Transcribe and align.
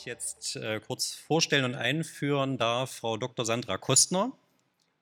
ich 0.00 0.06
jetzt 0.06 0.56
äh, 0.56 0.80
kurz 0.80 1.12
vorstellen 1.14 1.64
und 1.64 1.74
einführen 1.74 2.56
darf 2.56 2.90
Frau 2.92 3.18
Dr. 3.18 3.44
Sandra 3.44 3.76
Kostner. 3.76 4.32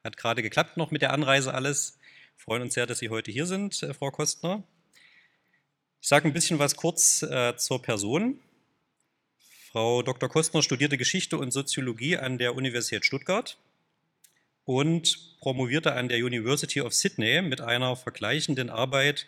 Hat 0.02 0.16
gerade 0.16 0.42
geklappt 0.42 0.76
noch 0.76 0.90
mit 0.90 1.02
der 1.02 1.12
Anreise 1.12 1.54
alles. 1.54 1.98
Freuen 2.36 2.62
uns 2.62 2.74
sehr, 2.74 2.86
dass 2.86 2.98
Sie 2.98 3.08
heute 3.08 3.30
hier 3.30 3.46
sind, 3.46 3.80
äh, 3.82 3.94
Frau 3.94 4.10
Kostner. 4.10 4.64
Ich 6.00 6.08
sage 6.08 6.26
ein 6.26 6.32
bisschen 6.32 6.58
was 6.58 6.74
kurz 6.74 7.22
äh, 7.22 7.56
zur 7.56 7.80
Person. 7.80 8.40
Frau 9.70 10.02
Dr. 10.02 10.28
Kostner 10.28 10.62
studierte 10.62 10.98
Geschichte 10.98 11.38
und 11.38 11.52
Soziologie 11.52 12.16
an 12.16 12.38
der 12.38 12.56
Universität 12.56 13.04
Stuttgart 13.04 13.56
und 14.64 15.38
promovierte 15.38 15.92
an 15.92 16.08
der 16.08 16.18
University 16.18 16.80
of 16.80 16.92
Sydney 16.92 17.42
mit 17.42 17.60
einer 17.60 17.94
vergleichenden 17.94 18.68
Arbeit 18.68 19.26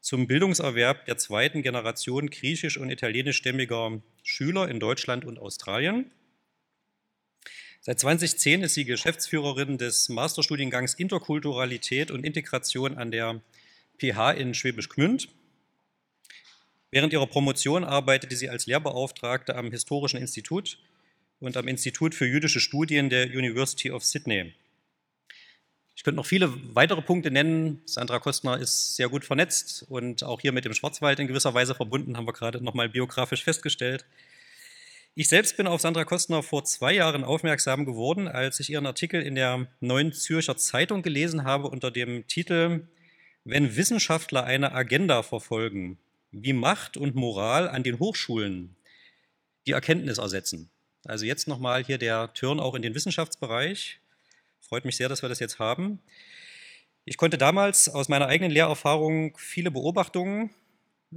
zum 0.00 0.26
Bildungserwerb 0.26 1.04
der 1.06 1.18
zweiten 1.18 1.62
Generation 1.62 2.30
griechisch- 2.30 2.78
und 2.78 2.90
italienischstämmiger 2.90 4.00
Schüler 4.22 4.68
in 4.68 4.80
Deutschland 4.80 5.24
und 5.24 5.38
Australien. 5.38 6.10
Seit 7.82 7.98
2010 8.00 8.62
ist 8.62 8.74
sie 8.74 8.84
Geschäftsführerin 8.84 9.78
des 9.78 10.08
Masterstudiengangs 10.10 10.94
Interkulturalität 10.94 12.10
und 12.10 12.24
Integration 12.24 12.98
an 12.98 13.10
der 13.10 13.40
PH 13.98 14.32
in 14.32 14.54
Schwäbisch 14.54 14.88
Gmünd. 14.88 15.28
Während 16.90 17.12
ihrer 17.12 17.26
Promotion 17.26 17.84
arbeitete 17.84 18.36
sie 18.36 18.50
als 18.50 18.66
Lehrbeauftragte 18.66 19.54
am 19.54 19.70
Historischen 19.70 20.18
Institut 20.18 20.78
und 21.38 21.56
am 21.56 21.68
Institut 21.68 22.14
für 22.14 22.26
jüdische 22.26 22.60
Studien 22.60 23.08
der 23.08 23.26
University 23.28 23.90
of 23.90 24.04
Sydney. 24.04 24.52
Ich 26.00 26.04
könnte 26.04 26.16
noch 26.16 26.24
viele 26.24 26.50
weitere 26.74 27.02
Punkte 27.02 27.30
nennen. 27.30 27.82
Sandra 27.84 28.20
Kostner 28.20 28.58
ist 28.58 28.96
sehr 28.96 29.10
gut 29.10 29.22
vernetzt 29.22 29.84
und 29.86 30.24
auch 30.24 30.40
hier 30.40 30.50
mit 30.50 30.64
dem 30.64 30.72
Schwarzwald 30.72 31.20
in 31.20 31.26
gewisser 31.26 31.52
Weise 31.52 31.74
verbunden, 31.74 32.16
haben 32.16 32.26
wir 32.26 32.32
gerade 32.32 32.64
nochmal 32.64 32.88
biografisch 32.88 33.44
festgestellt. 33.44 34.06
Ich 35.14 35.28
selbst 35.28 35.58
bin 35.58 35.66
auf 35.66 35.82
Sandra 35.82 36.06
Kostner 36.06 36.42
vor 36.42 36.64
zwei 36.64 36.94
Jahren 36.94 37.22
aufmerksam 37.22 37.84
geworden, 37.84 38.28
als 38.28 38.60
ich 38.60 38.70
ihren 38.70 38.86
Artikel 38.86 39.20
in 39.20 39.34
der 39.34 39.66
Neuen 39.80 40.14
Zürcher 40.14 40.56
Zeitung 40.56 41.02
gelesen 41.02 41.44
habe 41.44 41.68
unter 41.68 41.90
dem 41.90 42.26
Titel 42.26 42.88
Wenn 43.44 43.76
Wissenschaftler 43.76 44.44
eine 44.44 44.72
Agenda 44.72 45.22
verfolgen, 45.22 45.98
wie 46.32 46.54
Macht 46.54 46.96
und 46.96 47.14
Moral 47.14 47.68
an 47.68 47.82
den 47.82 47.98
Hochschulen 47.98 48.74
die 49.66 49.72
Erkenntnis 49.72 50.16
ersetzen. 50.16 50.70
Also 51.04 51.26
jetzt 51.26 51.46
nochmal 51.46 51.84
hier 51.84 51.98
der 51.98 52.32
Turn 52.32 52.58
auch 52.58 52.74
in 52.74 52.80
den 52.80 52.94
Wissenschaftsbereich. 52.94 53.99
Freut 54.70 54.84
mich 54.84 54.96
sehr, 54.96 55.08
dass 55.08 55.22
wir 55.22 55.28
das 55.28 55.40
jetzt 55.40 55.58
haben. 55.58 55.98
Ich 57.04 57.16
konnte 57.16 57.36
damals 57.36 57.88
aus 57.88 58.08
meiner 58.08 58.28
eigenen 58.28 58.52
Lehrerfahrung 58.52 59.36
viele 59.36 59.72
Beobachtungen, 59.72 60.50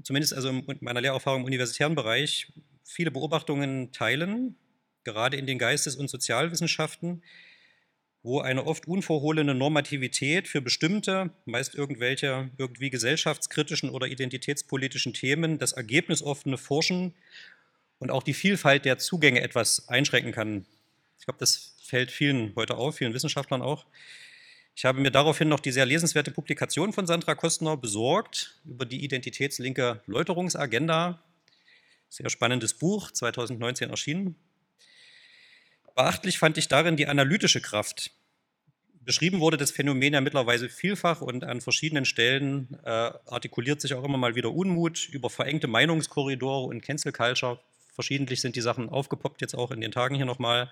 zumindest 0.01 0.33
also 0.33 0.49
in 0.49 0.77
meiner 0.79 1.01
Lehrerfahrung 1.01 1.41
im 1.41 1.45
universitären 1.45 1.93
Bereich, 1.93 2.51
viele 2.83 3.11
Beobachtungen 3.11 3.91
teilen, 3.91 4.55
gerade 5.03 5.37
in 5.37 5.45
den 5.45 5.59
Geistes- 5.59 5.95
und 5.95 6.09
Sozialwissenschaften, 6.09 7.23
wo 8.23 8.39
eine 8.39 8.65
oft 8.65 8.87
unverhohlene 8.87 9.53
Normativität 9.53 10.47
für 10.47 10.63
bestimmte, 10.63 11.29
meist 11.45 11.75
irgendwelche 11.75 12.49
irgendwie 12.57 12.89
gesellschaftskritischen 12.89 13.91
oder 13.91 14.07
identitätspolitischen 14.07 15.13
Themen 15.13 15.59
das 15.59 15.73
ergebnisoffene 15.73 16.57
Forschen 16.57 17.13
und 17.99 18.09
auch 18.09 18.23
die 18.23 18.33
Vielfalt 18.33 18.85
der 18.85 18.97
Zugänge 18.97 19.41
etwas 19.41 19.89
einschränken 19.89 20.31
kann. 20.31 20.65
Ich 21.23 21.25
glaube, 21.25 21.39
das 21.39 21.71
fällt 21.81 22.11
vielen 22.11 22.53
heute 22.57 22.75
auf, 22.75 22.97
vielen 22.97 23.13
Wissenschaftlern 23.13 23.61
auch. 23.61 23.85
Ich 24.75 24.83
habe 24.83 24.99
mir 24.99 25.09
daraufhin 25.09 25.47
noch 25.47 25.61
die 25.61 25.71
sehr 25.71 25.85
lesenswerte 25.85 26.31
Publikation 26.31 26.91
von 26.91 27.07
Sandra 27.07 27.33
Kostner 27.33 27.77
besorgt 27.77 28.59
über 28.65 28.83
die 28.85 29.05
identitätslinke 29.05 30.01
Läuterungsagenda. 30.05 31.23
Sehr 32.09 32.29
spannendes 32.29 32.73
Buch, 32.73 33.09
2019 33.09 33.89
erschienen. 33.89 34.35
Beachtlich 35.95 36.39
fand 36.39 36.57
ich 36.57 36.67
darin 36.67 36.97
die 36.97 37.07
analytische 37.07 37.61
Kraft. 37.61 38.11
Beschrieben 38.99 39.39
wurde 39.39 39.55
das 39.55 39.71
Phänomen 39.71 40.15
ja 40.15 40.19
mittlerweile 40.19 40.67
vielfach 40.67 41.21
und 41.21 41.45
an 41.45 41.61
verschiedenen 41.61 42.03
Stellen 42.03 42.77
äh, 42.83 42.89
artikuliert 42.89 43.79
sich 43.79 43.93
auch 43.93 44.03
immer 44.03 44.17
mal 44.17 44.35
wieder 44.35 44.51
Unmut 44.51 45.07
über 45.07 45.29
verengte 45.29 45.67
Meinungskorridore 45.67 46.65
und 46.65 46.81
Cancel 46.81 47.13
Culture. 47.13 47.61
Verschiedentlich 47.93 48.41
sind 48.41 48.57
die 48.57 48.61
Sachen 48.61 48.89
aufgepoppt, 48.89 49.39
jetzt 49.39 49.55
auch 49.55 49.71
in 49.71 49.79
den 49.79 49.93
Tagen 49.93 50.15
hier 50.15 50.25
nochmal. 50.25 50.69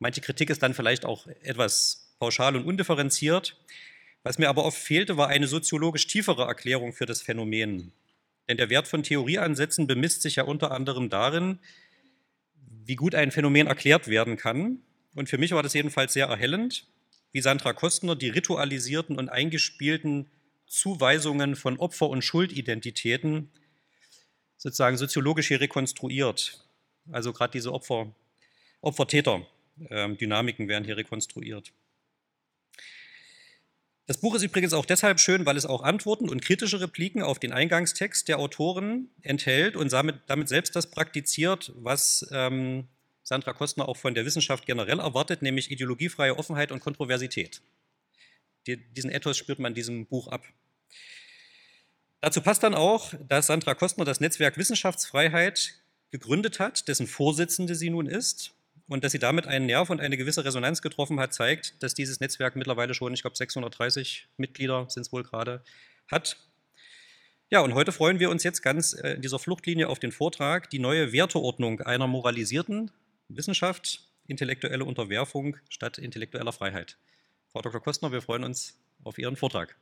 Manche 0.00 0.22
Kritik 0.22 0.48
ist 0.48 0.62
dann 0.62 0.74
vielleicht 0.74 1.04
auch 1.04 1.26
etwas 1.42 2.14
pauschal 2.18 2.56
und 2.56 2.64
undifferenziert. 2.64 3.56
Was 4.22 4.38
mir 4.38 4.48
aber 4.48 4.64
oft 4.64 4.78
fehlte, 4.78 5.18
war 5.18 5.28
eine 5.28 5.46
soziologisch 5.46 6.06
tiefere 6.06 6.44
Erklärung 6.44 6.92
für 6.94 7.06
das 7.06 7.22
Phänomen. 7.22 7.92
Denn 8.48 8.56
der 8.56 8.70
Wert 8.70 8.88
von 8.88 9.02
Theorieansätzen 9.02 9.86
bemisst 9.86 10.22
sich 10.22 10.36
ja 10.36 10.44
unter 10.44 10.72
anderem 10.72 11.10
darin, 11.10 11.58
wie 12.84 12.96
gut 12.96 13.14
ein 13.14 13.30
Phänomen 13.30 13.66
erklärt 13.66 14.08
werden 14.08 14.38
kann. 14.38 14.80
Und 15.14 15.28
für 15.28 15.38
mich 15.38 15.52
war 15.52 15.62
das 15.62 15.74
jedenfalls 15.74 16.14
sehr 16.14 16.26
erhellend, 16.26 16.86
wie 17.32 17.42
Sandra 17.42 17.74
Kostner 17.74 18.16
die 18.16 18.30
ritualisierten 18.30 19.18
und 19.18 19.28
eingespielten 19.28 20.30
Zuweisungen 20.66 21.56
von 21.56 21.78
Opfer- 21.78 22.08
und 22.08 22.22
Schuldidentitäten 22.22 23.50
sozusagen 24.56 24.96
soziologisch 24.96 25.48
hier 25.48 25.60
rekonstruiert. 25.60 26.64
Also 27.12 27.32
gerade 27.34 27.52
diese 27.52 27.72
Opfer, 27.72 28.14
Opfer-Täter. 28.80 29.46
Ähm, 29.88 30.16
Dynamiken 30.16 30.68
werden 30.68 30.84
hier 30.84 30.96
rekonstruiert. 30.96 31.72
Das 34.10 34.18
Buch 34.18 34.34
ist 34.34 34.42
übrigens 34.42 34.72
auch 34.72 34.86
deshalb 34.86 35.20
schön, 35.20 35.46
weil 35.46 35.56
es 35.56 35.66
auch 35.66 35.82
Antworten 35.84 36.28
und 36.28 36.42
kritische 36.42 36.80
Repliken 36.80 37.22
auf 37.22 37.38
den 37.38 37.52
Eingangstext 37.52 38.26
der 38.26 38.40
Autoren 38.40 39.08
enthält 39.22 39.76
und 39.76 39.92
damit, 39.92 40.16
damit 40.26 40.48
selbst 40.48 40.74
das 40.74 40.90
praktiziert, 40.90 41.72
was 41.76 42.28
ähm, 42.32 42.88
Sandra 43.22 43.52
Kostner 43.52 43.88
auch 43.88 43.96
von 43.96 44.14
der 44.14 44.26
Wissenschaft 44.26 44.66
generell 44.66 44.98
erwartet, 44.98 45.42
nämlich 45.42 45.70
ideologiefreie 45.70 46.36
Offenheit 46.36 46.72
und 46.72 46.80
Kontroversität. 46.80 47.62
Die, 48.66 48.78
diesen 48.78 49.12
Ethos 49.12 49.38
spürt 49.38 49.60
man 49.60 49.70
in 49.70 49.76
diesem 49.76 50.06
Buch 50.06 50.26
ab. 50.26 50.44
Dazu 52.20 52.40
passt 52.40 52.64
dann 52.64 52.74
auch, 52.74 53.14
dass 53.28 53.46
Sandra 53.46 53.74
Kostner 53.74 54.04
das 54.04 54.18
Netzwerk 54.18 54.58
Wissenschaftsfreiheit 54.58 55.80
gegründet 56.10 56.58
hat, 56.58 56.88
dessen 56.88 57.06
Vorsitzende 57.06 57.76
sie 57.76 57.90
nun 57.90 58.06
ist 58.06 58.54
und 58.90 59.04
dass 59.04 59.12
sie 59.12 59.20
damit 59.20 59.46
einen 59.46 59.66
Nerv 59.66 59.88
und 59.88 60.00
eine 60.00 60.16
gewisse 60.16 60.44
Resonanz 60.44 60.82
getroffen 60.82 61.20
hat, 61.20 61.32
zeigt, 61.32 61.80
dass 61.80 61.94
dieses 61.94 62.18
Netzwerk 62.18 62.56
mittlerweile 62.56 62.92
schon, 62.92 63.14
ich 63.14 63.22
glaube, 63.22 63.36
630 63.36 64.26
Mitglieder 64.36 64.86
sind 64.88 65.02
es 65.06 65.12
wohl 65.12 65.22
gerade, 65.22 65.62
hat. 66.10 66.36
Ja, 67.50 67.60
und 67.60 67.74
heute 67.74 67.92
freuen 67.92 68.18
wir 68.18 68.30
uns 68.30 68.42
jetzt 68.42 68.62
ganz 68.62 68.94
äh, 68.94 69.12
in 69.12 69.22
dieser 69.22 69.38
Fluchtlinie 69.38 69.88
auf 69.88 70.00
den 70.00 70.10
Vortrag, 70.10 70.68
die 70.70 70.80
neue 70.80 71.12
Werteordnung 71.12 71.80
einer 71.82 72.08
moralisierten 72.08 72.90
Wissenschaft, 73.28 74.08
intellektuelle 74.26 74.84
Unterwerfung 74.84 75.56
statt 75.68 75.96
intellektueller 75.98 76.52
Freiheit. 76.52 76.98
Frau 77.52 77.62
Dr. 77.62 77.80
Kostner, 77.80 78.10
wir 78.10 78.22
freuen 78.22 78.42
uns 78.42 78.76
auf 79.04 79.18
Ihren 79.18 79.36
Vortrag. 79.36 79.76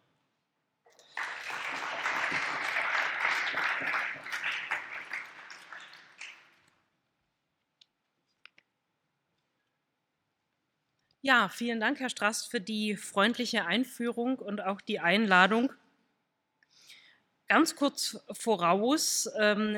Ja, 11.21 11.49
vielen 11.49 11.81
Dank, 11.81 11.99
Herr 11.99 12.11
Straß, 12.11 12.47
für 12.47 12.61
die 12.61 12.97
freundliche 12.97 13.67
Einführung 13.67 14.39
und 14.39 14.61
auch 14.61 14.81
die 14.81 15.01
Einladung. 15.01 15.73
Ganz 17.49 17.75
kurz 17.75 18.21
voraus, 18.31 19.29
ähm, 19.37 19.77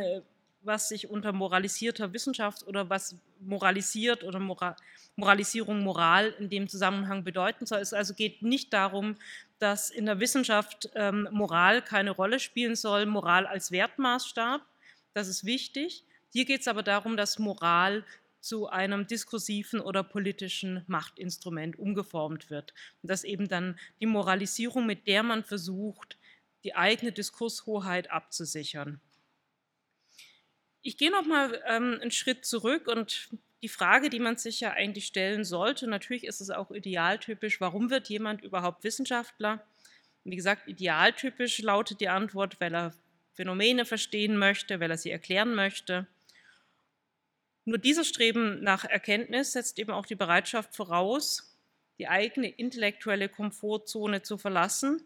was 0.61 0.91
sich 0.91 1.09
unter 1.09 1.33
moralisierter 1.33 2.13
Wissenschaft 2.13 2.67
oder 2.67 2.91
was 2.91 3.17
moralisiert 3.41 4.23
oder 4.23 4.39
Mora 4.39 4.77
Moralisierung, 5.17 5.83
Moral 5.83 6.35
in 6.39 6.51
dem 6.51 6.69
Zusammenhang 6.69 7.25
bedeuten 7.25 7.65
soll. 7.65 7.81
Es 7.81 7.95
also 7.95 8.15
geht 8.15 8.43
nicht 8.43 8.73
darum, 8.73 9.17
dass 9.59 9.91
in 9.91 10.07
der 10.07 10.21
Wissenschaft 10.21 10.91
ähm, 10.95 11.27
Moral 11.31 11.83
keine 11.83 12.11
Rolle 12.11 12.39
spielen 12.39 12.77
soll, 12.77 13.07
Moral 13.07 13.47
als 13.47 13.71
Wertmaßstab, 13.71 14.63
das 15.15 15.29
ist 15.29 15.45
wichtig. 15.45 16.05
Hier 16.33 16.45
geht 16.45 16.61
es 16.61 16.69
aber 16.69 16.83
darum, 16.83 17.17
dass 17.17 17.39
Moral 17.39 18.05
zu 18.41 18.69
einem 18.69 19.07
diskursiven 19.07 19.81
oder 19.81 20.03
politischen 20.03 20.85
Machtinstrument 20.87 21.79
umgeformt 21.79 22.51
wird. 22.51 22.75
Und 23.03 23.11
dass 23.11 23.25
eben 23.25 23.49
dann 23.49 23.79
die 24.01 24.07
Moralisierung, 24.07 24.87
mit 24.87 25.07
der 25.07 25.23
man 25.23 25.45
versucht, 25.45 26.19
die 26.65 26.75
eigene 26.75 27.13
Diskurshoheit 27.13 28.11
abzusichern. 28.11 29.01
Ich 30.83 30.97
gehe 30.97 31.11
noch 31.11 31.27
mal 31.27 31.63
ähm, 31.67 31.99
einen 32.01 32.11
Schritt 32.11 32.45
zurück 32.45 32.89
und 32.89 33.29
die 33.63 33.69
Frage, 33.69 34.09
die 34.09 34.21
man 34.21 34.37
sich 34.37 34.61
ja 34.61 34.71
eigentlich 34.71 35.07
stellen 35.07 35.45
sollte, 35.45 35.87
natürlich 35.87 36.25
ist 36.25 36.41
es 36.41 36.49
auch 36.49 36.71
idealtypisch, 36.71 37.61
warum 37.61 37.91
wird 37.91 38.09
jemand 38.09 38.43
überhaupt 38.43 38.85
Wissenschaftler? 38.85 39.63
wie 40.25 40.37
gesagt, 40.37 40.69
idealtypisch 40.69 41.61
lautet 41.61 42.01
die 42.01 42.09
Antwort, 42.09 42.61
weil 42.61 42.75
er 42.75 42.95
Phänomene 43.33 43.85
verstehen 43.85 44.37
möchte, 44.37 44.81
weil 44.81 44.91
er 44.91 44.99
sie 44.99 45.11
erklären 45.11 45.55
möchte. 45.55 46.07
Nur 47.65 47.79
dieses 47.79 48.09
Streben 48.09 48.63
nach 48.63 48.85
Erkenntnis 48.85 49.53
setzt 49.53 49.79
eben 49.79 49.91
auch 49.91 50.07
die 50.07 50.15
Bereitschaft 50.15 50.75
voraus, 50.75 51.59
die 51.99 52.09
eigene 52.09 52.49
intellektuelle 52.49 53.29
Komfortzone 53.29 54.23
zu 54.23 54.39
verlassen 54.39 55.05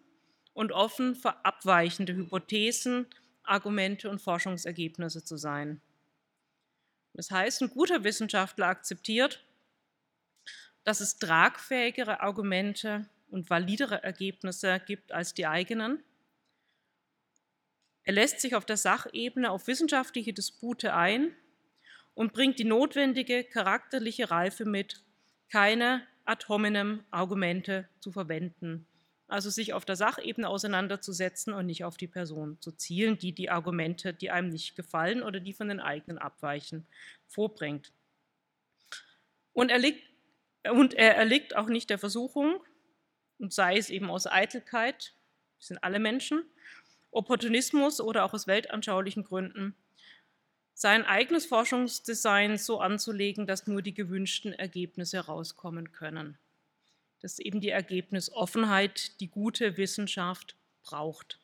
und 0.53 0.71
offen 0.71 1.17
für 1.17 1.45
abweichende 1.45 2.15
Hypothesen, 2.15 3.07
Argumente 3.43 4.09
und 4.09 4.21
Forschungsergebnisse 4.21 5.25
zu 5.25 5.37
sein. 5.37 5.81
Das 7.13 7.31
heißt, 7.31 7.63
ein 7.63 7.71
guter 7.71 8.05
Wissenschaftler 8.05 8.67
akzeptiert, 8.67 9.45
dass 10.85 11.01
es 11.01 11.19
tragfähigere 11.19 12.21
Argumente 12.21 13.09
und 13.31 13.51
validere 13.51 14.03
Ergebnisse 14.03 14.81
gibt 14.87 15.13
als 15.13 15.35
die 15.35 15.47
eigenen. 15.47 16.03
Er 18.05 18.13
lässt 18.13 18.41
sich 18.41 18.55
auf 18.55 18.65
der 18.65 18.77
Sachebene 18.77 19.51
auf 19.51 19.67
wissenschaftliche 19.67 20.33
Dispute 20.33 20.95
ein 20.95 21.35
und 22.15 22.33
bringt 22.33 22.59
die 22.59 22.65
notwendige 22.65 23.45
charakterliche 23.45 24.31
Reife 24.31 24.65
mit, 24.65 25.03
keine 25.51 26.07
ad 26.25 26.47
hominem 26.49 27.05
Argumente 27.11 27.89
zu 28.01 28.11
verwenden. 28.13 28.87
Also 29.27 29.51
sich 29.51 29.73
auf 29.73 29.85
der 29.85 29.97
Sachebene 29.97 30.49
auseinanderzusetzen 30.49 31.53
und 31.53 31.67
nicht 31.67 31.85
auf 31.85 31.97
die 31.97 32.07
Person 32.07 32.59
zu 32.61 32.73
zielen, 32.73 33.19
die 33.19 33.33
die 33.33 33.51
Argumente, 33.51 34.13
die 34.13 34.31
einem 34.31 34.51
nicht 34.51 34.77
gefallen 34.77 35.23
oder 35.23 35.41
die 35.41 35.53
von 35.53 35.69
den 35.69 35.81
eigenen 35.81 36.19
abweichen, 36.19 36.87
vorbringt. 37.27 37.93
Und 39.53 39.71
er, 39.71 39.79
liegt, 39.79 40.03
und 40.71 40.95
er 40.95 41.17
erliegt 41.17 41.57
auch 41.57 41.69
nicht 41.69 41.91
der 41.91 41.99
Versuchung, 41.99 42.61
und 43.39 43.53
sei 43.53 43.77
es 43.77 43.91
eben 43.91 44.11
aus 44.11 44.27
Eitelkeit, 44.27 45.15
das 45.59 45.69
sind 45.69 45.83
alle 45.83 45.99
Menschen, 45.99 46.45
Opportunismus 47.11 48.01
oder 48.01 48.25
auch 48.25 48.35
aus 48.35 48.47
weltanschaulichen 48.47 49.25
Gründen, 49.25 49.75
sein 50.75 51.05
eigenes 51.05 51.47
Forschungsdesign 51.47 52.59
so 52.59 52.81
anzulegen, 52.81 53.47
dass 53.47 53.67
nur 53.67 53.81
die 53.81 53.95
gewünschten 53.95 54.53
Ergebnisse 54.53 55.19
herauskommen 55.19 55.93
können. 55.93 56.37
Das 57.21 57.35
ist 57.35 57.41
eben 57.41 57.61
die 57.61 57.71
Ergebnisoffenheit, 57.71 59.19
die 59.21 59.29
gute 59.29 59.77
Wissenschaft 59.77 60.57
braucht. 60.83 61.39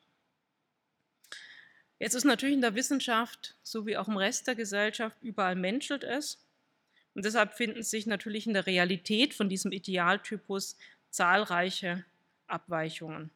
Jetzt 1.97 2.13
ist 2.13 2.25
natürlich 2.25 2.55
in 2.55 2.61
der 2.61 2.75
Wissenschaft, 2.75 3.55
so 3.63 3.85
wie 3.85 3.95
auch 3.95 4.07
im 4.07 4.17
Rest 4.17 4.47
der 4.47 4.55
Gesellschaft, 4.55 5.17
überall 5.21 5.55
menschelt 5.55 6.03
es. 6.03 6.39
Und 7.13 7.25
deshalb 7.25 7.53
finden 7.53 7.83
sich 7.83 8.05
natürlich 8.05 8.47
in 8.47 8.53
der 8.53 8.65
Realität 8.65 9.33
von 9.33 9.49
diesem 9.49 9.71
Idealtypus 9.71 10.77
zahlreiche 11.09 12.03
Abweichungen. 12.47 13.29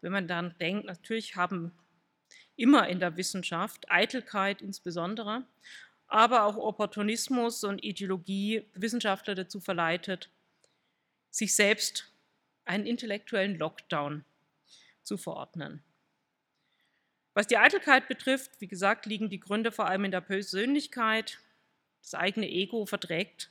Wenn 0.00 0.12
man 0.12 0.28
dann 0.28 0.54
denkt, 0.58 0.86
natürlich 0.86 1.36
haben 1.36 1.72
immer 2.56 2.88
in 2.88 3.00
der 3.00 3.16
Wissenschaft, 3.16 3.90
Eitelkeit 3.90 4.62
insbesondere, 4.62 5.44
aber 6.06 6.44
auch 6.44 6.56
Opportunismus 6.56 7.64
und 7.64 7.82
Ideologie 7.82 8.64
Wissenschaftler 8.74 9.34
dazu 9.34 9.60
verleitet, 9.60 10.30
sich 11.30 11.54
selbst 11.54 12.12
einen 12.64 12.86
intellektuellen 12.86 13.58
Lockdown 13.58 14.24
zu 15.02 15.16
verordnen. 15.16 15.82
Was 17.34 17.48
die 17.48 17.58
Eitelkeit 17.58 18.06
betrifft, 18.06 18.60
wie 18.60 18.68
gesagt, 18.68 19.06
liegen 19.06 19.28
die 19.28 19.40
Gründe 19.40 19.72
vor 19.72 19.86
allem 19.86 20.04
in 20.04 20.12
der 20.12 20.20
Persönlichkeit. 20.20 21.40
Das 22.00 22.14
eigene 22.14 22.48
Ego 22.48 22.86
verträgt 22.86 23.50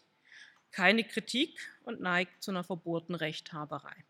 keine 0.72 1.04
Kritik 1.04 1.70
und 1.84 2.02
neigt 2.02 2.42
zu 2.42 2.52
einer 2.52 2.64
verbohrten 2.64 3.14
Rechthaberei. 3.14 4.06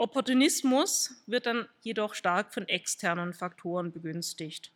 Opportunismus 0.00 1.22
wird 1.26 1.44
dann 1.44 1.68
jedoch 1.82 2.14
stark 2.14 2.54
von 2.54 2.66
externen 2.66 3.34
Faktoren 3.34 3.92
begünstigt. 3.92 4.72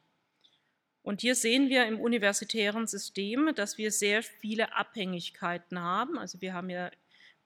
Und 1.03 1.23
hier 1.23 1.35
sehen 1.35 1.71
wir 1.71 1.87
im 1.87 1.99
universitären 1.99 2.87
System, 2.87 3.55
dass 3.55 3.79
wir 3.79 3.91
sehr 3.91 4.23
viele 4.23 4.77
Abhängigkeiten 4.77 5.81
haben. 5.81 6.19
Also 6.19 6.43
wir 6.43 6.53
haben 6.53 6.69
ja 6.69 6.91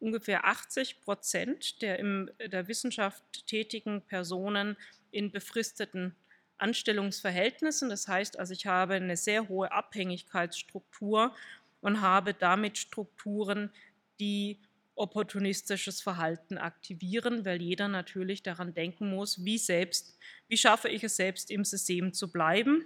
ungefähr 0.00 0.44
80 0.44 1.02
Prozent 1.02 1.80
der 1.80 2.00
in 2.00 2.28
der 2.44 2.66
Wissenschaft 2.66 3.46
tätigen 3.46 4.02
Personen 4.02 4.76
in 5.12 5.30
befristeten 5.30 6.16
Anstellungsverhältnissen. 6.56 7.90
Das 7.90 8.08
heißt 8.08 8.40
also, 8.40 8.54
ich 8.54 8.66
habe 8.66 8.94
eine 8.94 9.16
sehr 9.16 9.48
hohe 9.48 9.70
Abhängigkeitsstruktur 9.70 11.32
und 11.80 12.00
habe 12.00 12.34
damit 12.34 12.76
Strukturen, 12.76 13.70
die 14.18 14.58
opportunistisches 14.98 16.00
Verhalten 16.00 16.58
aktivieren, 16.58 17.44
weil 17.44 17.62
jeder 17.62 17.88
natürlich 17.88 18.42
daran 18.42 18.74
denken 18.74 19.10
muss, 19.10 19.44
wie 19.44 19.58
selbst, 19.58 20.18
wie 20.48 20.56
schaffe 20.56 20.88
ich 20.88 21.04
es 21.04 21.16
selbst 21.16 21.50
im 21.50 21.64
System 21.64 22.12
zu 22.12 22.30
bleiben, 22.30 22.84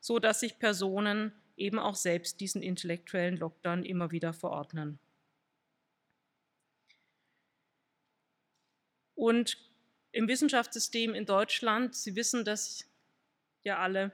so 0.00 0.18
dass 0.18 0.40
sich 0.40 0.58
Personen 0.58 1.32
eben 1.56 1.78
auch 1.78 1.96
selbst 1.96 2.40
diesen 2.40 2.62
intellektuellen 2.62 3.36
Lockdown 3.36 3.84
immer 3.84 4.10
wieder 4.10 4.32
verordnen. 4.32 4.98
Und 9.14 9.56
im 10.12 10.28
Wissenschaftssystem 10.28 11.14
in 11.14 11.26
Deutschland, 11.26 11.94
Sie 11.94 12.16
wissen 12.16 12.44
das 12.44 12.88
ja 13.62 13.78
alle, 13.78 14.12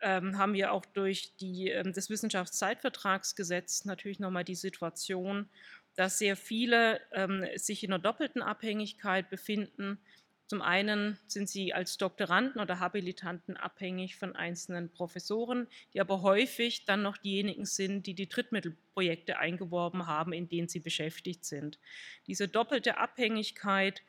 ähm, 0.00 0.36
haben 0.38 0.52
wir 0.52 0.72
auch 0.72 0.84
durch 0.86 1.36
die, 1.36 1.68
ähm, 1.70 1.92
das 1.92 2.10
Wissenschaftszeitvertragsgesetz 2.10 3.84
natürlich 3.86 4.20
nochmal 4.20 4.44
die 4.44 4.54
Situation, 4.54 5.48
dass 5.96 6.18
sehr 6.18 6.36
viele 6.36 7.00
ähm, 7.12 7.44
sich 7.56 7.82
in 7.82 7.92
einer 7.92 8.02
doppelten 8.02 8.42
Abhängigkeit 8.42 9.28
befinden. 9.30 9.98
Zum 10.46 10.62
einen 10.62 11.18
sind 11.26 11.48
sie 11.48 11.74
als 11.74 11.98
Doktoranden 11.98 12.60
oder 12.60 12.78
Habilitanten 12.78 13.56
abhängig 13.56 14.16
von 14.16 14.36
einzelnen 14.36 14.90
Professoren, 14.90 15.66
die 15.92 16.00
aber 16.00 16.22
häufig 16.22 16.84
dann 16.84 17.02
noch 17.02 17.16
diejenigen 17.16 17.64
sind, 17.64 18.06
die 18.06 18.14
die 18.14 18.28
Drittmittelprojekte 18.28 19.38
eingeworben 19.38 20.06
haben, 20.06 20.32
in 20.32 20.48
denen 20.48 20.68
sie 20.68 20.78
beschäftigt 20.78 21.44
sind. 21.44 21.80
Diese 22.28 22.46
doppelte 22.46 22.98
Abhängigkeit 22.98 24.02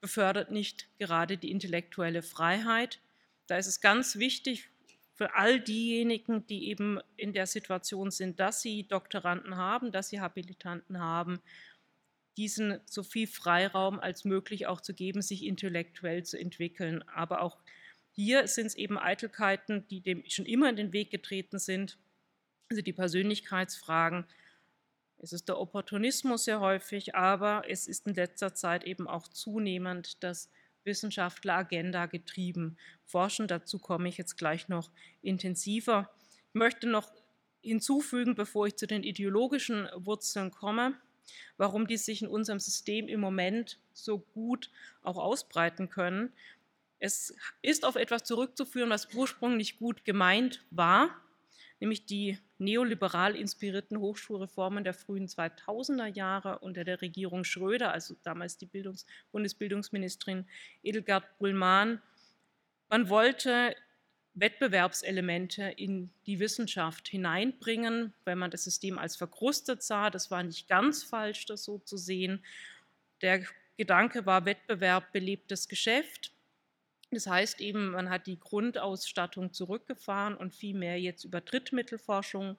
befördert 0.00 0.50
nicht 0.50 0.88
gerade 0.98 1.36
die 1.36 1.50
intellektuelle 1.50 2.22
Freiheit. 2.22 3.00
Da 3.46 3.58
ist 3.58 3.66
es 3.66 3.82
ganz 3.82 4.16
wichtig 4.16 4.70
für 5.22 5.36
all 5.36 5.60
diejenigen, 5.60 6.48
die 6.48 6.68
eben 6.68 6.98
in 7.16 7.32
der 7.32 7.46
Situation 7.46 8.10
sind, 8.10 8.40
dass 8.40 8.60
sie 8.60 8.88
Doktoranden 8.88 9.56
haben, 9.56 9.92
dass 9.92 10.08
sie 10.08 10.20
Habilitanten 10.20 10.98
haben, 10.98 11.40
diesen 12.36 12.80
so 12.86 13.04
viel 13.04 13.28
Freiraum 13.28 14.00
als 14.00 14.24
möglich 14.24 14.66
auch 14.66 14.80
zu 14.80 14.94
geben, 14.94 15.22
sich 15.22 15.44
intellektuell 15.44 16.24
zu 16.24 16.40
entwickeln. 16.40 17.04
Aber 17.06 17.40
auch 17.40 17.58
hier 18.10 18.48
sind 18.48 18.66
es 18.66 18.74
eben 18.74 18.98
Eitelkeiten, 18.98 19.86
die 19.86 20.00
dem 20.00 20.24
schon 20.28 20.44
immer 20.44 20.68
in 20.68 20.74
den 20.74 20.92
Weg 20.92 21.12
getreten 21.12 21.60
sind, 21.60 21.98
also 22.68 22.82
die 22.82 22.92
Persönlichkeitsfragen. 22.92 24.24
Es 25.18 25.32
ist 25.32 25.48
der 25.48 25.60
Opportunismus 25.60 26.46
sehr 26.46 26.58
häufig, 26.58 27.14
aber 27.14 27.62
es 27.68 27.86
ist 27.86 28.08
in 28.08 28.14
letzter 28.14 28.54
Zeit 28.54 28.82
eben 28.82 29.06
auch 29.06 29.28
zunehmend 29.28 30.24
das 30.24 30.50
Wissenschaftler-Agenda 30.84 32.06
getrieben 32.06 32.76
forschen. 33.04 33.46
Dazu 33.46 33.78
komme 33.78 34.08
ich 34.08 34.16
jetzt 34.18 34.36
gleich 34.36 34.68
noch 34.68 34.90
intensiver. 35.22 36.10
Ich 36.48 36.54
möchte 36.54 36.88
noch 36.88 37.12
hinzufügen, 37.62 38.34
bevor 38.34 38.66
ich 38.66 38.76
zu 38.76 38.86
den 38.86 39.02
ideologischen 39.02 39.88
Wurzeln 39.94 40.50
komme, 40.50 40.94
warum 41.56 41.86
die 41.86 41.96
sich 41.96 42.22
in 42.22 42.28
unserem 42.28 42.58
System 42.58 43.08
im 43.08 43.20
Moment 43.20 43.78
so 43.92 44.18
gut 44.18 44.70
auch 45.02 45.16
ausbreiten 45.16 45.88
können. 45.88 46.32
Es 46.98 47.34
ist 47.62 47.84
auf 47.84 47.96
etwas 47.96 48.24
zurückzuführen, 48.24 48.90
was 48.90 49.14
ursprünglich 49.14 49.78
gut 49.78 50.04
gemeint 50.04 50.64
war, 50.70 51.10
nämlich 51.80 52.06
die 52.06 52.38
neoliberal 52.62 53.36
inspirierten 53.36 53.98
Hochschulreformen 53.98 54.84
der 54.84 54.94
frühen 54.94 55.26
2000er 55.26 56.06
Jahre 56.06 56.58
unter 56.60 56.84
der 56.84 57.02
Regierung 57.02 57.44
Schröder, 57.44 57.92
also 57.92 58.16
damals 58.22 58.56
die 58.56 58.66
Bildungs 58.66 59.06
Bundesbildungsministerin 59.32 60.46
Edelgard 60.82 61.24
Bullmann. 61.38 62.00
Man 62.88 63.08
wollte 63.08 63.74
Wettbewerbselemente 64.34 65.64
in 65.76 66.10
die 66.26 66.38
Wissenschaft 66.38 67.08
hineinbringen, 67.08 68.14
weil 68.24 68.36
man 68.36 68.50
das 68.50 68.64
System 68.64 68.98
als 68.98 69.16
verkrustet 69.16 69.82
sah. 69.82 70.08
Das 70.08 70.30
war 70.30 70.42
nicht 70.42 70.68
ganz 70.68 71.02
falsch, 71.02 71.46
das 71.46 71.64
so 71.64 71.78
zu 71.78 71.96
sehen. 71.96 72.42
Der 73.20 73.44
Gedanke 73.76 74.24
war, 74.24 74.46
Wettbewerb 74.46 75.12
belebt 75.12 75.50
das 75.50 75.68
Geschäft. 75.68 76.32
Das 77.12 77.26
heißt 77.26 77.60
eben, 77.60 77.90
man 77.90 78.10
hat 78.10 78.26
die 78.26 78.40
Grundausstattung 78.40 79.52
zurückgefahren 79.52 80.34
und 80.34 80.54
viel 80.54 80.74
mehr 80.74 80.98
jetzt 80.98 81.24
über 81.24 81.40
Drittmittelforschung 81.40 82.58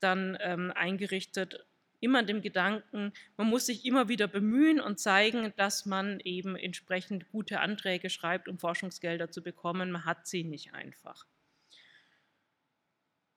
dann 0.00 0.36
ähm, 0.40 0.72
eingerichtet. 0.74 1.64
Immer 2.00 2.22
dem 2.22 2.42
Gedanken, 2.42 3.12
man 3.36 3.46
muss 3.46 3.66
sich 3.66 3.86
immer 3.86 4.08
wieder 4.08 4.26
bemühen 4.26 4.80
und 4.80 4.98
zeigen, 4.98 5.54
dass 5.56 5.86
man 5.86 6.20
eben 6.20 6.56
entsprechend 6.56 7.30
gute 7.30 7.60
Anträge 7.60 8.10
schreibt, 8.10 8.48
um 8.48 8.58
Forschungsgelder 8.58 9.30
zu 9.30 9.42
bekommen. 9.42 9.90
Man 9.90 10.04
hat 10.04 10.26
sie 10.26 10.44
nicht 10.44 10.74
einfach. 10.74 11.26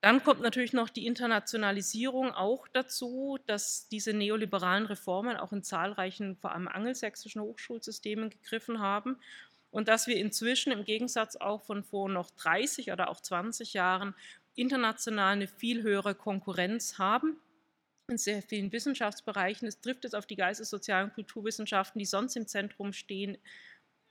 Dann 0.00 0.22
kommt 0.22 0.40
natürlich 0.42 0.72
noch 0.72 0.90
die 0.90 1.06
Internationalisierung 1.06 2.30
auch 2.32 2.68
dazu, 2.68 3.38
dass 3.46 3.88
diese 3.88 4.12
neoliberalen 4.12 4.86
Reformen 4.86 5.36
auch 5.36 5.52
in 5.52 5.64
zahlreichen, 5.64 6.36
vor 6.36 6.52
allem 6.52 6.68
angelsächsischen 6.68 7.42
Hochschulsystemen 7.42 8.30
gegriffen 8.30 8.78
haben 8.78 9.16
und 9.70 9.88
dass 9.88 10.06
wir 10.06 10.16
inzwischen 10.16 10.72
im 10.72 10.84
Gegensatz 10.84 11.36
auch 11.36 11.62
von 11.62 11.84
vor 11.84 12.08
noch 12.08 12.30
30 12.30 12.92
oder 12.92 13.10
auch 13.10 13.20
20 13.20 13.74
Jahren 13.74 14.14
international 14.54 15.34
eine 15.34 15.46
viel 15.46 15.82
höhere 15.82 16.14
Konkurrenz 16.14 16.98
haben 16.98 17.40
in 18.10 18.18
sehr 18.18 18.42
vielen 18.42 18.72
Wissenschaftsbereichen. 18.72 19.68
Es 19.68 19.80
trifft 19.80 20.04
es 20.06 20.14
auf 20.14 20.24
die 20.24 20.36
Geistes-, 20.36 20.70
Sozial- 20.70 21.04
und 21.04 21.14
Kulturwissenschaften, 21.14 21.98
die 21.98 22.06
sonst 22.06 22.36
im 22.36 22.46
Zentrum 22.46 22.94
stehen, 22.94 23.36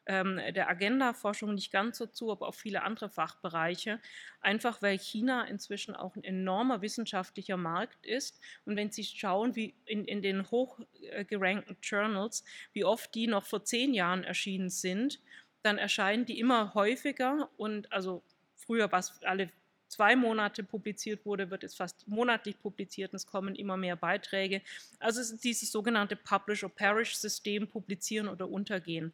ähm, 0.05 0.39
der 0.53 0.69
Agenda-Forschung 0.69 1.53
nicht 1.53 1.71
ganz 1.71 1.97
so 1.97 2.05
zu, 2.05 2.31
aber 2.31 2.47
auch 2.47 2.55
viele 2.55 2.83
andere 2.83 3.09
Fachbereiche, 3.09 3.99
einfach 4.39 4.81
weil 4.81 4.97
China 4.97 5.43
inzwischen 5.43 5.95
auch 5.95 6.15
ein 6.15 6.23
enormer 6.23 6.81
wissenschaftlicher 6.81 7.57
Markt 7.57 8.05
ist. 8.05 8.39
Und 8.65 8.77
wenn 8.77 8.91
Sie 8.91 9.03
schauen, 9.03 9.55
wie 9.55 9.75
in, 9.85 10.05
in 10.05 10.21
den 10.21 10.49
hochgerankten 10.49 11.77
Journals, 11.81 12.45
wie 12.71 12.85
oft 12.85 13.13
die 13.15 13.27
noch 13.27 13.43
vor 13.43 13.65
zehn 13.65 13.93
Jahren 13.93 14.23
erschienen 14.23 14.69
sind, 14.69 15.19
dann 15.67 15.77
erscheinen 15.77 16.25
die 16.25 16.39
immer 16.39 16.73
häufiger 16.73 17.49
und 17.57 17.91
also 17.91 18.23
früher 18.55 18.91
war 18.91 18.99
es 18.99 19.13
alle 19.23 19.51
zwei 19.87 20.15
Monate 20.15 20.63
publiziert 20.63 21.25
wurde, 21.25 21.49
wird 21.49 21.63
es 21.63 21.75
fast 21.75 22.07
monatlich 22.07 22.59
publiziert 22.59 23.11
und 23.13 23.17
es 23.17 23.27
kommen 23.27 23.55
immer 23.55 23.77
mehr 23.77 23.95
Beiträge. 23.95 24.61
Also 24.99 25.21
es 25.21 25.31
ist 25.31 25.43
dieses 25.43 25.71
sogenannte 25.71 26.15
Publish-or-Perish-System, 26.15 27.67
publizieren 27.67 28.27
oder 28.27 28.49
untergehen. 28.49 29.13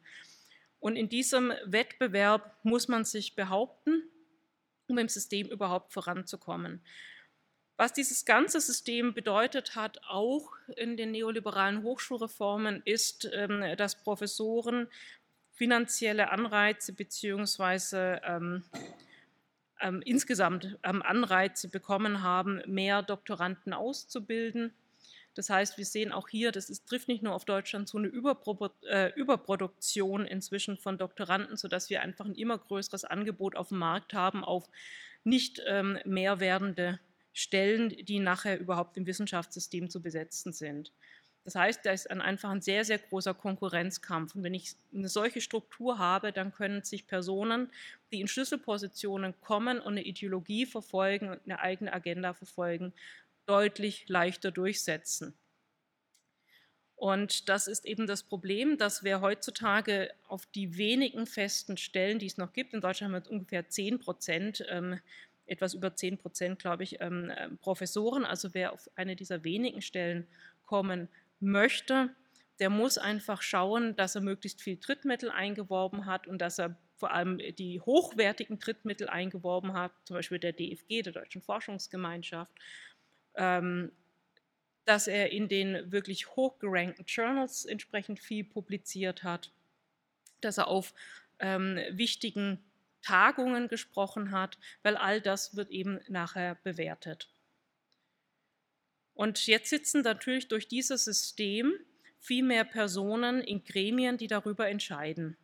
Und 0.80 0.96
in 0.96 1.08
diesem 1.08 1.52
Wettbewerb 1.64 2.58
muss 2.62 2.88
man 2.88 3.04
sich 3.04 3.34
behaupten, 3.34 4.02
um 4.88 4.98
im 4.98 5.08
System 5.08 5.48
überhaupt 5.48 5.92
voranzukommen. 5.92 6.80
Was 7.76 7.92
dieses 7.92 8.24
ganze 8.24 8.60
System 8.60 9.14
bedeutet 9.14 9.74
hat, 9.74 9.98
auch 10.08 10.52
in 10.76 10.96
den 10.96 11.10
neoliberalen 11.10 11.82
Hochschulreformen, 11.82 12.82
ist, 12.84 13.28
ähm, 13.32 13.76
dass 13.76 14.00
Professoren 14.00 14.88
finanzielle 15.54 16.30
Anreize 16.30 16.92
beziehungsweise 16.92 18.20
ähm, 18.24 18.64
ähm, 19.80 20.02
insgesamt 20.04 20.78
ähm, 20.82 21.02
Anreize 21.02 21.68
bekommen 21.68 22.22
haben, 22.22 22.60
mehr 22.66 23.02
Doktoranden 23.02 23.72
auszubilden. 23.72 24.72
Das 25.34 25.50
heißt, 25.50 25.78
wir 25.78 25.84
sehen 25.84 26.12
auch 26.12 26.28
hier, 26.28 26.52
das 26.52 26.70
ist, 26.70 26.86
trifft 26.86 27.08
nicht 27.08 27.22
nur 27.22 27.34
auf 27.34 27.44
Deutschland 27.44 27.88
zu, 27.88 27.98
eine 27.98 28.06
Überpro 28.06 28.70
äh, 28.88 29.12
Überproduktion 29.14 30.26
inzwischen 30.26 30.76
von 30.76 30.96
Doktoranden, 30.96 31.56
sodass 31.56 31.90
wir 31.90 32.02
einfach 32.02 32.24
ein 32.24 32.36
immer 32.36 32.58
größeres 32.58 33.04
Angebot 33.04 33.56
auf 33.56 33.68
dem 33.68 33.78
Markt 33.78 34.14
haben 34.14 34.44
auf 34.44 34.68
nicht 35.24 35.60
ähm, 35.66 35.98
mehr 36.04 36.38
werdende 36.38 37.00
Stellen, 37.32 37.88
die 37.88 38.20
nachher 38.20 38.60
überhaupt 38.60 38.96
im 38.96 39.06
Wissenschaftssystem 39.06 39.90
zu 39.90 40.00
besetzen 40.00 40.52
sind. 40.52 40.92
Das 41.44 41.54
heißt, 41.56 41.84
da 41.84 41.92
ist 41.92 42.10
ein, 42.10 42.22
einfach 42.22 42.50
ein 42.50 42.62
sehr, 42.62 42.84
sehr 42.86 42.98
großer 42.98 43.34
Konkurrenzkampf. 43.34 44.34
Und 44.34 44.42
wenn 44.42 44.54
ich 44.54 44.76
eine 44.94 45.10
solche 45.10 45.42
Struktur 45.42 45.98
habe, 45.98 46.32
dann 46.32 46.54
können 46.54 46.82
sich 46.82 47.06
Personen, 47.06 47.70
die 48.12 48.22
in 48.22 48.28
Schlüsselpositionen 48.28 49.38
kommen 49.42 49.78
und 49.78 49.92
eine 49.92 50.04
Ideologie 50.04 50.64
verfolgen 50.64 51.28
und 51.28 51.40
eine 51.44 51.60
eigene 51.60 51.92
Agenda 51.92 52.32
verfolgen, 52.32 52.94
deutlich 53.44 54.08
leichter 54.08 54.50
durchsetzen. 54.50 55.34
Und 56.96 57.50
das 57.50 57.66
ist 57.66 57.84
eben 57.84 58.06
das 58.06 58.22
Problem, 58.22 58.78
dass 58.78 59.04
wir 59.04 59.20
heutzutage 59.20 60.10
auf 60.28 60.46
die 60.46 60.78
wenigen 60.78 61.26
festen 61.26 61.76
Stellen, 61.76 62.18
die 62.18 62.26
es 62.26 62.38
noch 62.38 62.54
gibt, 62.54 62.72
in 62.72 62.80
Deutschland 62.80 63.12
haben 63.12 63.22
wir 63.22 63.30
ungefähr 63.30 63.68
10 63.68 63.98
Prozent, 63.98 64.64
ähm, 64.70 64.98
etwas 65.46 65.74
über 65.74 65.94
10 65.94 66.16
Prozent, 66.16 66.58
glaube 66.58 66.84
ich, 66.84 67.02
ähm, 67.02 67.28
äh, 67.28 67.50
Professoren, 67.60 68.24
also 68.24 68.54
wer 68.54 68.72
auf 68.72 68.88
eine 68.94 69.16
dieser 69.16 69.44
wenigen 69.44 69.82
Stellen 69.82 70.26
kommen 70.64 71.08
möchte, 71.44 72.14
der 72.58 72.70
muss 72.70 72.98
einfach 72.98 73.42
schauen, 73.42 73.96
dass 73.96 74.14
er 74.14 74.20
möglichst 74.20 74.62
viel 74.62 74.76
Drittmittel 74.76 75.30
eingeworben 75.30 76.06
hat 76.06 76.26
und 76.26 76.38
dass 76.38 76.58
er 76.58 76.76
vor 76.96 77.12
allem 77.12 77.38
die 77.38 77.80
hochwertigen 77.80 78.58
Drittmittel 78.58 79.08
eingeworben 79.08 79.74
hat, 79.74 79.92
zum 80.04 80.14
Beispiel 80.14 80.38
der 80.38 80.52
DFG, 80.52 81.02
der 81.02 81.12
Deutschen 81.12 81.42
Forschungsgemeinschaft, 81.42 82.52
ähm, 83.34 83.92
dass 84.84 85.08
er 85.08 85.32
in 85.32 85.48
den 85.48 85.90
wirklich 85.90 86.36
hochgerankten 86.36 87.04
Journals 87.06 87.64
entsprechend 87.64 88.20
viel 88.20 88.44
publiziert 88.44 89.22
hat, 89.22 89.52
dass 90.40 90.58
er 90.58 90.68
auf 90.68 90.94
ähm, 91.40 91.78
wichtigen 91.90 92.64
Tagungen 93.02 93.68
gesprochen 93.68 94.30
hat, 94.30 94.58
weil 94.82 94.96
all 94.96 95.20
das 95.20 95.56
wird 95.56 95.70
eben 95.70 96.00
nachher 96.08 96.54
bewertet. 96.62 97.33
Und 99.14 99.46
jetzt 99.46 99.70
sitzen 99.70 100.02
natürlich 100.02 100.48
durch 100.48 100.68
dieses 100.68 101.04
System 101.04 101.72
viel 102.18 102.42
mehr 102.42 102.64
Personen 102.64 103.40
in 103.40 103.64
Gremien, 103.64 104.18
die 104.18 104.26
darüber 104.26 104.68
entscheiden. 104.68 105.36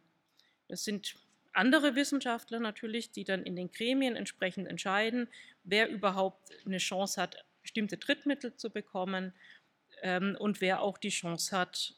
Das 0.69 0.85
sind 0.85 1.15
andere 1.53 1.95
Wissenschaftler 1.95 2.61
natürlich, 2.61 3.11
die 3.11 3.25
dann 3.25 3.43
in 3.43 3.57
den 3.57 3.71
Gremien 3.71 4.17
entsprechend 4.17 4.69
entscheiden, 4.69 5.29
wer 5.65 5.89
überhaupt 5.89 6.53
eine 6.65 6.79
Chance 6.79 7.21
hat, 7.21 7.45
bestimmte 7.63 7.97
Drittmittel 7.97 8.57
zu 8.57 8.71
bekommen 8.71 9.35
ähm, 10.03 10.37
und 10.39 10.61
wer 10.61 10.81
auch 10.81 10.99
die 10.99 11.11
Chance 11.11 11.57
hat, 11.57 11.95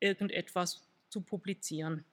irgendetwas 0.00 0.88
zu 1.08 1.20
publizieren. 1.20 2.04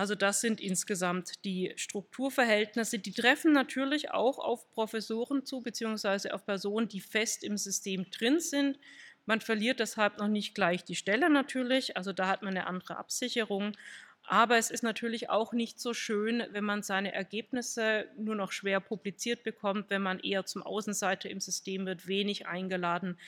Also 0.00 0.14
das 0.14 0.40
sind 0.40 0.62
insgesamt 0.62 1.44
die 1.44 1.74
Strukturverhältnisse. 1.76 2.98
Die 2.98 3.12
treffen 3.12 3.52
natürlich 3.52 4.12
auch 4.12 4.38
auf 4.38 4.70
Professoren 4.70 5.44
zu, 5.44 5.60
beziehungsweise 5.60 6.32
auf 6.32 6.46
Personen, 6.46 6.88
die 6.88 7.02
fest 7.02 7.44
im 7.44 7.58
System 7.58 8.10
drin 8.10 8.40
sind. 8.40 8.78
Man 9.26 9.42
verliert 9.42 9.78
deshalb 9.78 10.16
noch 10.16 10.28
nicht 10.28 10.54
gleich 10.54 10.84
die 10.84 10.94
Stelle 10.94 11.28
natürlich, 11.28 11.98
also 11.98 12.14
da 12.14 12.28
hat 12.28 12.40
man 12.40 12.56
eine 12.56 12.66
andere 12.66 12.96
Absicherung. 12.96 13.76
Aber 14.22 14.56
es 14.56 14.70
ist 14.70 14.82
natürlich 14.82 15.28
auch 15.28 15.52
nicht 15.52 15.78
so 15.78 15.92
schön, 15.92 16.44
wenn 16.50 16.64
man 16.64 16.82
seine 16.82 17.12
Ergebnisse 17.12 18.06
nur 18.16 18.36
noch 18.36 18.52
schwer 18.52 18.80
publiziert 18.80 19.42
bekommt, 19.42 19.90
wenn 19.90 20.00
man 20.00 20.18
eher 20.18 20.46
zum 20.46 20.62
Außenseiter 20.62 21.28
im 21.28 21.40
System 21.40 21.84
wird, 21.84 22.08
wenig 22.08 22.46
eingeladen 22.46 23.18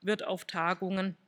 wird 0.00 0.22
auf 0.22 0.46
Tagungen. 0.46 1.18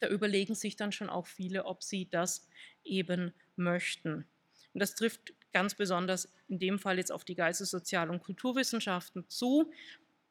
Da 0.00 0.08
überlegen 0.08 0.54
sich 0.54 0.76
dann 0.76 0.90
schon 0.90 1.10
auch 1.10 1.26
viele, 1.26 1.66
ob 1.66 1.82
sie 1.82 2.08
das 2.08 2.48
eben 2.82 3.34
möchten. 3.56 4.26
Und 4.74 4.80
das 4.80 4.94
trifft 4.94 5.34
ganz 5.52 5.74
besonders 5.74 6.32
in 6.48 6.58
dem 6.58 6.78
Fall 6.78 6.98
jetzt 6.98 7.12
auf 7.12 7.24
die 7.24 7.34
Geistes-, 7.34 7.70
Sozial- 7.70 8.10
und 8.10 8.22
Kulturwissenschaften 8.22 9.28
zu, 9.28 9.70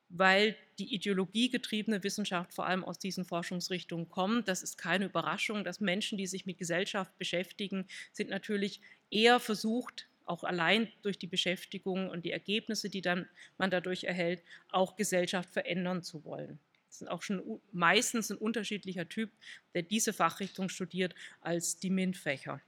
weil 0.09 0.55
die 0.77 0.93
ideologiegetriebene 0.93 2.03
Wissenschaft 2.03 2.53
vor 2.53 2.65
allem 2.65 2.83
aus 2.83 2.99
diesen 2.99 3.23
Forschungsrichtungen 3.23 4.09
kommt. 4.09 4.47
Das 4.47 4.61
ist 4.61 4.77
keine 4.77 5.05
Überraschung, 5.05 5.63
dass 5.63 5.79
Menschen, 5.79 6.17
die 6.17 6.27
sich 6.27 6.45
mit 6.45 6.57
Gesellschaft 6.57 7.17
beschäftigen, 7.17 7.87
sind 8.11 8.29
natürlich 8.29 8.81
eher 9.09 9.39
versucht, 9.39 10.07
auch 10.25 10.43
allein 10.43 10.91
durch 11.01 11.17
die 11.17 11.27
Beschäftigung 11.27 12.09
und 12.09 12.25
die 12.25 12.31
Ergebnisse, 12.31 12.89
die 12.89 13.01
dann 13.01 13.27
man 13.57 13.71
dadurch 13.71 14.03
erhält, 14.03 14.43
auch 14.69 14.95
Gesellschaft 14.95 15.49
verändern 15.49 16.03
zu 16.03 16.23
wollen. 16.25 16.59
Das 16.87 17.01
ist 17.01 17.07
auch 17.07 17.21
schon 17.21 17.61
meistens 17.71 18.31
ein 18.31 18.37
unterschiedlicher 18.37 19.07
Typ, 19.07 19.31
der 19.73 19.81
diese 19.81 20.11
Fachrichtung 20.11 20.67
studiert, 20.67 21.15
als 21.39 21.77
die 21.77 21.89
MINT-Fächer. 21.89 22.61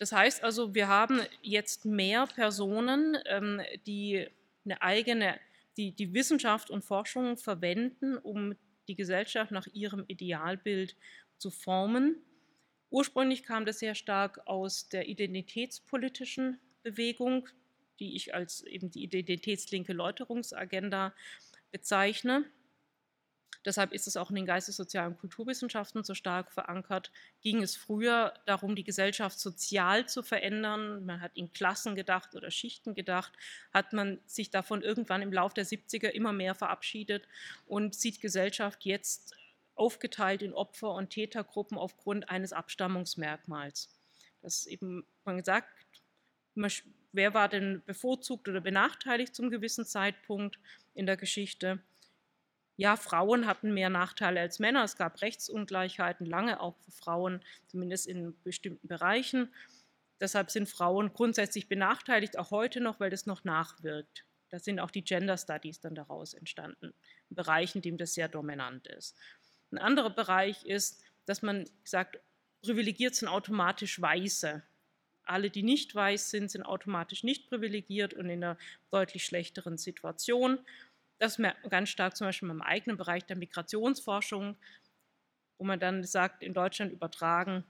Das 0.00 0.12
heißt 0.12 0.42
also, 0.42 0.74
wir 0.74 0.88
haben 0.88 1.20
jetzt 1.42 1.84
mehr 1.84 2.26
Personen, 2.26 3.18
ähm, 3.26 3.60
die 3.86 4.26
eine 4.64 4.80
eigene, 4.80 5.38
die, 5.76 5.92
die 5.92 6.14
Wissenschaft 6.14 6.70
und 6.70 6.82
Forschung 6.82 7.36
verwenden, 7.36 8.16
um 8.16 8.56
die 8.88 8.94
Gesellschaft 8.96 9.52
nach 9.52 9.66
ihrem 9.66 10.06
Idealbild 10.08 10.96
zu 11.36 11.50
formen. 11.50 12.16
Ursprünglich 12.88 13.42
kam 13.42 13.66
das 13.66 13.78
sehr 13.78 13.94
stark 13.94 14.40
aus 14.46 14.88
der 14.88 15.06
identitätspolitischen 15.06 16.58
Bewegung, 16.82 17.46
die 17.98 18.16
ich 18.16 18.34
als 18.34 18.62
eben 18.62 18.90
die 18.90 19.02
identitätslinke 19.02 19.92
Läuterungsagenda 19.92 21.12
bezeichne. 21.72 22.46
Deshalb 23.64 23.92
ist 23.92 24.06
es 24.06 24.16
auch 24.16 24.30
in 24.30 24.36
den 24.36 24.46
Geistes-, 24.46 24.76
Sozial- 24.76 25.08
und 25.08 25.18
Kulturwissenschaften 25.18 26.02
so 26.02 26.14
stark 26.14 26.52
verankert. 26.52 27.12
Ging 27.42 27.62
es 27.62 27.76
früher 27.76 28.34
darum, 28.46 28.74
die 28.74 28.84
Gesellschaft 28.84 29.38
sozial 29.38 30.08
zu 30.08 30.22
verändern, 30.22 31.04
man 31.04 31.20
hat 31.20 31.32
in 31.34 31.52
Klassen 31.52 31.94
gedacht 31.94 32.34
oder 32.34 32.50
Schichten 32.50 32.94
gedacht, 32.94 33.32
hat 33.72 33.92
man 33.92 34.18
sich 34.26 34.50
davon 34.50 34.82
irgendwann 34.82 35.22
im 35.22 35.32
Laufe 35.32 35.54
der 35.54 35.66
70er 35.66 36.08
immer 36.08 36.32
mehr 36.32 36.54
verabschiedet 36.54 37.28
und 37.66 37.94
sieht 37.94 38.20
Gesellschaft 38.20 38.84
jetzt 38.84 39.34
aufgeteilt 39.74 40.42
in 40.42 40.54
Opfer- 40.54 40.94
und 40.94 41.10
Tätergruppen 41.10 41.78
aufgrund 41.78 42.28
eines 42.28 42.52
Abstammungsmerkmals. 42.52 43.88
Das 44.42 44.58
ist 44.58 44.66
eben, 44.66 45.04
man 45.24 45.38
gesagt, 45.38 45.68
wer 47.12 47.34
war 47.34 47.48
denn 47.48 47.82
bevorzugt 47.84 48.48
oder 48.48 48.60
benachteiligt 48.60 49.34
zum 49.34 49.50
gewissen 49.50 49.84
Zeitpunkt 49.84 50.58
in 50.94 51.06
der 51.06 51.16
Geschichte? 51.16 51.80
Ja, 52.76 52.96
Frauen 52.96 53.46
hatten 53.46 53.74
mehr 53.74 53.90
Nachteile 53.90 54.40
als 54.40 54.58
Männer. 54.58 54.84
Es 54.84 54.96
gab 54.96 55.20
Rechtsungleichheiten 55.20 56.24
lange 56.24 56.60
auch 56.60 56.76
für 56.78 56.92
Frauen, 56.92 57.44
zumindest 57.66 58.06
in 58.06 58.34
bestimmten 58.42 58.88
Bereichen. 58.88 59.52
Deshalb 60.20 60.50
sind 60.50 60.68
Frauen 60.68 61.12
grundsätzlich 61.12 61.68
benachteiligt, 61.68 62.38
auch 62.38 62.50
heute 62.50 62.80
noch, 62.80 63.00
weil 63.00 63.10
das 63.10 63.26
noch 63.26 63.44
nachwirkt. 63.44 64.24
Da 64.50 64.58
sind 64.58 64.80
auch 64.80 64.90
die 64.90 65.04
Gender 65.04 65.38
Studies 65.38 65.80
dann 65.80 65.94
daraus 65.94 66.34
entstanden, 66.34 66.92
in 67.28 67.36
Bereichen, 67.36 67.78
in 67.78 67.82
denen 67.82 67.98
das 67.98 68.14
sehr 68.14 68.28
dominant 68.28 68.86
ist. 68.88 69.16
Ein 69.70 69.78
anderer 69.78 70.10
Bereich 70.10 70.64
ist, 70.64 71.02
dass 71.24 71.42
man 71.42 71.68
sagt, 71.84 72.18
privilegiert 72.62 73.14
sind 73.14 73.28
automatisch 73.28 74.00
Weiße. 74.00 74.62
Alle, 75.24 75.50
die 75.50 75.62
nicht 75.62 75.94
weiß 75.94 76.30
sind, 76.30 76.50
sind 76.50 76.64
automatisch 76.64 77.22
nicht 77.22 77.48
privilegiert 77.48 78.14
und 78.14 78.28
in 78.28 78.42
einer 78.42 78.58
deutlich 78.90 79.24
schlechteren 79.24 79.78
Situation. 79.78 80.58
Das 81.20 81.38
merkt 81.38 81.62
man 81.62 81.70
ganz 81.70 81.90
stark 81.90 82.16
zum 82.16 82.26
Beispiel 82.26 82.48
im 82.50 82.62
eigenen 82.62 82.96
Bereich 82.96 83.24
der 83.26 83.36
Migrationsforschung. 83.36 84.56
wo 85.58 85.64
man 85.64 85.78
dann 85.78 86.04
sagt, 86.04 86.42
in 86.42 86.54
Deutschland 86.54 86.90
übertragen 86.90 87.64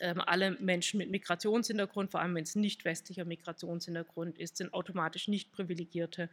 ähm, 0.00 0.20
alle 0.20 0.52
Menschen 0.52 0.98
mit 0.98 1.10
Migrationshintergrund, 1.10 2.10
vor 2.10 2.20
allem 2.20 2.34
wenn 2.34 2.44
es 2.44 2.56
nicht 2.56 2.86
westlicher 2.86 3.26
Migrationshintergrund 3.26 4.38
ist, 4.38 4.56
sind 4.56 4.72
automatisch 4.72 5.28
nicht 5.28 5.52
privilegierte 5.52 6.30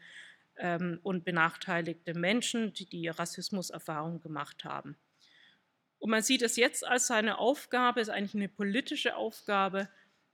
ähm, 0.56 1.00
und 1.04 1.26
benachteiligte 1.26 2.14
Menschen, 2.14 2.74
die 2.74 2.86
die 2.86 3.10
Rassismuserfahrung 3.10 4.22
gemacht 4.22 4.64
haben. 4.64 4.96
Und 6.00 6.10
man 6.10 6.24
sieht 6.24 6.42
es 6.42 6.56
jetzt 6.56 6.88
als 6.88 7.08
seine 7.08 7.38
Aufgabe, 7.38 8.00
ist 8.00 8.10
eigentlich 8.10 8.36
eine 8.36 8.50
politische 8.50 9.18
Aufgabe, 9.18 9.90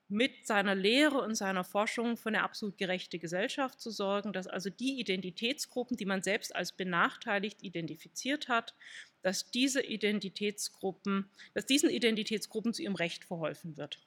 mit 0.10 0.48
seiner 0.48 0.74
Lehre 0.74 1.22
und 1.22 1.36
seiner 1.36 1.66
Forschung 1.66 2.16
für 2.16 2.30
eine 2.30 2.44
absolut 2.44 2.78
gerechte 2.78 3.20
Gesellschaft 3.20 3.82
zu 3.82 3.92
sorgen, 3.92 4.32
dass 4.32 4.48
also 4.48 4.70
die 4.70 5.00
Identitätsgruppen, 5.00 5.98
die 5.98 6.06
man 6.06 6.24
selbst 6.24 6.56
als 6.56 6.72
benachteiligt 6.72 7.62
identifiziert 7.62 8.48
hat, 8.48 8.74
dass 9.22 9.52
diese 9.52 9.82
Identitätsgruppen, 9.82 11.30
dass 11.54 11.66
diesen 11.66 11.90
Identitätsgruppen 11.90 12.74
zu 12.74 12.84
ihrem 12.84 12.96
Recht 12.96 13.26
verholfen 13.26 13.76
wird. 13.76 14.00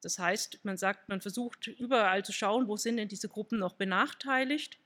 Das 0.00 0.18
heißt, 0.18 0.60
man 0.64 0.76
sagt, 0.76 1.08
man 1.08 1.20
versucht 1.20 1.66
überall 1.66 2.24
zu 2.24 2.32
schauen, 2.32 2.68
wo 2.68 2.76
sind 2.76 2.96
denn 2.96 3.08
diese 3.08 3.28
Gruppen 3.28 3.58
noch 3.58 3.74
benachteiligt, 3.74 4.78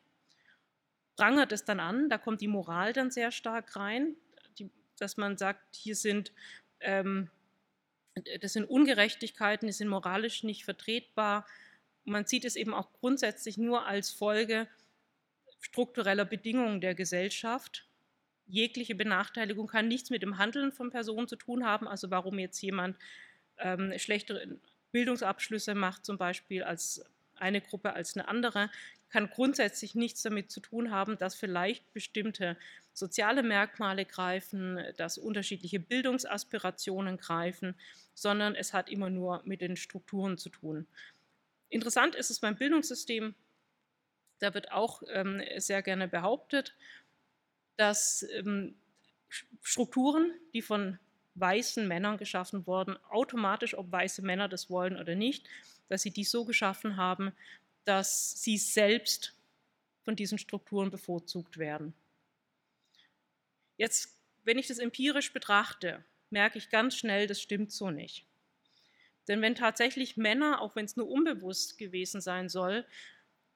prangert 1.17 1.53
es 1.53 1.65
dann 1.65 1.79
an, 1.79 2.09
da 2.09 2.19
kommt 2.19 2.41
die 2.41 2.49
Moral 2.49 2.93
dann 2.93 3.11
sehr 3.11 3.31
stark 3.31 3.77
rein, 3.77 4.17
die, 4.59 4.71
dass 4.99 5.17
man 5.17 5.37
sagt, 5.37 5.77
hier 5.77 5.95
sind 5.95 6.33
ähm, 6.81 7.31
das 8.41 8.53
sind 8.53 8.65
Ungerechtigkeiten, 8.65 9.67
die 9.67 9.73
sind 9.73 9.89
moralisch 9.89 10.43
nicht 10.43 10.65
vertretbar. 10.65 11.47
Man 12.05 12.27
sieht 12.27 12.45
es 12.45 12.57
eben 12.57 12.75
auch 12.75 12.93
grundsätzlich 12.93 13.59
nur 13.59 13.87
als 13.87 14.11
Folge 14.11 14.69
struktureller 15.61 16.25
Bedingungen 16.25 16.81
der 16.81 16.95
Gesellschaft. 16.95 17.87
Jegliche 18.47 18.95
Benachteiligung 18.95 19.67
kann 19.67 19.89
nichts 19.89 20.11
mit 20.11 20.23
dem 20.23 20.39
Handeln 20.39 20.73
von 20.73 20.91
Personen 20.91 21.29
zu 21.29 21.37
tun 21.37 21.65
haben, 21.65 21.87
also 21.87 22.11
warum 22.11 22.39
jetzt 22.39 22.61
jemand 22.61 22.97
ähm, 23.59 23.93
schlechtere 23.99 24.59
Bildungsabschlüsse 24.93 25.75
macht, 25.75 26.05
zum 26.05 26.19
Beispiel 26.19 26.65
als 26.65 27.05
eine 27.37 27.61
Gruppe 27.61 27.95
als 27.95 28.17
eine 28.17 28.29
andere, 28.29 28.71
kann 29.11 29.29
grundsätzlich 29.29 29.95
nichts 29.95 30.23
damit 30.23 30.51
zu 30.51 30.61
tun 30.61 30.91
haben, 30.91 31.19
dass 31.19 31.35
vielleicht 31.35 31.93
bestimmte 31.93 32.57
soziale 32.93 33.43
Merkmale 33.43 34.05
greifen, 34.05 34.81
dass 34.97 35.19
unterschiedliche 35.19 35.81
Bildungsaspirationen 35.81 37.17
greifen, 37.17 37.75
sondern 38.15 38.55
es 38.55 38.73
hat 38.73 38.89
immer 38.89 39.11
nur 39.11 39.43
mit 39.45 39.61
den 39.61 39.77
Strukturen 39.77 40.39
zu 40.39 40.49
tun. 40.49 40.87
Interessant 41.69 42.15
ist 42.15 42.31
es 42.31 42.41
beim 42.41 42.57
Bildungssystem, 42.57 43.35
da 44.39 44.55
wird 44.55 44.73
auch 44.73 45.03
ähm, 45.09 45.43
sehr 45.59 45.83
gerne 45.83 46.09
behauptet, 46.09 46.75
dass 47.77 48.25
ähm, 48.33 48.75
Strukturen, 49.63 50.33
die 50.55 50.63
von 50.63 50.99
weißen 51.35 51.87
Männern 51.87 52.17
geschaffen 52.17 52.67
wurden, 52.67 52.97
automatisch, 53.09 53.77
ob 53.77 53.91
weiße 53.93 54.23
Männer 54.23 54.49
das 54.49 54.71
wollen 54.71 54.97
oder 54.97 55.15
nicht, 55.15 55.49
dass 55.89 56.03
sie 56.03 56.11
die 56.11 56.25
so 56.25 56.45
geschaffen 56.45 56.97
haben, 56.97 57.33
dass 57.91 58.41
sie 58.41 58.57
selbst 58.57 59.35
von 60.05 60.15
diesen 60.15 60.39
Strukturen 60.39 60.93
bevorzugt 60.93 61.59
werden. 61.59 61.93
Jetzt, 63.77 64.17
wenn 64.45 64.59
ich 64.59 64.69
das 64.69 64.79
empirisch 64.79 65.33
betrachte, 65.33 66.05
merke 66.31 66.57
ich 66.59 66.71
ganz 66.71 66.95
schnell, 66.95 67.27
das 67.27 67.43
stimmt 67.43 67.73
so 67.73 67.91
nicht. 67.91 68.29
Denn 69.27 69.43
wenn 69.43 69.57
tatsächlich 69.57 70.17
Männer, 70.17 70.61
auch 70.61 70.77
wenn 70.77 70.85
es 70.85 70.97
nur 70.97 71.09
unbewusst 71.09 71.79
gewesen 71.79 72.21
sein 72.21 72.49
soll, 72.49 72.87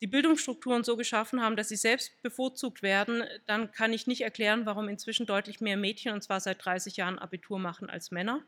die 0.01 0.09
Bildungsstrukturen 0.09 0.83
so 0.83 0.97
geschaffen 0.97 1.41
haben, 1.41 1.55
dass 1.55 1.69
sie 1.69 1.77
selbst 1.77 2.21
bevorzugt 2.21 2.83
werden, 2.83 3.23
dann 3.47 3.71
kann 3.71 3.93
ich 3.93 4.09
nicht 4.09 4.23
erklären, 4.23 4.67
warum 4.67 4.89
inzwischen 4.89 5.27
deutlich 5.27 5.61
mehr 5.61 5.77
Mädchen, 5.77 6.13
und 6.13 6.23
zwar 6.23 6.41
seit 6.41 6.65
30 6.65 6.97
Jahren, 6.97 7.21
Abitur 7.21 7.61
machen 7.61 7.89
als 7.89 8.11
Männer, 8.11 8.45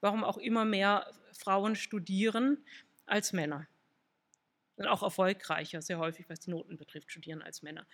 warum 0.00 0.24
auch 0.24 0.38
immer 0.38 0.64
mehr 0.64 1.12
Frauen 1.32 1.76
studieren 1.76 2.64
als 3.06 3.32
Männer. 3.32 3.68
Und 4.82 4.88
auch 4.88 5.04
erfolgreicher, 5.04 5.80
sehr 5.80 5.98
häufig, 5.98 6.28
was 6.28 6.40
die 6.40 6.50
Noten 6.50 6.76
betrifft, 6.76 7.12
studieren 7.12 7.40
als 7.40 7.62
Männer. 7.62 7.86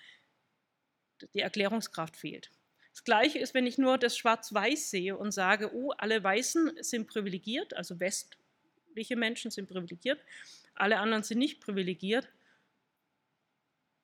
Die 1.34 1.40
Erklärungskraft 1.40 2.16
fehlt. 2.16 2.50
Das 2.92 3.04
Gleiche 3.04 3.38
ist, 3.38 3.52
wenn 3.52 3.66
ich 3.66 3.76
nur 3.76 3.98
das 3.98 4.16
Schwarz-Weiß 4.16 4.88
sehe 4.90 5.14
und 5.14 5.32
sage, 5.32 5.74
oh, 5.74 5.90
alle 5.98 6.24
Weißen 6.24 6.82
sind 6.82 7.06
privilegiert, 7.06 7.74
also 7.74 8.00
westliche 8.00 9.16
Menschen 9.16 9.50
sind 9.50 9.68
privilegiert, 9.68 10.18
alle 10.74 10.98
anderen 10.98 11.22
sind 11.24 11.40
nicht 11.40 11.60
privilegiert. 11.60 12.26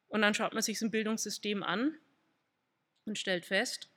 Und 0.08 0.20
dann 0.20 0.34
schaut 0.34 0.52
man 0.52 0.62
sich 0.62 0.82
ein 0.82 0.90
Bildungssystem 0.90 1.62
an 1.62 1.96
und 3.06 3.18
stellt 3.18 3.46
fest, 3.46 3.88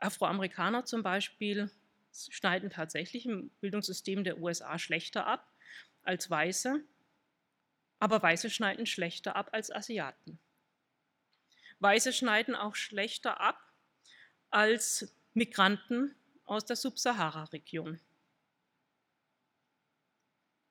Afroamerikaner 0.00 0.86
zum 0.86 1.02
Beispiel 1.02 1.70
schneiden 2.10 2.70
tatsächlich 2.70 3.26
im 3.26 3.50
Bildungssystem 3.60 4.24
der 4.24 4.38
USA 4.38 4.78
schlechter 4.78 5.26
ab 5.26 5.52
als 6.04 6.30
Weiße, 6.30 6.82
aber 7.98 8.22
Weiße 8.22 8.50
schneiden 8.50 8.86
schlechter 8.86 9.36
ab 9.36 9.50
als 9.52 9.70
Asiaten. 9.70 10.38
Weiße 11.80 12.12
schneiden 12.12 12.54
auch 12.54 12.74
schlechter 12.74 13.40
ab 13.40 13.60
als 14.50 15.14
Migranten 15.34 16.14
aus 16.44 16.64
der 16.64 16.76
Subsahara-Region. 16.76 18.00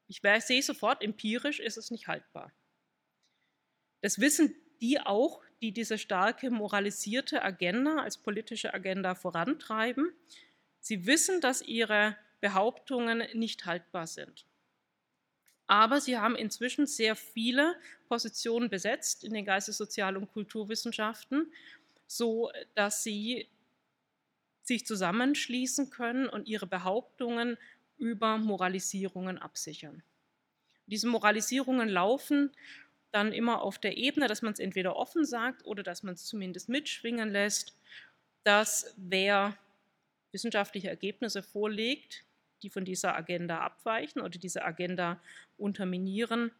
Ich 0.07 0.21
sehe 0.45 0.61
sofort, 0.61 1.01
empirisch 1.01 1.59
ist 1.59 1.77
es 1.77 1.91
nicht 1.91 2.07
haltbar. 2.07 2.51
Das 4.01 4.19
wissen 4.19 4.55
die 4.81 4.99
auch, 4.99 5.41
die 5.61 5.71
diese 5.71 5.97
starke 5.97 6.51
moralisierte 6.51 7.41
Agenda 7.41 7.97
als 7.97 8.17
politische 8.17 8.73
Agenda 8.73 9.15
vorantreiben. 9.15 10.13
Sie 10.79 11.05
wissen, 11.05 11.39
dass 11.41 11.61
ihre 11.61 12.17
Behauptungen 12.41 13.23
nicht 13.33 13.65
haltbar 13.65 14.07
sind. 14.07 14.45
Aber 15.67 16.01
sie 16.01 16.17
haben 16.17 16.35
inzwischen 16.35 16.85
sehr 16.85 17.15
viele 17.15 17.75
Positionen 18.07 18.69
besetzt 18.69 19.23
in 19.23 19.33
den 19.33 19.45
Geistes-, 19.45 19.77
Sozial- 19.77 20.17
und 20.17 20.31
Kulturwissenschaften, 20.31 21.51
so 22.07 22.51
dass 22.75 23.03
sie 23.03 23.47
sich 24.61 24.85
zusammenschließen 24.85 25.89
können 25.89 26.27
und 26.27 26.47
ihre 26.47 26.67
Behauptungen 26.67 27.57
über 27.97 28.37
Moralisierungen 28.37 29.37
absichern. 29.37 30.03
Diese 30.85 31.07
Moralisierungen 31.07 31.89
laufen 31.89 32.51
dann 33.11 33.31
immer 33.31 33.61
auf 33.61 33.77
der 33.77 33.97
Ebene, 33.97 34.27
dass 34.27 34.41
man 34.41 34.53
es 34.53 34.59
entweder 34.59 34.95
offen 34.95 35.25
sagt 35.25 35.65
oder 35.65 35.83
dass 35.83 36.03
man 36.03 36.15
es 36.15 36.25
zumindest 36.25 36.67
mitschwingen 36.67 37.29
lässt, 37.29 37.77
dass 38.43 38.93
wer 38.97 39.57
wissenschaftliche 40.31 40.89
Ergebnisse 40.89 41.43
vorlegt, 41.43 42.25
die 42.63 42.69
von 42.69 42.85
dieser 42.85 43.15
Agenda 43.15 43.59
abweichen 43.59 44.21
oder 44.21 44.39
diese 44.39 44.63
Agenda 44.63 45.21
unterminieren, 45.57 46.51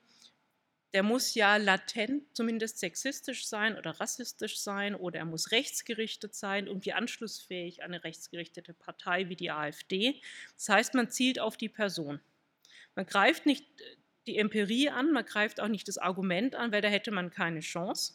der 0.94 1.02
muss 1.02 1.34
ja 1.34 1.58
latent 1.58 2.24
zumindest 2.36 2.78
sexistisch 2.78 3.48
sein 3.48 3.78
oder 3.78 4.00
rassistisch 4.00 4.60
sein 4.60 4.94
oder 4.94 5.20
er 5.20 5.26
muss 5.26 5.52
rechtsgerichtet 5.52 6.36
sein, 6.36 6.68
irgendwie 6.68 6.94
anschlussfähig 6.94 7.82
an 7.82 7.94
eine 7.94 8.04
rechtsgerichtete 8.04 8.74
Partei 8.74 9.28
wie 9.28 9.36
die 9.36 9.50
AfD. 9.50 10.22
Das 10.56 10.70
heißt, 10.70 10.94
man 10.94 11.10
zielt 11.10 11.40
auf 11.40 11.58
die 11.58 11.70
Person. 11.70 12.20
Man 12.96 13.08
greift 13.08 13.48
nicht 13.48 13.66
die 14.28 14.38
Empirie 14.38 14.90
an, 14.90 15.12
man 15.12 15.26
greift 15.26 15.60
auch 15.60 15.68
nicht 15.68 15.88
das 15.88 15.98
Argument 15.98 16.54
an, 16.54 16.72
weil 16.72 16.82
da 16.82 16.90
hätte 16.90 17.12
man 17.12 17.32
keine 17.32 17.62
Chance. 17.62 18.14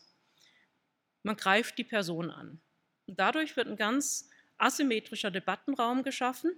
Man 1.24 1.36
greift 1.36 1.78
die 1.78 1.84
Person 1.84 2.30
an. 2.30 2.60
Und 3.06 3.18
dadurch 3.18 3.56
wird 3.56 3.66
ein 3.66 3.76
ganz 3.76 4.30
asymmetrischer 4.56 5.32
Debattenraum 5.32 6.04
geschaffen, 6.04 6.52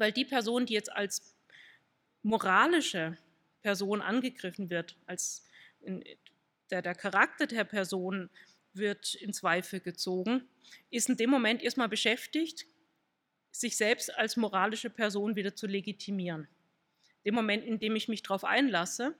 weil 0.00 0.12
die 0.12 0.24
Person, 0.24 0.66
die 0.66 0.74
jetzt 0.74 0.92
als 0.92 1.34
moralische 2.22 3.16
Person 3.62 4.02
angegriffen 4.02 4.70
wird, 4.70 4.96
als 5.06 5.44
der, 6.70 6.82
der 6.82 6.94
Charakter 6.94 7.46
der 7.46 7.64
Person 7.64 8.30
wird 8.72 9.14
in 9.14 9.32
Zweifel 9.32 9.80
gezogen, 9.80 10.48
ist 10.90 11.08
in 11.08 11.16
dem 11.16 11.30
Moment 11.30 11.62
erstmal 11.62 11.88
beschäftigt, 11.88 12.66
sich 13.50 13.76
selbst 13.76 14.14
als 14.14 14.36
moralische 14.36 14.90
Person 14.90 15.36
wieder 15.36 15.54
zu 15.54 15.66
legitimieren. 15.66 16.48
Dem 17.24 17.34
Moment, 17.34 17.64
in 17.64 17.78
dem 17.78 17.96
ich 17.96 18.08
mich 18.08 18.22
darauf 18.22 18.44
einlasse, 18.44 19.14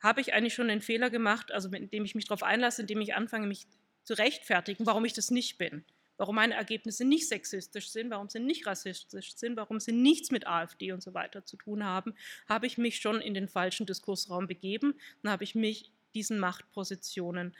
habe 0.00 0.20
ich 0.20 0.32
eigentlich 0.32 0.54
schon 0.54 0.68
den 0.68 0.80
Fehler 0.80 1.10
gemacht, 1.10 1.52
also 1.52 1.68
indem 1.70 2.04
ich 2.04 2.14
mich 2.14 2.26
darauf 2.26 2.42
einlasse, 2.42 2.82
indem 2.82 3.00
ich 3.00 3.14
anfange, 3.14 3.46
mich 3.46 3.66
zu 4.04 4.14
rechtfertigen, 4.14 4.86
warum 4.86 5.04
ich 5.04 5.12
das 5.12 5.30
nicht 5.30 5.58
bin 5.58 5.84
warum 6.16 6.36
meine 6.36 6.54
Ergebnisse 6.54 7.04
nicht 7.04 7.28
sexistisch 7.28 7.90
sind, 7.90 8.10
warum 8.10 8.28
sie 8.28 8.40
nicht 8.40 8.66
rassistisch 8.66 9.36
sind, 9.36 9.56
warum 9.56 9.80
sie 9.80 9.92
nichts 9.92 10.30
mit 10.30 10.46
AfD 10.46 10.92
und 10.92 11.02
so 11.02 11.14
weiter 11.14 11.44
zu 11.44 11.56
tun 11.56 11.84
haben, 11.84 12.14
habe 12.48 12.66
ich 12.66 12.78
mich 12.78 13.00
schon 13.00 13.20
in 13.20 13.34
den 13.34 13.48
falschen 13.48 13.86
Diskursraum 13.86 14.46
begeben, 14.46 14.94
dann 15.22 15.32
habe 15.32 15.44
ich 15.44 15.54
mich 15.54 15.92
diesen 16.14 16.38
Machtpositionen 16.38 17.54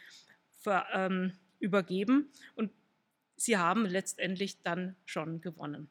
ver, 0.59 0.87
ähm, 0.93 1.33
übergeben. 1.59 2.31
Und 2.55 2.71
sie 3.37 3.57
haben 3.57 3.87
letztendlich 3.87 4.63
dann 4.63 4.97
schon 5.05 5.41
gewonnen. 5.41 5.91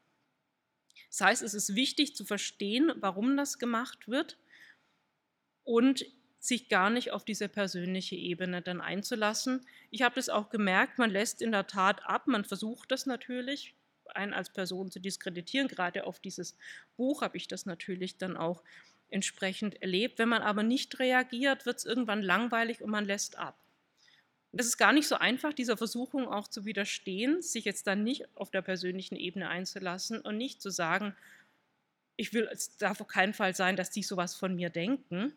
Das 1.10 1.22
heißt, 1.22 1.44
es 1.44 1.54
ist 1.54 1.76
wichtig 1.76 2.16
zu 2.16 2.26
verstehen, 2.26 2.92
warum 2.96 3.38
das 3.38 3.60
gemacht 3.60 4.08
wird. 4.08 4.38
Und 5.64 6.06
sich 6.44 6.68
gar 6.68 6.90
nicht 6.90 7.12
auf 7.12 7.24
diese 7.24 7.48
persönliche 7.48 8.18
Ebene 8.18 8.62
dann 8.62 8.82
einzulassen. 8.82 9.66
Ich 9.92 10.02
habe 10.02 10.16
das 10.16 10.28
auch 10.28 10.50
gemerkt, 10.50 10.98
man 10.98 11.10
lässt 11.10 11.42
in 11.42 11.54
der 11.54 11.68
Tat 11.68 12.06
ab, 12.06 12.28
man 12.28 12.44
versucht 12.44 12.92
das 12.92 13.06
natürlich, 13.06 13.76
einen 14.14 14.34
als 14.34 14.50
Person 14.50 14.92
zu 14.92 15.00
diskreditieren. 15.00 15.70
Gerade 15.70 16.06
auf 16.06 16.20
dieses 16.20 16.58
Buch 16.98 17.22
habe 17.22 17.38
ich 17.38 17.48
das 17.48 17.66
natürlich 17.66 18.18
dann 18.18 18.36
auch 18.36 18.62
entsprechend 19.10 19.82
erlebt. 19.82 20.20
Wenn 20.20 20.28
man 20.28 20.42
aber 20.42 20.64
nicht 20.64 21.00
reagiert, 21.00 21.66
wird 21.66 21.78
es 21.78 21.86
irgendwann 21.86 22.22
langweilig 22.22 22.82
und 22.82 22.90
man 22.90 23.06
lässt 23.06 23.38
ab. 23.38 23.58
Es 24.52 24.66
ist 24.66 24.78
gar 24.78 24.92
nicht 24.92 25.08
so 25.08 25.16
einfach, 25.16 25.54
dieser 25.54 25.78
Versuchung 25.78 26.28
auch 26.28 26.50
zu 26.50 26.66
widerstehen, 26.66 27.42
sich 27.42 27.64
jetzt 27.64 27.88
dann 27.88 28.04
nicht 28.04 28.26
auf 28.36 28.52
der 28.52 28.62
persönlichen 28.62 29.16
Ebene 29.16 29.48
einzulassen 29.48 30.20
und 30.20 30.36
nicht 30.36 30.62
zu 30.62 30.72
sagen, 30.72 31.16
ich 32.18 32.34
will, 32.34 32.50
es 32.52 32.76
darf 32.76 33.00
auf 33.00 33.08
keinen 33.08 33.34
Fall 33.34 33.56
sein, 33.56 33.78
dass 33.78 33.92
die 33.92 34.04
sowas 34.04 34.36
von 34.36 34.56
mir 34.56 34.70
denken, 34.70 35.34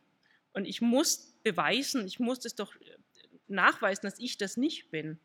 und 0.57 0.65
ich 0.65 0.81
muss 0.81 1.35
beweisen, 1.43 2.07
ich 2.07 2.19
muss 2.19 2.43
es 2.47 2.55
doch 2.55 2.75
nachweisen, 3.47 4.07
dass 4.07 4.19
ich 4.19 4.39
das 4.39 4.57
nicht 4.57 4.91
bin. 4.91 5.21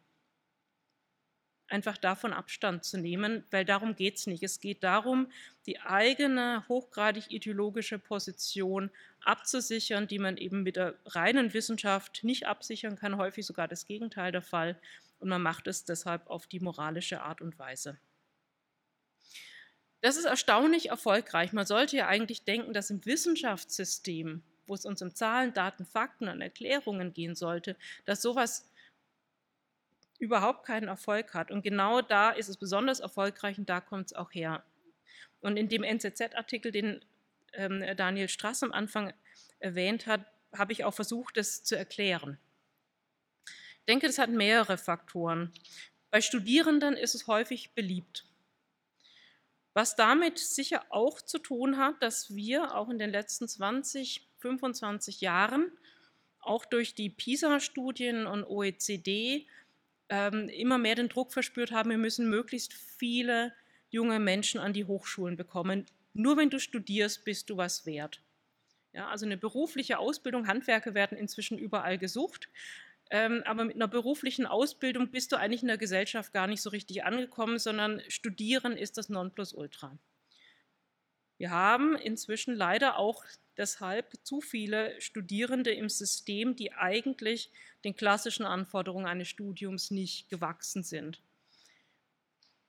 Einfach 1.69 1.97
davon 1.97 2.33
Abstand 2.33 2.83
zu 2.83 2.97
nehmen, 2.97 3.45
weil 3.49 3.63
darum 3.63 3.95
geht 3.95 4.17
es 4.17 4.27
nicht. 4.27 4.43
Es 4.43 4.59
geht 4.59 4.83
darum, 4.83 5.31
die 5.65 5.79
eigene 5.79 6.67
hochgradig 6.67 7.31
ideologische 7.31 7.97
Position 7.97 8.91
abzusichern, 9.23 10.05
die 10.05 10.19
man 10.19 10.35
eben 10.35 10.63
mit 10.63 10.75
der 10.75 10.99
reinen 11.05 11.53
Wissenschaft 11.53 12.25
nicht 12.25 12.45
absichern 12.45 12.97
kann, 12.97 13.15
häufig 13.15 13.45
sogar 13.45 13.69
das 13.69 13.85
Gegenteil 13.85 14.33
der 14.33 14.41
Fall. 14.41 14.77
Und 15.19 15.29
man 15.29 15.41
macht 15.41 15.67
es 15.67 15.85
deshalb 15.85 16.27
auf 16.27 16.45
die 16.45 16.59
moralische 16.59 17.21
Art 17.21 17.39
und 17.39 17.57
Weise. 17.57 17.97
Das 20.01 20.17
ist 20.17 20.25
erstaunlich 20.25 20.89
erfolgreich. 20.89 21.53
Man 21.53 21.65
sollte 21.65 21.95
ja 21.95 22.07
eigentlich 22.07 22.43
denken, 22.43 22.73
dass 22.73 22.89
im 22.89 23.05
Wissenschaftssystem 23.05 24.43
wo 24.71 24.75
es 24.75 24.85
uns 24.85 25.01
um 25.01 25.13
Zahlen, 25.13 25.53
Daten, 25.53 25.85
Fakten 25.85 26.29
und 26.29 26.39
Erklärungen 26.39 27.11
gehen 27.11 27.35
sollte, 27.35 27.75
dass 28.05 28.21
sowas 28.21 28.71
überhaupt 30.17 30.65
keinen 30.65 30.87
Erfolg 30.87 31.33
hat. 31.33 31.51
Und 31.51 31.61
genau 31.61 32.01
da 32.01 32.29
ist 32.29 32.47
es 32.47 32.55
besonders 32.55 33.01
erfolgreich 33.01 33.57
und 33.57 33.69
da 33.69 33.81
kommt 33.81 34.05
es 34.05 34.13
auch 34.13 34.31
her. 34.31 34.63
Und 35.41 35.57
in 35.57 35.67
dem 35.67 35.83
NZZ-Artikel, 35.83 36.71
den 36.71 37.03
ähm, 37.51 37.83
Daniel 37.97 38.29
Strass 38.29 38.63
am 38.63 38.71
Anfang 38.71 39.13
erwähnt 39.59 40.07
hat, 40.07 40.25
habe 40.55 40.71
ich 40.71 40.85
auch 40.85 40.93
versucht, 40.93 41.35
das 41.35 41.63
zu 41.63 41.75
erklären. 41.75 42.39
Ich 43.45 43.85
denke, 43.89 44.07
das 44.07 44.19
hat 44.19 44.29
mehrere 44.29 44.77
Faktoren. 44.77 45.51
Bei 46.11 46.21
Studierenden 46.21 46.95
ist 46.95 47.13
es 47.13 47.27
häufig 47.27 47.73
beliebt. 47.73 48.25
Was 49.73 49.97
damit 49.97 50.39
sicher 50.39 50.85
auch 50.89 51.21
zu 51.21 51.39
tun 51.39 51.77
hat, 51.77 52.01
dass 52.01 52.33
wir 52.33 52.73
auch 52.75 52.87
in 52.89 52.99
den 52.99 53.09
letzten 53.09 53.49
20, 53.49 54.30
25 54.41 55.21
Jahren 55.21 55.71
auch 56.41 56.65
durch 56.65 56.95
die 56.95 57.09
PISA-Studien 57.09 58.25
und 58.25 58.43
OECD 58.43 59.47
ähm, 60.09 60.49
immer 60.49 60.77
mehr 60.77 60.95
den 60.95 61.09
Druck 61.09 61.31
verspürt 61.31 61.71
haben, 61.71 61.89
wir 61.89 61.97
müssen 61.97 62.29
möglichst 62.29 62.73
viele 62.73 63.53
junge 63.89 64.19
Menschen 64.19 64.59
an 64.59 64.73
die 64.73 64.85
Hochschulen 64.85 65.37
bekommen. 65.37 65.85
Nur 66.13 66.37
wenn 66.37 66.49
du 66.49 66.59
studierst, 66.59 67.23
bist 67.23 67.49
du 67.49 67.57
was 67.57 67.85
wert. 67.85 68.21
Ja, 68.93 69.07
also 69.07 69.25
eine 69.25 69.37
berufliche 69.37 69.99
Ausbildung, 69.99 70.47
Handwerke 70.47 70.93
werden 70.93 71.17
inzwischen 71.17 71.57
überall 71.57 71.97
gesucht, 71.97 72.49
ähm, 73.09 73.41
aber 73.45 73.65
mit 73.65 73.75
einer 73.75 73.87
beruflichen 73.87 74.45
Ausbildung 74.45 75.11
bist 75.11 75.31
du 75.31 75.37
eigentlich 75.37 75.61
in 75.61 75.69
der 75.69 75.77
Gesellschaft 75.77 76.33
gar 76.33 76.47
nicht 76.47 76.61
so 76.61 76.69
richtig 76.69 77.03
angekommen, 77.03 77.59
sondern 77.59 78.01
Studieren 78.09 78.75
ist 78.75 78.97
das 78.97 79.09
Nonplusultra. 79.09 79.97
Wir 81.41 81.49
haben 81.49 81.95
inzwischen 81.95 82.53
leider 82.53 82.99
auch 82.99 83.25
deshalb 83.57 84.13
zu 84.21 84.41
viele 84.41 85.01
Studierende 85.01 85.71
im 85.71 85.89
System, 85.89 86.55
die 86.55 86.71
eigentlich 86.71 87.49
den 87.83 87.95
klassischen 87.95 88.45
Anforderungen 88.45 89.07
eines 89.07 89.27
Studiums 89.27 89.89
nicht 89.89 90.29
gewachsen 90.29 90.83
sind. 90.83 91.19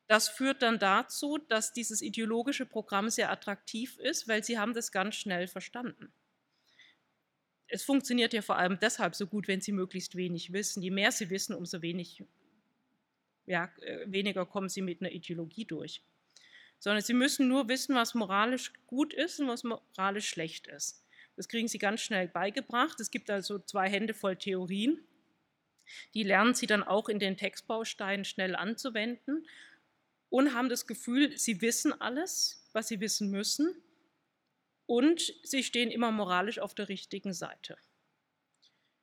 Das 0.06 0.30
führt 0.30 0.62
dann 0.62 0.78
dazu, 0.78 1.36
dass 1.36 1.74
dieses 1.74 2.00
ideologische 2.00 2.64
Programm 2.64 3.10
sehr 3.10 3.30
attraktiv 3.30 3.98
ist, 3.98 4.26
weil 4.26 4.42
sie 4.42 4.58
haben 4.58 4.72
das 4.72 4.90
ganz 4.90 5.16
schnell 5.16 5.48
verstanden. 5.48 6.10
Es 7.66 7.84
funktioniert 7.84 8.32
ja 8.32 8.40
vor 8.40 8.56
allem 8.56 8.78
deshalb 8.80 9.14
so 9.14 9.26
gut, 9.26 9.48
wenn 9.48 9.60
sie 9.60 9.72
möglichst 9.72 10.16
wenig 10.16 10.54
wissen. 10.54 10.82
Je 10.82 10.90
mehr 10.90 11.12
sie 11.12 11.28
wissen, 11.28 11.54
umso 11.54 11.82
wenig, 11.82 12.24
ja, 13.44 13.70
äh, 13.82 14.10
weniger 14.10 14.46
kommen 14.46 14.70
sie 14.70 14.80
mit 14.80 15.02
einer 15.02 15.12
Ideologie 15.12 15.66
durch 15.66 16.02
sondern 16.82 17.04
sie 17.04 17.14
müssen 17.14 17.46
nur 17.46 17.68
wissen, 17.68 17.94
was 17.94 18.12
moralisch 18.12 18.72
gut 18.88 19.14
ist 19.14 19.38
und 19.38 19.46
was 19.46 19.62
moralisch 19.62 20.28
schlecht 20.28 20.66
ist. 20.66 21.04
Das 21.36 21.46
kriegen 21.46 21.68
sie 21.68 21.78
ganz 21.78 22.00
schnell 22.00 22.26
beigebracht. 22.26 22.98
Es 22.98 23.12
gibt 23.12 23.30
also 23.30 23.60
zwei 23.60 23.88
Hände 23.88 24.14
voll 24.14 24.34
Theorien. 24.34 24.98
Die 26.12 26.24
lernen 26.24 26.54
sie 26.54 26.66
dann 26.66 26.82
auch 26.82 27.08
in 27.08 27.20
den 27.20 27.36
Textbausteinen 27.36 28.24
schnell 28.24 28.56
anzuwenden 28.56 29.46
und 30.28 30.54
haben 30.54 30.68
das 30.68 30.88
Gefühl, 30.88 31.38
sie 31.38 31.60
wissen 31.60 31.92
alles, 32.00 32.68
was 32.72 32.88
sie 32.88 32.98
wissen 32.98 33.30
müssen 33.30 33.80
und 34.86 35.34
sie 35.44 35.62
stehen 35.62 35.92
immer 35.92 36.10
moralisch 36.10 36.58
auf 36.58 36.74
der 36.74 36.88
richtigen 36.88 37.32
Seite. 37.32 37.76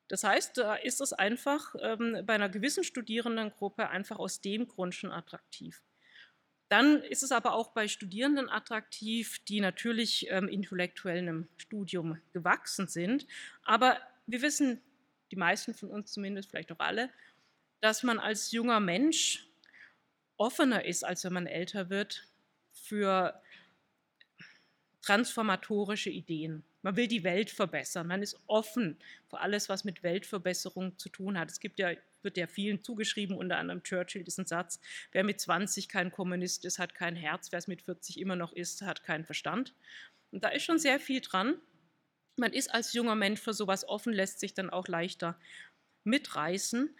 Das 0.09 0.25
heißt, 0.25 0.57
da 0.57 0.75
ist 0.75 0.99
es 0.99 1.13
einfach 1.13 1.75
ähm, 1.79 2.23
bei 2.25 2.33
einer 2.33 2.49
gewissen 2.49 2.83
Studierendengruppe 2.83 3.87
einfach 3.87 4.19
aus 4.19 4.41
dem 4.41 4.67
Grund 4.67 4.95
schon 4.95 5.13
attraktiv. 5.13 5.81
Dann 6.69 7.01
ist 7.01 7.23
es 7.23 7.31
aber 7.31 7.53
auch 7.53 7.69
bei 7.71 7.87
Studierenden 7.87 8.47
attraktiv, 8.47 9.39
die 9.45 9.59
natürlich 9.59 10.27
ähm, 10.29 10.47
intellektuell 10.47 11.17
einem 11.17 11.47
Studium 11.57 12.19
gewachsen 12.31 12.87
sind. 12.87 13.25
Aber 13.63 13.99
wir 14.27 14.43
wissen, 14.43 14.79
die 15.31 15.35
meisten 15.35 15.73
von 15.73 15.89
uns 15.89 16.11
zumindest, 16.11 16.49
vielleicht 16.49 16.71
auch 16.71 16.79
alle, 16.79 17.09
dass 17.81 18.03
man 18.03 18.19
als 18.19 18.51
junger 18.51 18.79
Mensch 18.79 19.47
offener 20.37 20.85
ist, 20.85 21.03
als 21.03 21.23
wenn 21.23 21.33
man 21.33 21.47
älter 21.47 21.89
wird, 21.89 22.27
für 22.71 23.41
transformatorische 25.01 26.11
Ideen. 26.11 26.63
Man 26.81 26.95
will 26.95 27.07
die 27.07 27.23
Welt 27.23 27.49
verbessern. 27.49 28.07
Man 28.07 28.23
ist 28.23 28.39
offen 28.47 28.97
für 29.27 29.39
alles, 29.39 29.69
was 29.69 29.83
mit 29.83 30.01
Weltverbesserung 30.03 30.97
zu 30.97 31.09
tun 31.09 31.37
hat. 31.37 31.49
Es 31.51 31.59
gibt 31.59 31.79
ja 31.79 31.93
wird 32.23 32.37
ja 32.37 32.47
vielen 32.47 32.83
zugeschrieben, 32.83 33.37
unter 33.37 33.57
anderem 33.57 33.83
Churchill 33.83 34.23
diesen 34.23 34.45
Satz, 34.45 34.79
wer 35.11 35.23
mit 35.23 35.39
20 35.39 35.89
kein 35.89 36.11
Kommunist 36.11 36.65
ist, 36.65 36.79
hat 36.79 36.95
kein 36.95 37.15
Herz, 37.15 37.51
wer 37.51 37.59
es 37.59 37.67
mit 37.67 37.81
40 37.81 38.19
immer 38.19 38.35
noch 38.35 38.53
ist, 38.53 38.81
hat 38.81 39.03
keinen 39.03 39.25
Verstand. 39.25 39.73
Und 40.31 40.43
da 40.43 40.49
ist 40.49 40.63
schon 40.63 40.79
sehr 40.79 40.99
viel 40.99 41.21
dran. 41.21 41.55
Man 42.37 42.53
ist 42.53 42.73
als 42.73 42.93
junger 42.93 43.15
Mensch 43.15 43.41
für 43.41 43.53
sowas 43.53 43.87
offen, 43.87 44.13
lässt 44.13 44.39
sich 44.39 44.53
dann 44.53 44.69
auch 44.69 44.87
leichter 44.87 45.37
mitreißen. 46.03 46.95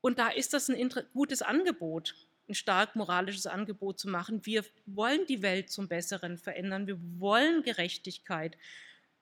Und 0.00 0.18
da 0.18 0.28
ist 0.28 0.54
das 0.54 0.68
ein 0.68 0.90
gutes 1.12 1.42
Angebot, 1.42 2.14
ein 2.48 2.54
stark 2.54 2.96
moralisches 2.96 3.46
Angebot 3.46 3.98
zu 3.98 4.08
machen. 4.08 4.46
Wir 4.46 4.64
wollen 4.86 5.26
die 5.26 5.42
Welt 5.42 5.70
zum 5.70 5.88
Besseren 5.88 6.38
verändern, 6.38 6.86
wir 6.86 6.98
wollen 7.18 7.62
Gerechtigkeit 7.62 8.56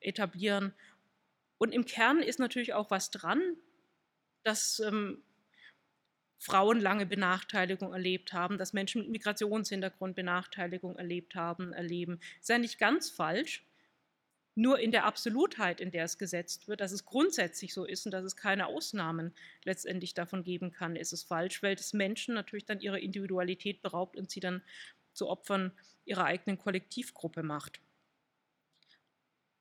etablieren. 0.07 0.75
Und 1.59 1.73
im 1.73 1.85
Kern 1.85 2.21
ist 2.21 2.39
natürlich 2.39 2.75
auch 2.75 2.91
was 2.91 3.11
dran, 3.11 3.41
dass 4.45 4.81
ähm, 4.81 5.23
Frauen 6.39 6.81
lange 6.81 7.07
Benachteiligung 7.07 7.93
erlebt 7.93 8.33
haben, 8.33 8.59
dass 8.59 8.73
Menschen 8.73 9.03
mit 9.03 9.11
Migrationshintergrund 9.11 10.15
Benachteiligung 10.15 10.97
erlebt 10.97 11.35
haben, 11.35 11.73
erleben. 11.73 12.21
Ist 12.41 12.49
ja 12.49 12.59
nicht 12.59 12.79
ganz 12.79 13.11
falsch, 13.11 13.65
nur 14.55 14.79
in 14.79 14.91
der 14.91 15.05
Absolutheit, 15.05 15.81
in 15.81 15.91
der 15.91 16.05
es 16.05 16.17
gesetzt 16.17 16.67
wird, 16.67 16.81
dass 16.81 16.91
es 16.91 17.05
grundsätzlich 17.05 17.75
so 17.75 17.85
ist 17.85 18.07
und 18.07 18.13
dass 18.13 18.25
es 18.25 18.37
keine 18.37 18.67
Ausnahmen 18.67 19.35
letztendlich 19.65 20.15
davon 20.15 20.45
geben 20.45 20.73
kann, 20.73 20.97
ist 20.97 21.13
es 21.13 21.23
falsch, 21.23 21.63
weil 21.63 21.77
das 21.77 21.93
Menschen 21.93 22.35
natürlich 22.35 22.65
dann 22.65 22.81
ihre 22.81 22.99
Individualität 22.99 23.83
beraubt 23.83 24.17
und 24.17 24.31
sie 24.31 24.41
dann 24.41 24.63
zu 25.13 25.29
Opfern 25.29 25.73
ihrer 26.07 26.25
eigenen 26.25 26.59
Kollektivgruppe 26.59 27.43
macht. 27.43 27.81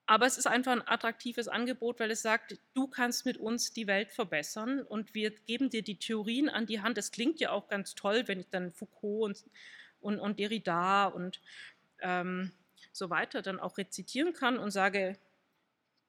Aber 0.07 0.27
es 0.27 0.37
ist 0.37 0.45
einfach 0.45 0.71
ein 0.71 0.87
attraktives 0.87 1.47
Angebot, 1.47 1.99
weil 1.99 2.11
es 2.11 2.21
sagt, 2.21 2.59
du 2.75 2.87
kannst 2.87 3.25
mit 3.25 3.37
uns 3.37 3.73
die 3.73 3.87
Welt 3.87 4.11
verbessern 4.11 4.81
und 4.81 5.15
wir 5.15 5.31
geben 5.31 5.71
dir 5.71 5.81
die 5.81 5.97
Theorien 5.97 6.47
an 6.47 6.67
die 6.67 6.81
Hand. 6.81 6.97
Das 6.97 7.11
klingt 7.11 7.39
ja 7.39 7.51
auch 7.51 7.67
ganz 7.67 7.95
toll, 7.95 8.23
wenn 8.27 8.39
ich 8.39 8.49
dann 8.49 8.71
Foucault 8.71 9.23
und, 9.23 9.45
und, 10.01 10.19
und 10.19 10.39
Derrida 10.39 11.07
und 11.07 11.41
ähm, 12.01 12.51
so 12.91 13.09
weiter 13.09 13.41
dann 13.41 13.59
auch 13.59 13.77
rezitieren 13.79 14.33
kann 14.33 14.59
und 14.59 14.69
sage, 14.69 15.17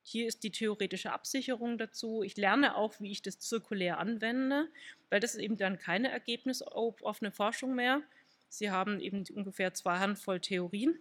hier 0.02 0.28
ist 0.28 0.44
die 0.44 0.52
theoretische 0.52 1.12
Absicherung 1.12 1.78
dazu. 1.78 2.22
Ich 2.22 2.36
lerne 2.36 2.76
auch, 2.76 3.00
wie 3.00 3.10
ich 3.10 3.22
das 3.22 3.40
zirkulär 3.40 3.98
anwende, 3.98 4.68
weil 5.08 5.20
das 5.20 5.34
ist 5.34 5.40
eben 5.40 5.56
dann 5.56 5.78
keine 5.78 6.10
ergebnisoffene 6.10 7.32
Forschung 7.32 7.74
mehr. 7.74 8.02
Sie 8.48 8.70
haben 8.70 9.00
eben 9.00 9.24
ungefähr 9.34 9.74
zwei 9.74 9.98
Handvoll 9.98 10.38
Theorien 10.38 10.98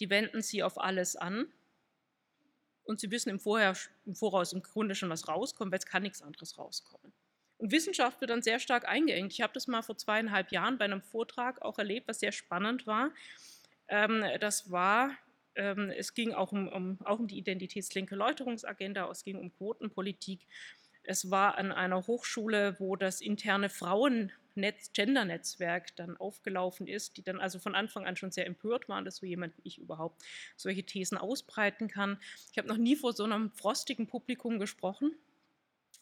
die 0.00 0.10
wenden 0.10 0.42
sie 0.42 0.62
auf 0.62 0.78
alles 0.80 1.16
an 1.16 1.46
und 2.84 3.00
sie 3.00 3.10
wissen 3.10 3.30
im, 3.30 3.40
Vorher, 3.40 3.76
im 4.04 4.14
Voraus 4.14 4.52
im 4.52 4.62
Grunde 4.62 4.94
schon, 4.94 5.10
was 5.10 5.28
rauskommt, 5.28 5.72
weil 5.72 5.78
es 5.78 5.86
kann 5.86 6.02
nichts 6.02 6.22
anderes 6.22 6.58
rauskommen. 6.58 7.12
Und 7.58 7.72
Wissenschaft 7.72 8.20
wird 8.20 8.30
dann 8.30 8.42
sehr 8.42 8.58
stark 8.58 8.86
eingeengt. 8.86 9.32
Ich 9.32 9.40
habe 9.40 9.54
das 9.54 9.66
mal 9.66 9.82
vor 9.82 9.96
zweieinhalb 9.96 10.52
Jahren 10.52 10.78
bei 10.78 10.84
einem 10.84 11.00
Vortrag 11.00 11.62
auch 11.62 11.78
erlebt, 11.78 12.06
was 12.06 12.20
sehr 12.20 12.32
spannend 12.32 12.86
war. 12.86 13.12
Ähm, 13.88 14.24
das 14.40 14.70
war 14.70 15.16
ähm, 15.56 15.90
es 15.90 16.14
ging 16.14 16.32
auch 16.32 16.52
um, 16.52 16.68
um, 16.68 16.98
auch 17.04 17.18
um 17.18 17.26
die 17.26 17.38
identitätslinke 17.38 18.14
Läuterungsagenda, 18.14 19.10
es 19.10 19.24
ging 19.24 19.38
um 19.38 19.52
Quotenpolitik. 19.56 20.46
Es 21.02 21.30
war 21.30 21.56
an 21.56 21.72
einer 21.72 22.06
Hochschule, 22.06 22.76
wo 22.78 22.96
das 22.96 23.20
interne 23.20 23.68
Frauennetz, 24.56 24.92
Gender-Netzwerk 24.92 25.94
dann 25.96 26.16
aufgelaufen 26.16 26.86
ist, 26.86 27.16
die 27.16 27.22
dann 27.22 27.40
also 27.40 27.58
von 27.58 27.74
Anfang 27.74 28.06
an 28.06 28.16
schon 28.16 28.32
sehr 28.32 28.46
empört 28.46 28.88
waren, 28.88 29.04
dass 29.04 29.16
so 29.16 29.26
jemand 29.26 29.56
wie 29.58 29.62
ich 29.64 29.78
überhaupt 29.78 30.22
solche 30.56 30.82
Thesen 30.82 31.18
ausbreiten 31.18 31.88
kann. 31.88 32.18
Ich 32.50 32.58
habe 32.58 32.68
noch 32.68 32.78
nie 32.78 32.96
vor 32.96 33.12
so 33.12 33.24
einem 33.24 33.50
frostigen 33.52 34.06
Publikum 34.06 34.58
gesprochen. 34.58 35.12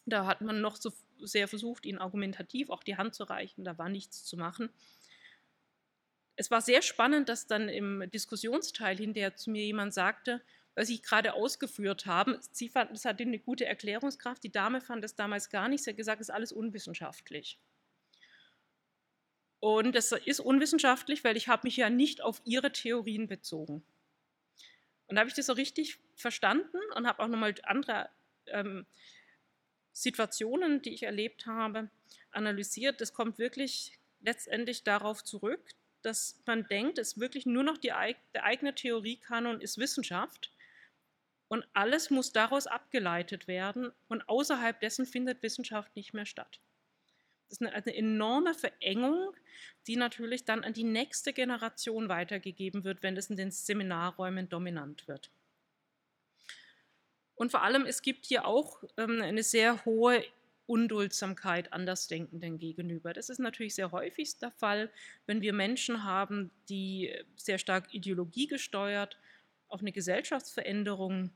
Da 0.05 0.25
hat 0.25 0.41
man 0.41 0.61
noch 0.61 0.77
so 0.77 0.91
sehr 1.19 1.47
versucht, 1.47 1.85
ihnen 1.85 1.99
argumentativ 1.99 2.69
auch 2.69 2.83
die 2.83 2.97
Hand 2.97 3.13
zu 3.15 3.25
reichen. 3.25 3.65
Da 3.65 3.77
war 3.77 3.89
nichts 3.89 4.23
zu 4.23 4.37
machen. 4.37 4.69
Es 6.37 6.51
war 6.51 6.61
sehr 6.61 6.81
spannend, 6.81 7.29
dass 7.29 7.47
dann 7.47 7.69
im 7.69 8.09
Diskussionsteil 8.11 8.97
hinterher 8.97 9.35
zu 9.35 9.49
mir 9.49 9.65
jemand 9.65 9.93
sagte, 9.93 10.41
was 10.75 10.87
Sie 10.87 11.01
gerade 11.01 11.33
ausgeführt 11.33 12.05
haben, 12.05 12.37
Sie 12.51 12.67
fanden, 12.67 12.95
es 12.95 13.05
hatte 13.05 13.23
eine 13.23 13.39
gute 13.39 13.65
Erklärungskraft, 13.65 14.43
die 14.43 14.51
Dame 14.51 14.81
fand 14.81 15.05
es 15.05 15.15
damals 15.15 15.49
gar 15.49 15.69
nicht, 15.69 15.85
sie 15.85 15.91
hat 15.91 15.97
gesagt, 15.97 16.19
es 16.19 16.27
ist 16.27 16.35
alles 16.35 16.51
unwissenschaftlich. 16.51 17.57
Und 19.59 19.95
das 19.95 20.11
ist 20.11 20.39
unwissenschaftlich, 20.39 21.23
weil 21.23 21.37
ich 21.37 21.47
habe 21.47 21.61
mich 21.65 21.77
ja 21.77 21.89
nicht 21.89 22.21
auf 22.21 22.41
Ihre 22.45 22.71
Theorien 22.71 23.27
bezogen. 23.27 23.83
Und 25.07 25.15
da 25.15 25.21
habe 25.21 25.29
ich 25.29 25.35
das 25.35 25.45
so 25.47 25.53
richtig 25.53 25.99
verstanden 26.15 26.77
und 26.95 27.07
habe 27.07 27.23
auch 27.23 27.27
nochmal 27.27 27.55
andere 27.63 28.09
ähm, 28.47 28.85
Situationen, 29.91 30.81
die 30.81 30.93
ich 30.93 31.03
erlebt 31.03 31.45
habe, 31.45 31.89
analysiert. 32.31 33.01
Das 33.01 33.13
kommt 33.13 33.37
wirklich 33.37 33.97
letztendlich 34.21 34.83
darauf 34.83 35.23
zurück, 35.23 35.61
dass 36.01 36.41
man 36.45 36.67
denkt, 36.67 36.97
es 36.97 37.13
ist 37.13 37.19
wirklich 37.19 37.45
nur 37.45 37.63
noch 37.63 37.77
die, 37.77 37.93
der 38.33 38.43
eigene 38.43 38.75
Theoriekanon 38.75 39.61
ist 39.61 39.77
Wissenschaft 39.77 40.51
und 41.47 41.65
alles 41.73 42.09
muss 42.09 42.31
daraus 42.31 42.67
abgeleitet 42.67 43.47
werden 43.47 43.91
und 44.07 44.27
außerhalb 44.27 44.79
dessen 44.79 45.05
findet 45.05 45.41
Wissenschaft 45.41 45.95
nicht 45.95 46.13
mehr 46.13 46.25
statt. 46.25 46.59
Das 47.47 47.59
ist 47.59 47.61
eine, 47.61 47.73
eine, 47.73 47.95
enorme 47.95 48.53
Verengung, 48.53 49.33
die 49.87 49.97
natürlich 49.97 50.45
dann 50.45 50.63
an 50.63 50.73
die 50.73 50.83
nächste 50.83 51.33
Generation 51.33 52.09
weitergegeben 52.09 52.83
wird, 52.83 53.03
wenn 53.03 53.15
das 53.15 53.29
in 53.29 53.37
den 53.37 53.51
Seminarräumen 53.51 54.49
dominant 54.49 55.07
wird. 55.07 55.29
Und 57.35 57.51
vor 57.51 57.63
allem, 57.63 57.85
es 57.85 58.01
gibt 58.01 58.25
hier 58.25 58.45
auch 58.45 58.83
ähm, 58.97 59.21
eine 59.21 59.43
sehr 59.43 59.83
hohe 59.85 60.23
Unduldsamkeit 60.67 61.73
Andersdenkenden 61.73 62.57
gegenüber. 62.57 63.13
Das 63.13 63.29
ist 63.29 63.39
natürlich 63.39 63.75
sehr 63.75 63.91
häufig 63.91 64.37
der 64.39 64.51
Fall, 64.51 64.89
wenn 65.27 65.41
wir 65.41 65.53
Menschen 65.53 66.03
haben, 66.03 66.49
die 66.69 67.13
sehr 67.35 67.57
stark 67.59 67.93
ideologiegesteuert 67.93 69.19
auf 69.67 69.81
eine 69.81 69.91
Gesellschaftsveränderung 69.91 71.31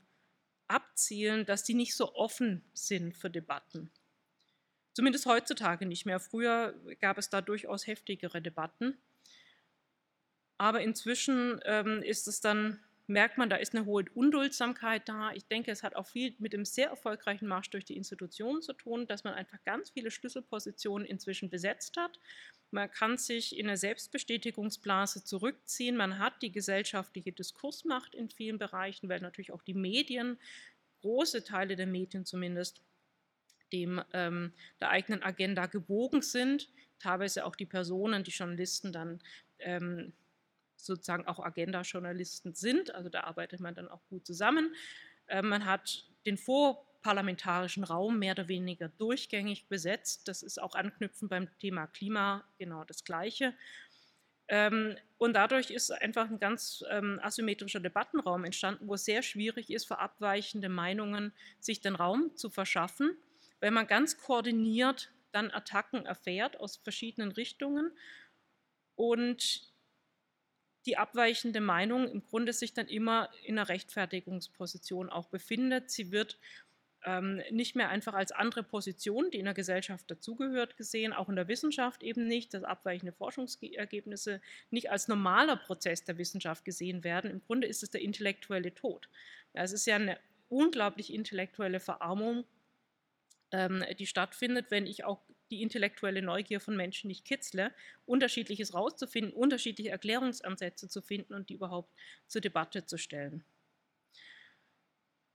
abzielen, 0.66 1.46
dass 1.46 1.64
die 1.64 1.74
nicht 1.74 1.94
so 1.94 2.14
offen 2.14 2.64
sind 2.72 3.16
für 3.16 3.30
Debatten. 3.30 3.90
Zumindest 5.00 5.24
heutzutage 5.24 5.86
nicht 5.86 6.04
mehr. 6.04 6.20
Früher 6.20 6.74
gab 7.00 7.16
es 7.16 7.30
da 7.30 7.40
durchaus 7.40 7.86
heftigere 7.86 8.42
Debatten. 8.42 8.98
Aber 10.58 10.82
inzwischen 10.82 11.58
ähm, 11.64 12.02
ist 12.02 12.28
es 12.28 12.42
dann 12.42 12.80
merkt 13.06 13.38
man, 13.38 13.48
da 13.48 13.56
ist 13.56 13.74
eine 13.74 13.86
hohe 13.86 14.04
Unduldsamkeit 14.12 15.08
da. 15.08 15.32
Ich 15.32 15.46
denke, 15.46 15.70
es 15.70 15.82
hat 15.82 15.96
auch 15.96 16.06
viel 16.06 16.34
mit 16.38 16.52
dem 16.52 16.66
sehr 16.66 16.90
erfolgreichen 16.90 17.48
Marsch 17.48 17.70
durch 17.70 17.86
die 17.86 17.96
Institutionen 17.96 18.60
zu 18.60 18.74
tun, 18.74 19.06
dass 19.06 19.24
man 19.24 19.32
einfach 19.32 19.64
ganz 19.64 19.88
viele 19.88 20.10
Schlüsselpositionen 20.10 21.08
inzwischen 21.08 21.48
besetzt 21.48 21.96
hat. 21.96 22.20
Man 22.70 22.90
kann 22.90 23.16
sich 23.16 23.58
in 23.58 23.68
eine 23.68 23.78
Selbstbestätigungsblase 23.78 25.24
zurückziehen. 25.24 25.96
Man 25.96 26.18
hat 26.18 26.42
die 26.42 26.52
gesellschaftliche 26.52 27.32
Diskursmacht 27.32 28.14
in 28.14 28.28
vielen 28.28 28.58
Bereichen, 28.58 29.08
weil 29.08 29.20
natürlich 29.20 29.50
auch 29.50 29.62
die 29.62 29.72
Medien, 29.72 30.38
große 31.00 31.42
Teile 31.42 31.74
der 31.74 31.86
Medien 31.86 32.26
zumindest, 32.26 32.82
dem 33.72 34.02
ähm, 34.12 34.52
der 34.80 34.90
eigenen 34.90 35.22
Agenda 35.22 35.66
gebogen 35.66 36.22
sind. 36.22 36.68
Teilweise 36.98 37.44
auch 37.44 37.56
die 37.56 37.66
Personen, 37.66 38.24
die 38.24 38.30
Journalisten 38.30 38.92
dann 38.92 39.20
ähm, 39.58 40.12
sozusagen 40.76 41.26
auch 41.26 41.40
Agenda-Journalisten 41.40 42.54
sind. 42.54 42.94
Also 42.94 43.08
da 43.08 43.22
arbeitet 43.22 43.60
man 43.60 43.74
dann 43.74 43.88
auch 43.88 44.00
gut 44.08 44.26
zusammen. 44.26 44.74
Äh, 45.26 45.42
man 45.42 45.64
hat 45.64 46.04
den 46.26 46.36
vorparlamentarischen 46.36 47.84
Raum 47.84 48.18
mehr 48.18 48.32
oder 48.32 48.48
weniger 48.48 48.88
durchgängig 48.88 49.66
besetzt. 49.68 50.28
Das 50.28 50.42
ist 50.42 50.60
auch 50.60 50.74
anknüpfend 50.74 51.30
beim 51.30 51.48
Thema 51.58 51.86
Klima 51.86 52.44
genau 52.58 52.84
das 52.84 53.04
Gleiche. 53.04 53.54
Ähm, 54.48 54.96
und 55.16 55.34
dadurch 55.34 55.70
ist 55.70 55.92
einfach 55.92 56.28
ein 56.28 56.40
ganz 56.40 56.82
ähm, 56.90 57.20
asymmetrischer 57.22 57.78
Debattenraum 57.78 58.44
entstanden, 58.44 58.88
wo 58.88 58.94
es 58.94 59.04
sehr 59.04 59.22
schwierig 59.22 59.70
ist, 59.70 59.86
für 59.86 59.98
abweichende 59.98 60.68
Meinungen 60.68 61.32
sich 61.60 61.80
den 61.80 61.94
Raum 61.94 62.34
zu 62.34 62.50
verschaffen, 62.50 63.16
weil 63.60 63.70
man 63.70 63.86
ganz 63.86 64.18
koordiniert 64.18 65.10
dann 65.32 65.50
Attacken 65.50 66.06
erfährt 66.06 66.58
aus 66.58 66.76
verschiedenen 66.76 67.30
Richtungen. 67.30 67.92
Und 68.96 69.70
die 70.86 70.96
abweichende 70.96 71.60
Meinung 71.60 72.08
im 72.08 72.24
Grunde 72.24 72.52
sich 72.52 72.72
dann 72.72 72.88
immer 72.88 73.28
in 73.44 73.58
einer 73.58 73.68
Rechtfertigungsposition 73.68 75.10
auch 75.10 75.28
befindet. 75.28 75.90
Sie 75.90 76.10
wird 76.10 76.38
ähm, 77.04 77.42
nicht 77.50 77.76
mehr 77.76 77.88
einfach 77.88 78.14
als 78.14 78.32
andere 78.32 78.62
Position, 78.62 79.30
die 79.30 79.38
in 79.38 79.44
der 79.44 79.54
Gesellschaft 79.54 80.10
dazugehört, 80.10 80.76
gesehen, 80.76 81.12
auch 81.12 81.28
in 81.28 81.36
der 81.36 81.48
Wissenschaft 81.48 82.02
eben 82.02 82.26
nicht, 82.26 82.52
dass 82.54 82.62
abweichende 82.62 83.12
Forschungsergebnisse 83.12 84.40
nicht 84.70 84.90
als 84.90 85.08
normaler 85.08 85.56
Prozess 85.56 86.04
der 86.04 86.18
Wissenschaft 86.18 86.64
gesehen 86.64 87.04
werden. 87.04 87.30
Im 87.30 87.42
Grunde 87.42 87.66
ist 87.66 87.82
es 87.82 87.90
der 87.90 88.02
intellektuelle 88.02 88.74
Tod. 88.74 89.08
Ja, 89.54 89.62
es 89.62 89.72
ist 89.72 89.86
ja 89.86 89.96
eine 89.96 90.18
unglaublich 90.48 91.12
intellektuelle 91.12 91.80
Verarmung, 91.80 92.44
ähm, 93.52 93.84
die 93.98 94.06
stattfindet, 94.06 94.70
wenn 94.70 94.86
ich 94.86 95.04
auch 95.04 95.22
die 95.50 95.62
intellektuelle 95.62 96.22
Neugier 96.22 96.60
von 96.60 96.76
Menschen 96.76 97.08
nicht 97.08 97.24
kitzle, 97.24 97.72
unterschiedliches 98.06 98.74
rauszufinden, 98.74 99.32
unterschiedliche 99.32 99.90
Erklärungsansätze 99.90 100.88
zu 100.88 101.02
finden 101.02 101.34
und 101.34 101.48
die 101.48 101.54
überhaupt 101.54 101.92
zur 102.26 102.40
Debatte 102.40 102.86
zu 102.86 102.98
stellen. 102.98 103.44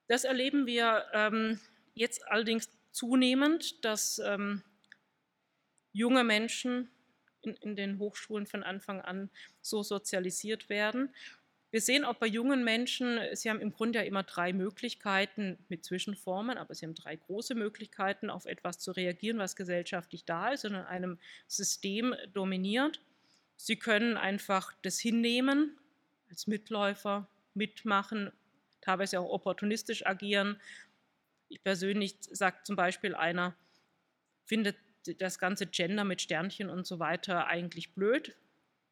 Das 0.08 0.24
erleben 0.24 0.68
wir 0.68 1.06
ähm, 1.14 1.60
jetzt 1.94 2.28
allerdings 2.28 2.70
zunehmend, 2.92 3.84
dass 3.84 4.20
ähm, 4.20 4.64
junge 5.92 6.24
Menschen 6.24 6.90
in, 7.42 7.56
in 7.56 7.76
den 7.76 8.00
Hochschulen 8.00 8.46
von 8.46 8.64
Anfang 8.64 9.02
an 9.02 9.30
so 9.62 9.84
sozialisiert 9.84 10.70
werden 10.70 11.14
wir 11.72 11.82
sehen 11.82 12.06
auch 12.06 12.16
bei 12.16 12.28
jungen 12.28 12.64
Menschen, 12.64 13.20
sie 13.34 13.50
haben 13.50 13.60
im 13.60 13.74
Grunde 13.74 14.00
ja 14.00 14.06
immer 14.06 14.24
drei 14.24 14.54
Möglichkeiten 14.54 15.58
mit 15.68 15.84
Zwischenformen, 15.84 16.58
aber 16.58 16.74
sie 16.74 16.86
haben 16.86 16.96
drei 16.96 17.16
große 17.16 17.56
Möglichkeiten, 17.56 18.30
auf 18.30 18.46
etwas 18.46 18.80
zu 18.80 18.92
reagieren, 18.92 19.40
was 19.40 19.56
gesellschaftlich 19.56 20.26
da 20.26 20.50
ist 20.50 20.64
und 20.66 20.76
in 20.76 20.82
einem 20.82 21.20
System 21.48 22.16
dominiert. 22.34 23.02
Sie 23.58 23.78
können 23.78 24.16
einfach 24.16 24.74
das 24.84 25.00
hinnehmen, 25.00 25.78
als 26.30 26.48
Mitläufer 26.48 27.28
mitmachen, 27.54 28.32
teilweise 28.82 29.20
auch 29.20 29.30
opportunistisch 29.30 30.06
agieren. 30.06 30.60
Ich 31.50 31.64
persönlich 31.64 32.16
sage 32.20 32.58
zum 32.64 32.76
Beispiel 32.76 33.16
einer, 33.16 33.56
findet 34.46 34.78
das 35.20 35.40
ganze 35.40 35.68
Gender 35.68 36.04
mit 36.04 36.22
Sternchen 36.22 36.70
und 36.70 36.86
so 36.88 37.00
weiter 37.00 37.48
eigentlich 37.48 37.94
blöd. 37.94 38.36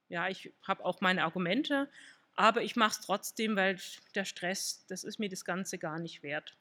Ja, 0.09 0.29
ich 0.29 0.51
habe 0.61 0.85
auch 0.85 1.01
meine 1.01 1.23
Argumente, 1.23 1.89
aber 2.35 2.63
ich 2.63 2.75
mache 2.75 2.99
es 2.99 3.05
trotzdem, 3.05 3.55
weil 3.55 3.79
der 4.15 4.25
Stress, 4.25 4.85
das 4.87 5.03
ist 5.03 5.19
mir 5.19 5.29
das 5.29 5.45
Ganze 5.45 5.77
gar 5.77 5.99
nicht 5.99 6.23
wert. 6.23 6.57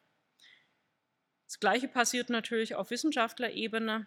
Das 1.46 1.60
Gleiche 1.60 1.88
passiert 1.88 2.30
natürlich 2.30 2.74
auf 2.74 2.90
Wissenschaftlerebene. 2.90 4.06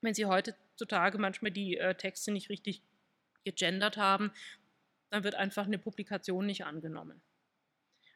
Wenn 0.00 0.14
Sie 0.14 0.26
heutzutage 0.26 1.18
manchmal 1.18 1.52
die 1.52 1.76
äh, 1.76 1.94
Texte 1.94 2.30
nicht 2.32 2.48
richtig 2.48 2.82
gegendert 3.44 3.96
haben, 3.96 4.32
dann 5.10 5.24
wird 5.24 5.34
einfach 5.34 5.66
eine 5.66 5.78
Publikation 5.78 6.46
nicht 6.46 6.64
angenommen. 6.64 7.20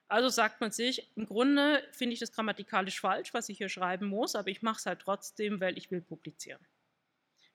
Also 0.08 0.28
sagt 0.28 0.60
man 0.60 0.70
sich, 0.70 1.10
im 1.16 1.26
Grunde 1.26 1.82
finde 1.92 2.12
ich 2.12 2.20
das 2.20 2.32
grammatikalisch 2.32 3.00
falsch, 3.00 3.32
was 3.32 3.48
ich 3.48 3.58
hier 3.58 3.70
schreiben 3.70 4.06
muss, 4.06 4.34
aber 4.34 4.48
ich 4.48 4.60
mache 4.60 4.78
es 4.78 4.86
halt 4.86 5.00
trotzdem, 5.00 5.60
weil 5.60 5.78
ich 5.78 5.90
will 5.90 6.02
publizieren. 6.02 6.60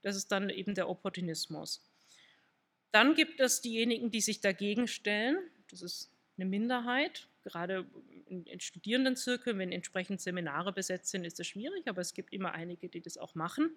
Das 0.01 0.15
ist 0.15 0.31
dann 0.31 0.49
eben 0.49 0.73
der 0.73 0.89
Opportunismus. 0.89 1.83
Dann 2.97 3.13
gibt 3.13 3.39
es 3.39 3.61
diejenigen, 3.61 4.09
die 4.09 4.21
sich 4.21 4.41
dagegen 4.41 4.87
stellen. 4.87 5.37
Das 5.69 5.83
ist 5.83 6.09
eine 6.35 6.49
Minderheit. 6.49 7.27
Gerade 7.43 7.85
in, 8.25 8.43
in 8.47 8.59
Studierendenzirkeln, 8.59 9.59
wenn 9.59 9.71
entsprechend 9.71 10.19
Seminare 10.19 10.73
besetzt 10.73 11.11
sind, 11.11 11.23
ist 11.23 11.37
das 11.37 11.45
schwierig, 11.45 11.87
aber 11.87 12.01
es 12.01 12.15
gibt 12.15 12.33
immer 12.33 12.53
einige, 12.53 12.89
die 12.89 12.99
das 12.99 13.19
auch 13.19 13.35
machen. 13.35 13.69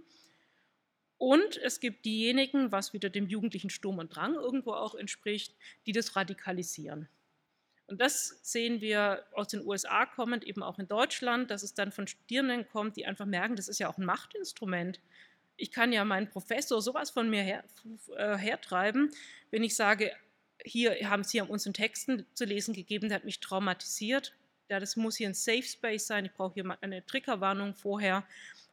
Und 1.19 1.59
es 1.59 1.81
gibt 1.81 2.07
diejenigen, 2.07 2.73
was 2.73 2.95
wieder 2.95 3.11
dem 3.11 3.29
jugendlichen 3.29 3.69
Sturm 3.69 3.99
und 3.99 4.17
Drang 4.17 4.37
irgendwo 4.37 4.73
auch 4.73 4.95
entspricht, 4.95 5.55
die 5.85 5.93
das 5.93 6.17
radikalisieren. 6.17 7.07
Und 7.89 8.01
das 8.01 8.39
sehen 8.41 8.81
wir 8.81 9.27
aus 9.35 9.49
den 9.49 9.67
USA 9.67 10.07
kommend, 10.07 10.45
eben 10.45 10.63
auch 10.63 10.79
in 10.79 10.89
Deutschland, 10.89 11.51
dass 11.51 11.63
es 11.63 11.75
dann 11.75 11.93
von 11.93 12.07
Studierenden 12.07 12.67
kommt, 12.67 12.97
die 12.97 13.05
einfach 13.05 13.27
merken, 13.27 13.55
das 13.55 13.69
ist 13.69 13.81
ja 13.81 13.91
auch 13.91 13.99
ein 13.99 14.07
Machtinstrument 14.07 14.99
ich 15.61 15.71
kann 15.71 15.93
ja 15.93 16.05
meinen 16.05 16.29
Professor 16.29 16.81
sowas 16.81 17.11
von 17.11 17.29
mir 17.29 17.43
her, 17.43 17.65
äh, 18.17 18.37
hertreiben, 18.37 19.13
wenn 19.51 19.63
ich 19.63 19.77
sage, 19.77 20.13
hier 20.65 20.93
haben 21.09 21.25
Sie 21.25 21.41
uns 21.41 21.67
einen 21.67 21.75
Texten 21.75 22.27
zu 22.35 22.45
lesen 22.45 22.75
gegeben, 22.75 23.09
der 23.09 23.17
hat 23.17 23.25
mich 23.25 23.41
traumatisiert. 23.41 24.35
Ja, 24.69 24.79
das 24.79 24.97
muss 24.97 25.17
hier 25.17 25.29
ein 25.29 25.35
Safe 25.35 25.63
Space 25.63 26.07
sein. 26.07 26.27
Ich 26.27 26.33
brauche 26.33 26.55
hier 26.55 26.79
eine 26.81 27.05
Triggerwarnung 27.05 27.75
vorher. 27.75 28.25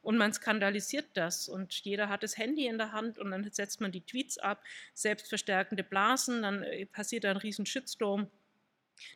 Und 0.02 0.16
man 0.16 0.32
skandalisiert 0.32 1.06
das. 1.14 1.48
Und 1.48 1.74
jeder 1.84 2.08
hat 2.08 2.22
das 2.22 2.38
Handy 2.38 2.66
in 2.66 2.78
der 2.78 2.92
Hand 2.92 3.18
und 3.18 3.30
dann 3.30 3.50
setzt 3.50 3.80
man 3.80 3.90
die 3.90 4.02
Tweets 4.02 4.38
ab, 4.38 4.62
selbstverstärkende 4.94 5.82
Blasen, 5.82 6.42
dann 6.42 6.62
äh, 6.62 6.86
passiert 6.86 7.24
ein 7.24 7.36
riesen 7.36 7.66
Shitstorm. 7.66 8.30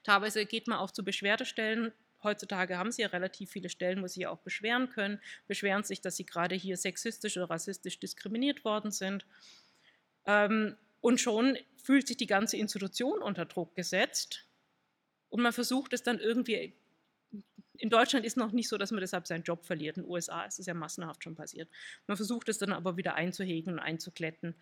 Teilweise 0.02 0.44
geht 0.46 0.66
man 0.66 0.78
auch 0.78 0.90
zu 0.90 1.04
Beschwerdestellen. 1.04 1.92
Heutzutage 2.22 2.78
haben 2.78 2.92
sie 2.92 3.02
ja 3.02 3.08
relativ 3.08 3.50
viele 3.50 3.68
Stellen, 3.68 4.02
wo 4.02 4.06
sie 4.06 4.26
auch 4.26 4.38
beschweren 4.38 4.90
können, 4.90 5.20
beschweren 5.48 5.82
sich, 5.82 6.00
dass 6.00 6.16
sie 6.16 6.26
gerade 6.26 6.54
hier 6.54 6.76
sexistisch 6.76 7.36
oder 7.36 7.50
rassistisch 7.50 7.98
diskriminiert 7.98 8.64
worden 8.64 8.90
sind. 8.90 9.26
Ähm, 10.26 10.76
und 11.00 11.20
schon 11.20 11.58
fühlt 11.76 12.06
sich 12.06 12.16
die 12.16 12.26
ganze 12.26 12.56
Institution 12.56 13.20
unter 13.20 13.44
Druck 13.44 13.74
gesetzt. 13.74 14.46
Und 15.28 15.42
man 15.42 15.52
versucht 15.52 15.92
es 15.92 16.02
dann 16.02 16.18
irgendwie. 16.18 16.74
In 17.78 17.90
Deutschland 17.90 18.24
ist 18.24 18.36
noch 18.36 18.52
nicht 18.52 18.68
so, 18.68 18.78
dass 18.78 18.92
man 18.92 19.00
deshalb 19.00 19.26
seinen 19.26 19.42
Job 19.42 19.64
verliert. 19.64 19.96
In 19.96 20.04
den 20.04 20.10
USA 20.10 20.44
ist 20.44 20.60
es 20.60 20.66
ja 20.66 20.74
massenhaft 20.74 21.24
schon 21.24 21.34
passiert. 21.34 21.68
Man 22.06 22.16
versucht 22.16 22.48
es 22.48 22.58
dann 22.58 22.72
aber 22.72 22.96
wieder 22.96 23.16
einzuhegen 23.16 23.72
und 23.72 23.78
einzukletten. 23.80 24.54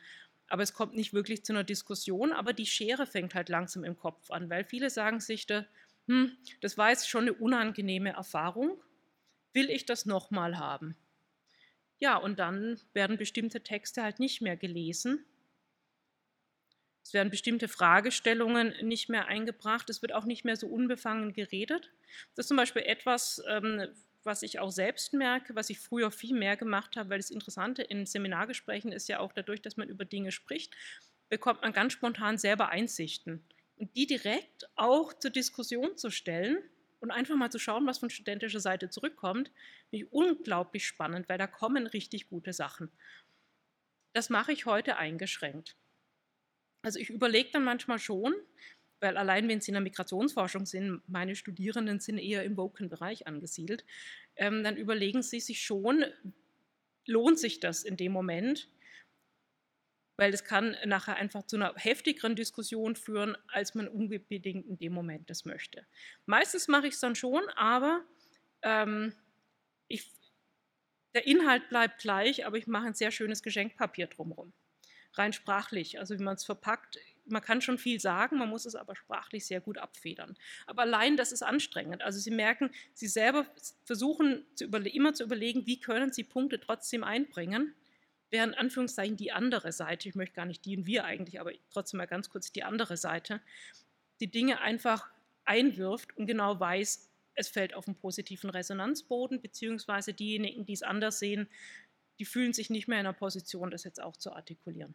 Aber 0.49 0.63
es 0.63 0.73
kommt 0.73 0.95
nicht 0.95 1.13
wirklich 1.13 1.45
zu 1.45 1.53
einer 1.53 1.65
Diskussion. 1.65 2.33
Aber 2.33 2.55
die 2.55 2.67
Schere 2.67 3.07
fängt 3.07 3.35
halt 3.35 3.51
langsam 3.51 3.85
im 3.85 3.99
Kopf 3.99 4.31
an, 4.31 4.49
weil 4.49 4.65
viele 4.65 4.89
sagen 4.89 5.21
sich, 5.21 5.47
da, 5.47 5.67
hm, 6.09 6.37
das 6.61 6.77
war 6.79 6.91
jetzt 6.91 7.09
schon 7.09 7.23
eine 7.23 7.35
unangenehme 7.35 8.11
Erfahrung. 8.11 8.83
Will 9.55 9.71
ich 9.71 9.87
das 9.87 10.07
nochmal 10.07 10.59
haben? 10.59 10.97
Ja, 12.01 12.17
und 12.17 12.41
dann 12.41 12.81
werden 12.95 13.17
bestimmte 13.17 13.63
Texte 13.63 14.03
halt 14.03 14.19
nicht 14.19 14.41
mehr 14.43 14.57
gelesen 14.57 15.25
es 17.03 17.15
werden 17.15 17.31
bestimmte 17.31 17.69
Fragestellungen 17.69 18.75
nicht 18.83 19.09
mehr 19.09 19.27
eingebracht. 19.27 19.89
Es 19.91 20.03
wird 20.03 20.13
auch 20.13 20.25
nicht 20.25 20.45
mehr 20.45 20.57
so 20.57 20.69
unbefangen 20.69 21.33
geredet. 21.33 21.91
Das 22.35 22.45
ist 22.45 22.49
zum 22.49 22.57
Beispiel 22.57 22.83
etwas, 22.83 23.43
ähm, 23.49 23.87
was 24.23 24.43
ich 24.43 24.59
auch 24.59 24.71
selbst 24.71 25.13
merke, 25.15 25.55
was 25.55 25.71
ich 25.71 25.81
früher 25.81 26.11
viel 26.11 26.37
mehr 26.37 26.57
gemacht 26.57 26.97
habe, 26.97 27.11
weil 27.11 27.19
das 27.19 27.31
Interessante 27.31 27.83
in 27.83 28.07
Seminargesprächen 28.07 28.93
ist 28.93 29.09
ja 29.09 29.19
auch 29.19 29.33
dadurch, 29.33 29.63
dass 29.63 29.77
man 29.77 29.89
über 29.89 30.05
Dinge 30.05 30.31
spricht, 30.31 30.75
bekommt 31.31 31.63
man 31.63 31.73
ganz 31.73 31.95
spontan 31.95 32.37
selber 32.39 32.69
Einsichten. 32.69 33.45
Und 33.81 33.97
die 33.97 34.07
direkt 34.07 34.69
auch 34.77 35.15
zur 35.15 35.31
Diskussion 35.31 35.97
zu 35.97 36.11
stellen 36.11 36.59
und 37.01 37.11
einfach 37.11 37.35
mal 37.35 37.51
zu 37.51 37.59
schauen, 37.59 37.87
was 37.87 37.97
von 37.97 38.11
studentischer 38.11 38.61
Seite 38.61 38.91
zurückkommt, 38.91 39.51
finde 39.89 40.05
ich 40.05 40.13
unglaublich 40.13 40.87
spannend, 40.87 41.31
weil 41.31 41.39
da 41.39 41.47
kommen 41.47 41.87
richtig 41.87 42.29
gute 42.29 42.53
Sachen. 42.53 42.91
Das 44.13 44.29
mache 44.29 44.53
ich 44.53 44.67
heute 44.67 44.99
eingeschränkt. 44.99 45.77
Also 46.83 46.99
ich 46.99 47.09
überlege 47.09 47.49
dann 47.53 47.65
manchmal 47.65 47.99
schon, 47.99 48.35
weil 49.01 49.17
allein 49.17 49.49
wenn 49.49 49.63
Sie 49.63 49.71
in 49.71 49.75
der 49.77 49.81
Migrationsforschung 49.81 50.67
sind, 50.67 51.01
meine 51.09 51.35
Studierenden 51.35 52.01
sind 52.01 52.19
eher 52.19 52.45
im 52.45 52.59
Woken-Bereich 52.59 53.27
angesiedelt, 53.27 53.87
ähm, 54.37 54.63
dann 54.63 54.77
überlegen 54.77 55.23
Sie 55.23 55.41
sich 55.41 55.63
schon, 55.63 56.05
lohnt 57.07 57.39
sich 57.39 57.61
das 57.61 57.83
in 57.83 57.97
dem 57.97 58.13
Moment? 58.13 58.69
Weil 60.21 60.35
es 60.35 60.45
kann 60.45 60.77
nachher 60.85 61.17
einfach 61.17 61.45
zu 61.45 61.57
einer 61.57 61.73
heftigeren 61.77 62.37
Diskussion 62.37 62.95
führen, 62.95 63.39
als 63.49 63.75
man 63.75 63.89
unbedingt 63.89 64.67
in 64.67 64.77
dem 64.77 64.93
Moment 64.93 65.31
das 65.31 65.47
möchte. 65.47 65.87
Meistens 66.27 66.69
mache 66.69 66.89
ich 66.89 66.95
es 66.95 67.01
dann 67.01 67.15
schon, 67.15 67.43
aber 67.57 68.05
ähm, 68.61 69.15
ich, 69.89 70.13
der 71.15 71.27
Inhalt 71.27 71.71
bleibt 71.71 72.03
gleich, 72.03 72.45
aber 72.45 72.59
ich 72.59 72.67
mache 72.67 72.89
ein 72.89 72.95
sehr 72.95 73.11
schönes 73.13 73.43
Geschenkpapier 73.43 74.09
drumherum 74.09 74.53
rein 75.15 75.33
sprachlich, 75.33 75.99
also 75.99 76.19
wie 76.19 76.23
man 76.23 76.37
es 76.37 76.45
verpackt. 76.45 76.99
Man 77.25 77.43
kann 77.43 77.61
schon 77.63 77.79
viel 77.79 77.99
sagen, 77.99 78.39
man 78.39 78.49
muss 78.49 78.67
es 78.67 78.75
aber 78.75 78.95
sprachlich 78.95 79.47
sehr 79.47 79.61
gut 79.61 79.79
abfedern. 79.79 80.37
Aber 80.67 80.83
allein 80.83 81.17
das 81.17 81.33
ist 81.33 81.43
anstrengend. 81.43 82.03
Also 82.03 82.19
Sie 82.19 82.31
merken, 82.31 82.71
Sie 82.93 83.09
selber 83.09 83.47
versuchen 83.85 84.45
zu 84.55 84.67
immer 84.67 85.15
zu 85.15 85.25
überlegen, 85.25 85.67
wie 85.67 85.81
können 85.81 86.13
Sie 86.13 86.25
Punkte 86.25 86.61
trotzdem 86.61 87.05
einbringen, 87.05 87.75
während 88.31 88.57
Anführungszeichen 88.57 89.17
die 89.17 89.33
andere 89.33 89.73
Seite, 89.73 90.09
ich 90.09 90.15
möchte 90.15 90.37
gar 90.37 90.47
nicht 90.47 90.65
die 90.65 90.77
und 90.77 90.87
wir 90.87 91.05
eigentlich, 91.05 91.41
aber 91.41 91.53
trotzdem 91.73 91.99
mal 91.99 92.07
ganz 92.07 92.31
kurz 92.31 92.53
die 92.53 92.63
andere 92.63 92.97
Seite, 92.97 93.41
die 94.21 94.31
Dinge 94.31 94.61
einfach 94.61 95.09
einwirft 95.45 96.17
und 96.17 96.27
genau 96.27 96.59
weiß, 96.59 97.11
es 97.35 97.49
fällt 97.49 97.75
auf 97.75 97.87
einen 97.87 97.97
positiven 97.97 98.51
Resonanzboden, 98.51 99.41
beziehungsweise 99.41 100.13
diejenigen, 100.15 100.65
die 100.65 100.73
es 100.73 100.83
anders 100.83 101.19
sehen, 101.19 101.49
die 102.19 102.25
fühlen 102.25 102.53
sich 102.53 102.71
nicht 102.71 102.87
mehr 102.87 102.99
in 102.99 103.07
der 103.07 103.13
Position, 103.13 103.71
das 103.71 103.85
jetzt 103.85 104.01
auch 104.01 104.17
zu 104.17 104.33
artikulieren. 104.33 104.95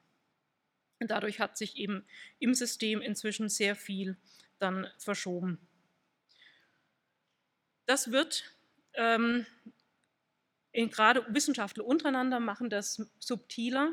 Und 1.00 1.12
dadurch 1.12 1.40
hat 1.40 1.58
sich 1.58 1.76
eben 1.78 2.06
im 2.40 2.54
System 2.54 3.02
inzwischen 3.02 3.50
sehr 3.50 3.76
viel 3.76 4.16
dann 4.60 4.88
verschoben. 4.98 5.60
Das 7.86 8.12
wird 8.12 8.56
ähm, 8.94 9.46
gerade 10.76 11.26
Wissenschaftler 11.30 11.86
untereinander 11.86 12.40
machen 12.40 12.70
das 12.70 13.02
subtiler 13.20 13.92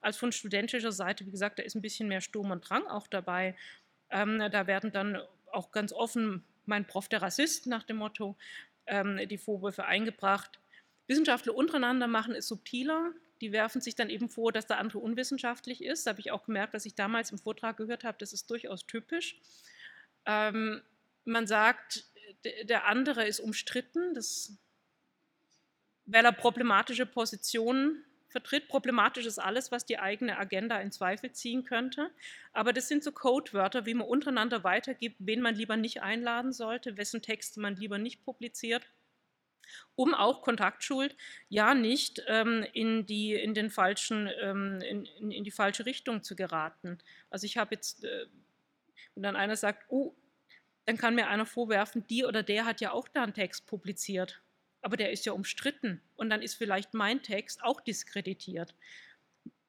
als 0.00 0.16
von 0.16 0.32
studentischer 0.32 0.92
Seite. 0.92 1.26
Wie 1.26 1.30
gesagt, 1.30 1.58
da 1.58 1.62
ist 1.62 1.74
ein 1.74 1.82
bisschen 1.82 2.08
mehr 2.08 2.20
Sturm 2.20 2.50
und 2.50 2.68
Drang 2.68 2.86
auch 2.86 3.06
dabei. 3.06 3.56
Ähm, 4.10 4.38
da 4.38 4.66
werden 4.66 4.92
dann 4.92 5.18
auch 5.52 5.72
ganz 5.72 5.92
offen 5.92 6.44
mein 6.64 6.86
Prof 6.86 7.08
der 7.08 7.22
Rassist 7.22 7.66
nach 7.66 7.84
dem 7.84 7.96
Motto 7.96 8.36
ähm, 8.86 9.20
die 9.28 9.38
Vorwürfe 9.38 9.84
eingebracht. 9.84 10.58
Wissenschaftler 11.06 11.54
untereinander 11.54 12.06
machen 12.06 12.34
es 12.34 12.48
subtiler. 12.48 13.12
Die 13.40 13.52
werfen 13.52 13.80
sich 13.80 13.94
dann 13.94 14.10
eben 14.10 14.28
vor, 14.28 14.52
dass 14.52 14.66
der 14.66 14.78
andere 14.78 14.98
unwissenschaftlich 14.98 15.82
ist. 15.82 16.06
Da 16.06 16.10
habe 16.10 16.20
ich 16.20 16.30
auch 16.30 16.44
gemerkt, 16.46 16.74
dass 16.74 16.86
ich 16.86 16.94
damals 16.94 17.30
im 17.30 17.38
Vortrag 17.38 17.76
gehört 17.76 18.04
habe, 18.04 18.18
das 18.18 18.32
ist 18.32 18.50
durchaus 18.50 18.86
typisch. 18.86 19.38
Ähm, 20.24 20.82
man 21.24 21.46
sagt, 21.46 22.06
der 22.64 22.86
andere 22.86 23.26
ist 23.26 23.40
umstritten, 23.40 24.14
das, 24.14 24.56
weil 26.06 26.24
er 26.24 26.32
problematische 26.32 27.06
Positionen 27.06 28.04
vertritt. 28.28 28.68
Problematisch 28.68 29.26
ist 29.26 29.38
alles, 29.38 29.72
was 29.72 29.86
die 29.86 29.98
eigene 29.98 30.38
Agenda 30.38 30.80
in 30.80 30.92
Zweifel 30.92 31.32
ziehen 31.32 31.64
könnte. 31.64 32.10
Aber 32.52 32.72
das 32.72 32.88
sind 32.88 33.02
so 33.02 33.12
Codewörter, 33.12 33.86
wie 33.86 33.94
man 33.94 34.06
untereinander 34.06 34.64
weitergibt, 34.64 35.16
wen 35.18 35.40
man 35.40 35.54
lieber 35.54 35.76
nicht 35.76 36.02
einladen 36.02 36.52
sollte, 36.52 36.96
wessen 36.96 37.22
Texte 37.22 37.60
man 37.60 37.76
lieber 37.76 37.98
nicht 37.98 38.24
publiziert 38.24 38.86
um 39.94 40.14
auch 40.14 40.42
Kontaktschuld 40.42 41.16
ja 41.48 41.74
nicht 41.74 42.22
ähm, 42.26 42.64
in, 42.72 43.06
die, 43.06 43.34
in, 43.34 43.54
den 43.54 43.70
falschen, 43.70 44.30
ähm, 44.40 44.80
in, 44.80 45.06
in, 45.30 45.44
die 45.44 45.50
falsche 45.50 45.86
Richtung 45.86 46.22
zu 46.22 46.36
geraten. 46.36 46.98
Also 47.30 47.46
ich 47.46 47.56
habe 47.56 47.74
jetzt, 47.74 48.04
äh, 48.04 48.26
wenn 49.14 49.22
dann 49.22 49.36
einer 49.36 49.56
sagt, 49.56 49.84
oh, 49.88 50.14
dann 50.84 50.98
kann 50.98 51.14
mir 51.14 51.26
einer 51.28 51.46
vorwerfen, 51.46 52.06
die 52.06 52.24
oder 52.24 52.42
der 52.42 52.64
hat 52.64 52.80
ja 52.80 52.92
auch 52.92 53.08
da 53.08 53.24
einen 53.24 53.34
Text 53.34 53.66
publiziert, 53.66 54.40
aber 54.86 54.96
der 54.96 55.10
ist 55.10 55.26
ja 55.26 55.32
umstritten 55.32 56.00
und 56.14 56.30
dann 56.30 56.42
ist 56.42 56.54
vielleicht 56.54 56.94
mein 56.94 57.20
Text 57.22 57.62
auch 57.64 57.80
diskreditiert. 57.80 58.72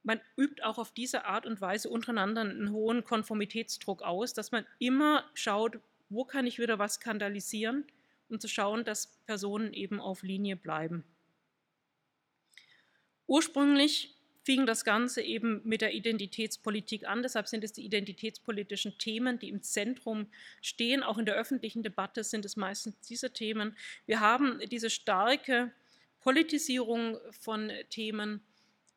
Man 0.03 0.21
übt 0.37 0.63
auch 0.63 0.77
auf 0.77 0.93
diese 0.93 1.25
Art 1.25 1.47
und 1.47 1.59
Weise 1.59 1.89
untereinander 1.89 2.41
einen 2.41 2.71
hohen 2.71 3.03
Konformitätsdruck 3.03 4.03
aus, 4.03 4.35
dass 4.35 4.51
man 4.51 4.65
immer 4.77 5.25
schaut, 5.33 5.79
wo 6.09 6.23
kann 6.23 6.45
ich 6.45 6.59
wieder 6.59 6.77
was 6.77 6.93
skandalisieren 6.93 7.85
um 8.29 8.39
zu 8.39 8.47
schauen, 8.47 8.83
dass 8.83 9.07
Personen 9.25 9.73
eben 9.73 9.99
auf 9.99 10.23
Linie 10.23 10.55
bleiben. 10.55 11.03
Ursprünglich 13.25 14.16
fing 14.47 14.65
das 14.65 14.85
Ganze 14.85 15.21
eben 15.21 15.59
mit 15.65 15.81
der 15.81 15.93
Identitätspolitik 15.93 17.05
an. 17.05 17.21
Deshalb 17.21 17.49
sind 17.49 17.65
es 17.65 17.73
die 17.73 17.83
identitätspolitischen 17.83 18.97
Themen, 18.97 19.39
die 19.39 19.49
im 19.49 19.61
Zentrum 19.61 20.27
stehen. 20.61 21.03
Auch 21.03 21.17
in 21.17 21.25
der 21.25 21.35
öffentlichen 21.35 21.83
Debatte 21.83 22.23
sind 22.23 22.45
es 22.45 22.55
meistens 22.55 22.97
diese 23.01 23.33
Themen. 23.33 23.75
Wir 24.05 24.21
haben 24.21 24.61
diese 24.71 24.89
starke 24.89 25.73
Politisierung 26.21 27.17
von 27.41 27.73
Themen 27.89 28.39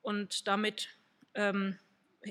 und 0.03 0.47
damit 0.47 0.91
ähm, 1.35 1.77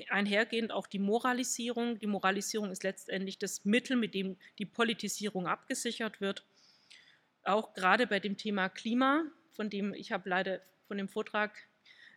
einhergehend 0.08 0.72
auch 0.72 0.86
die 0.86 0.98
Moralisierung. 0.98 1.98
Die 1.98 2.06
Moralisierung 2.06 2.70
ist 2.70 2.84
letztendlich 2.84 3.36
das 3.36 3.66
Mittel, 3.66 3.98
mit 3.98 4.14
dem 4.14 4.38
die 4.58 4.64
Politisierung 4.64 5.46
abgesichert 5.46 6.22
wird 6.22 6.46
auch 7.42 7.74
gerade 7.74 8.06
bei 8.06 8.20
dem 8.20 8.36
Thema 8.36 8.68
Klima, 8.68 9.24
von 9.52 9.70
dem 9.70 9.94
ich 9.94 10.12
habe 10.12 10.28
leider 10.28 10.60
von 10.86 10.98
dem 10.98 11.08
Vortrag 11.08 11.69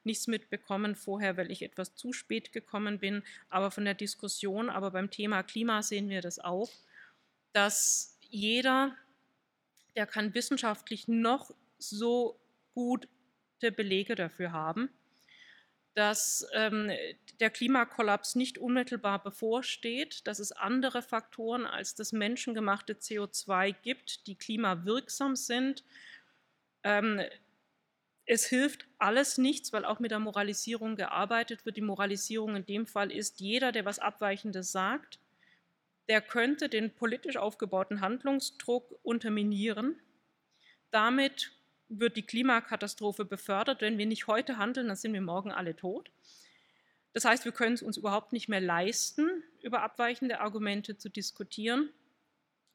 nichts 0.06 0.28
mitbekommen 0.28 0.96
vorher, 0.96 1.38
weil 1.38 1.52
ich 1.52 1.62
etwas 1.62 1.96
zu 1.96 2.14
spät 2.14 2.52
gekommen 2.52 3.00
bin, 3.00 3.24
aber 3.50 3.72
von 3.72 3.86
der 3.86 3.94
Diskussion, 3.94 4.70
aber 4.70 4.92
beim 4.92 5.10
Thema 5.10 5.44
Klima 5.44 5.82
sehen 5.82 6.10
wir 6.10 6.22
das 6.22 6.40
auch, 6.40 6.70
dass 7.54 8.18
jeder, 8.22 8.96
der 9.96 10.08
kann 10.08 10.34
wissenschaftlich 10.34 11.08
noch 11.08 11.52
so 11.78 12.40
gute 12.74 13.08
Belege 13.76 14.16
dafür 14.16 14.52
haben, 14.52 14.90
dass 15.94 16.48
ähm, 16.54 16.92
der 17.40 17.50
Klimakollaps 17.52 18.36
nicht 18.36 18.58
unmittelbar 18.58 19.22
bevorsteht, 19.22 20.26
dass 20.28 20.40
es 20.40 20.52
andere 20.52 21.02
Faktoren 21.02 21.66
als 21.66 21.94
das 21.94 22.12
menschengemachte 22.12 22.94
CO2 22.94 23.76
gibt, 23.84 24.26
die 24.28 24.36
klimawirksam 24.36 25.36
sind. 25.36 25.84
Ähm, 26.84 27.22
es 28.26 28.46
hilft 28.46 28.88
alles 28.98 29.38
nichts, 29.38 29.74
weil 29.74 29.86
auch 29.86 30.00
mit 30.00 30.12
der 30.12 30.20
Moralisierung 30.20 30.96
gearbeitet 30.96 31.66
wird. 31.66 31.78
Die 31.78 31.82
Moralisierung 31.82 32.56
in 32.56 32.66
dem 32.66 32.88
Fall 32.88 33.12
ist, 33.12 33.42
jeder, 33.42 33.72
der 33.72 33.86
was 33.86 34.00
Abweichendes 34.00 34.72
sagt, 34.72 35.20
der 36.08 36.22
könnte 36.22 36.70
den 36.70 36.94
politisch 36.94 37.38
aufgebauten 37.38 38.02
Handlungsdruck 38.02 39.00
unterminieren. 39.04 40.00
Damit 40.92 41.52
wird 41.90 42.18
die 42.18 42.26
Klimakatastrophe 42.26 43.26
befördert. 43.26 43.82
Wenn 43.82 43.98
wir 43.98 44.06
nicht 44.06 44.28
heute 44.28 44.58
handeln, 44.58 44.88
dann 44.88 44.98
sind 44.98 45.14
wir 45.14 45.22
morgen 45.22 45.52
alle 45.52 45.76
tot. 45.76 46.12
Das 47.14 47.26
heißt, 47.26 47.46
wir 47.46 47.52
können 47.52 47.76
es 47.76 47.84
uns 47.84 47.98
überhaupt 47.98 48.34
nicht 48.34 48.50
mehr 48.50 48.62
leisten, 48.62 49.44
über 49.62 49.82
abweichende 49.82 50.40
Argumente 50.40 50.98
zu 50.98 51.10
diskutieren. 51.10 51.90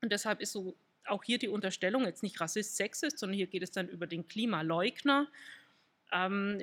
Und 0.00 0.12
deshalb 0.12 0.40
ist 0.40 0.52
so 0.52 0.76
auch 1.10 1.24
hier 1.24 1.38
die 1.38 1.48
Unterstellung 1.48 2.04
jetzt 2.04 2.22
nicht 2.22 2.40
Rassist, 2.40 2.76
Sexist, 2.76 3.18
sondern 3.18 3.36
hier 3.36 3.46
geht 3.46 3.62
es 3.62 3.70
dann 3.70 3.88
über 3.88 4.06
den 4.06 4.28
Klimaleugner. 4.28 5.26
Ähm, 6.12 6.60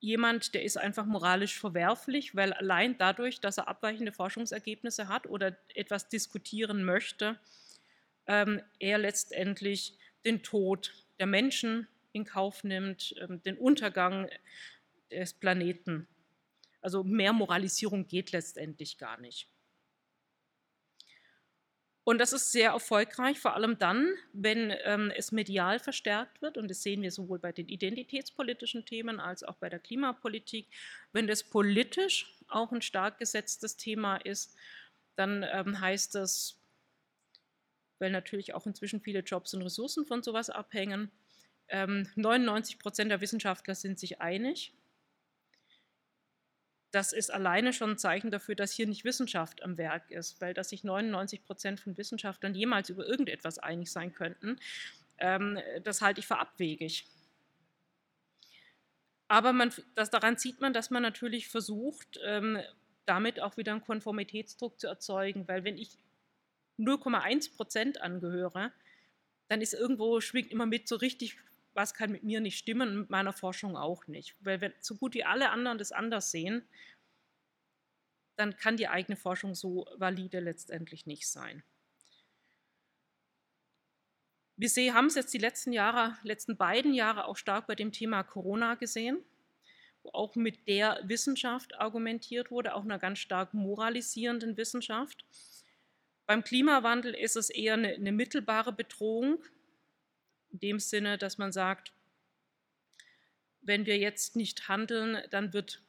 jemand, 0.00 0.54
der 0.54 0.62
ist 0.62 0.76
einfach 0.76 1.06
moralisch 1.06 1.58
verwerflich, 1.58 2.34
weil 2.34 2.52
allein 2.52 2.96
dadurch, 2.98 3.40
dass 3.40 3.58
er 3.58 3.68
abweichende 3.68 4.12
Forschungsergebnisse 4.12 5.08
hat 5.08 5.26
oder 5.26 5.56
etwas 5.74 6.08
diskutieren 6.08 6.84
möchte, 6.84 7.38
ähm, 8.26 8.60
er 8.78 8.98
letztendlich 8.98 9.98
den 10.24 10.42
Tod 10.42 10.92
der 11.18 11.26
Menschen 11.26 11.86
in 12.12 12.24
Kauf 12.24 12.64
nimmt, 12.64 13.14
ähm, 13.20 13.42
den 13.42 13.56
Untergang 13.56 14.28
des 15.10 15.34
Planeten. 15.34 16.06
Also 16.80 17.04
mehr 17.04 17.32
Moralisierung 17.32 18.06
geht 18.06 18.32
letztendlich 18.32 18.98
gar 18.98 19.18
nicht. 19.20 19.48
Und 22.06 22.18
das 22.18 22.32
ist 22.32 22.52
sehr 22.52 22.70
erfolgreich, 22.70 23.40
vor 23.40 23.56
allem 23.56 23.80
dann, 23.80 24.14
wenn 24.32 24.72
ähm, 24.84 25.12
es 25.16 25.32
medial 25.32 25.80
verstärkt 25.80 26.40
wird. 26.40 26.56
Und 26.56 26.68
das 26.68 26.84
sehen 26.84 27.02
wir 27.02 27.10
sowohl 27.10 27.40
bei 27.40 27.50
den 27.50 27.68
identitätspolitischen 27.68 28.84
Themen 28.84 29.18
als 29.18 29.42
auch 29.42 29.56
bei 29.56 29.68
der 29.68 29.80
Klimapolitik. 29.80 30.68
Wenn 31.12 31.26
das 31.26 31.42
politisch 31.42 32.32
auch 32.46 32.70
ein 32.70 32.80
stark 32.80 33.18
gesetztes 33.18 33.76
Thema 33.76 34.18
ist, 34.18 34.54
dann 35.16 35.44
ähm, 35.52 35.80
heißt 35.80 36.14
das, 36.14 36.60
weil 37.98 38.12
natürlich 38.12 38.54
auch 38.54 38.66
inzwischen 38.66 39.00
viele 39.00 39.20
Jobs 39.20 39.52
und 39.54 39.62
Ressourcen 39.62 40.06
von 40.06 40.22
sowas 40.22 40.48
abhängen, 40.48 41.10
ähm, 41.66 42.08
99 42.14 42.78
Prozent 42.78 43.10
der 43.10 43.20
Wissenschaftler 43.20 43.74
sind 43.74 43.98
sich 43.98 44.20
einig 44.20 44.72
das 46.96 47.12
ist 47.12 47.30
alleine 47.30 47.74
schon 47.74 47.90
ein 47.90 47.98
Zeichen 47.98 48.30
dafür, 48.30 48.54
dass 48.54 48.72
hier 48.72 48.86
nicht 48.86 49.04
Wissenschaft 49.04 49.62
am 49.62 49.76
Werk 49.76 50.10
ist, 50.10 50.40
weil 50.40 50.54
dass 50.54 50.70
sich 50.70 50.82
99 50.82 51.44
Prozent 51.44 51.78
von 51.78 51.98
Wissenschaftlern 51.98 52.54
jemals 52.54 52.88
über 52.88 53.06
irgendetwas 53.06 53.58
einig 53.58 53.92
sein 53.92 54.14
könnten, 54.14 54.58
ähm, 55.18 55.58
das 55.84 56.00
halte 56.00 56.20
ich 56.20 56.26
für 56.26 56.38
abwegig. 56.38 57.04
Aber 59.28 59.52
man, 59.52 59.74
das, 59.94 60.08
daran 60.08 60.38
sieht 60.38 60.62
man, 60.62 60.72
dass 60.72 60.88
man 60.88 61.02
natürlich 61.02 61.48
versucht, 61.48 62.18
ähm, 62.24 62.60
damit 63.04 63.40
auch 63.40 63.58
wieder 63.58 63.72
einen 63.72 63.84
Konformitätsdruck 63.84 64.80
zu 64.80 64.86
erzeugen, 64.86 65.46
weil 65.48 65.64
wenn 65.64 65.76
ich 65.76 65.98
0,1 66.78 67.56
Prozent 67.56 68.00
angehöre, 68.00 68.72
dann 69.48 69.60
ist 69.60 69.74
irgendwo, 69.74 70.22
schwingt 70.22 70.50
immer 70.50 70.64
mit 70.64 70.88
so 70.88 70.96
richtig, 70.96 71.36
was 71.76 71.94
kann 71.94 72.10
mit 72.10 72.24
mir 72.24 72.40
nicht 72.40 72.58
stimmen, 72.58 73.00
mit 73.00 73.10
meiner 73.10 73.32
Forschung 73.32 73.76
auch 73.76 74.06
nicht. 74.06 74.34
Weil 74.40 74.60
wenn 74.60 74.72
so 74.80 74.96
gut 74.96 75.14
wie 75.14 75.24
alle 75.24 75.50
anderen 75.50 75.78
das 75.78 75.92
anders 75.92 76.30
sehen, 76.30 76.66
dann 78.36 78.56
kann 78.56 78.76
die 78.76 78.88
eigene 78.88 79.16
Forschung 79.16 79.54
so 79.54 79.86
valide 79.96 80.40
letztendlich 80.40 81.06
nicht 81.06 81.28
sein. 81.28 81.62
Wir 84.58 84.94
haben 84.94 85.06
es 85.06 85.14
jetzt 85.14 85.34
die 85.34 85.38
letzten 85.38 85.72
Jahre, 85.72 86.16
letzten 86.22 86.56
beiden 86.56 86.94
Jahre 86.94 87.26
auch 87.26 87.36
stark 87.36 87.66
bei 87.66 87.74
dem 87.74 87.92
Thema 87.92 88.22
Corona 88.22 88.74
gesehen, 88.74 89.22
wo 90.02 90.10
auch 90.12 90.34
mit 90.34 90.66
der 90.66 91.00
Wissenschaft 91.04 91.74
argumentiert 91.78 92.50
wurde, 92.50 92.74
auch 92.74 92.84
einer 92.84 92.98
ganz 92.98 93.18
stark 93.18 93.52
moralisierenden 93.52 94.56
Wissenschaft. 94.56 95.24
Beim 96.24 96.42
Klimawandel 96.42 97.12
ist 97.12 97.36
es 97.36 97.50
eher 97.50 97.74
eine, 97.74 97.94
eine 97.94 98.12
mittelbare 98.12 98.72
Bedrohung, 98.72 99.44
in 100.56 100.60
dem 100.60 100.80
Sinne, 100.80 101.18
dass 101.18 101.36
man 101.36 101.52
sagt, 101.52 101.92
wenn 103.60 103.84
wir 103.84 103.98
jetzt 103.98 104.36
nicht 104.36 104.68
handeln, 104.68 105.18
dann 105.30 105.52
wird, 105.52 105.82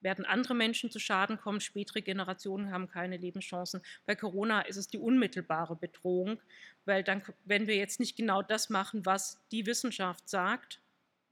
werden 0.00 0.24
andere 0.24 0.54
Menschen 0.54 0.90
zu 0.90 0.98
Schaden 0.98 1.38
kommen, 1.38 1.60
spätere 1.60 2.02
Generationen 2.02 2.72
haben 2.72 2.88
keine 2.88 3.16
Lebenschancen. 3.16 3.80
Bei 4.04 4.16
Corona 4.16 4.62
ist 4.62 4.76
es 4.76 4.88
die 4.88 4.98
unmittelbare 4.98 5.76
Bedrohung, 5.76 6.40
weil 6.86 7.04
dann, 7.04 7.22
wenn 7.44 7.68
wir 7.68 7.76
jetzt 7.76 8.00
nicht 8.00 8.16
genau 8.16 8.42
das 8.42 8.68
machen, 8.68 9.06
was 9.06 9.38
die 9.52 9.66
Wissenschaft 9.66 10.28
sagt, 10.28 10.80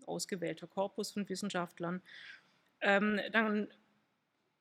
ausgewählter 0.07 0.68
Korpus 0.68 1.11
von 1.11 1.28
Wissenschaftlern, 1.28 2.01
ähm, 2.80 3.20
dann 3.32 3.68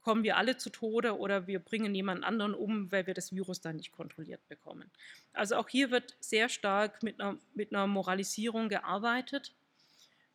kommen 0.06 0.24
wir 0.24 0.38
alle 0.38 0.56
zu 0.56 0.70
Tode 0.70 1.18
oder 1.18 1.48
wir 1.48 1.58
bringen 1.58 1.96
jemand 1.96 2.24
anderen 2.24 2.54
um, 2.54 2.92
weil 2.92 3.08
wir 3.08 3.16
das 3.16 3.32
Virus 3.32 3.60
dann 3.60 3.78
nicht 3.78 3.92
kontrolliert 3.92 4.48
bekommen. 4.48 4.92
Also 5.34 5.56
auch 5.56 5.68
hier 5.68 5.90
wird 5.90 6.16
sehr 6.20 6.48
stark 6.48 7.02
mit 7.02 7.20
einer, 7.20 7.40
mit 7.56 7.74
einer 7.74 7.88
Moralisierung 7.88 8.70
gearbeitet. 8.70 9.56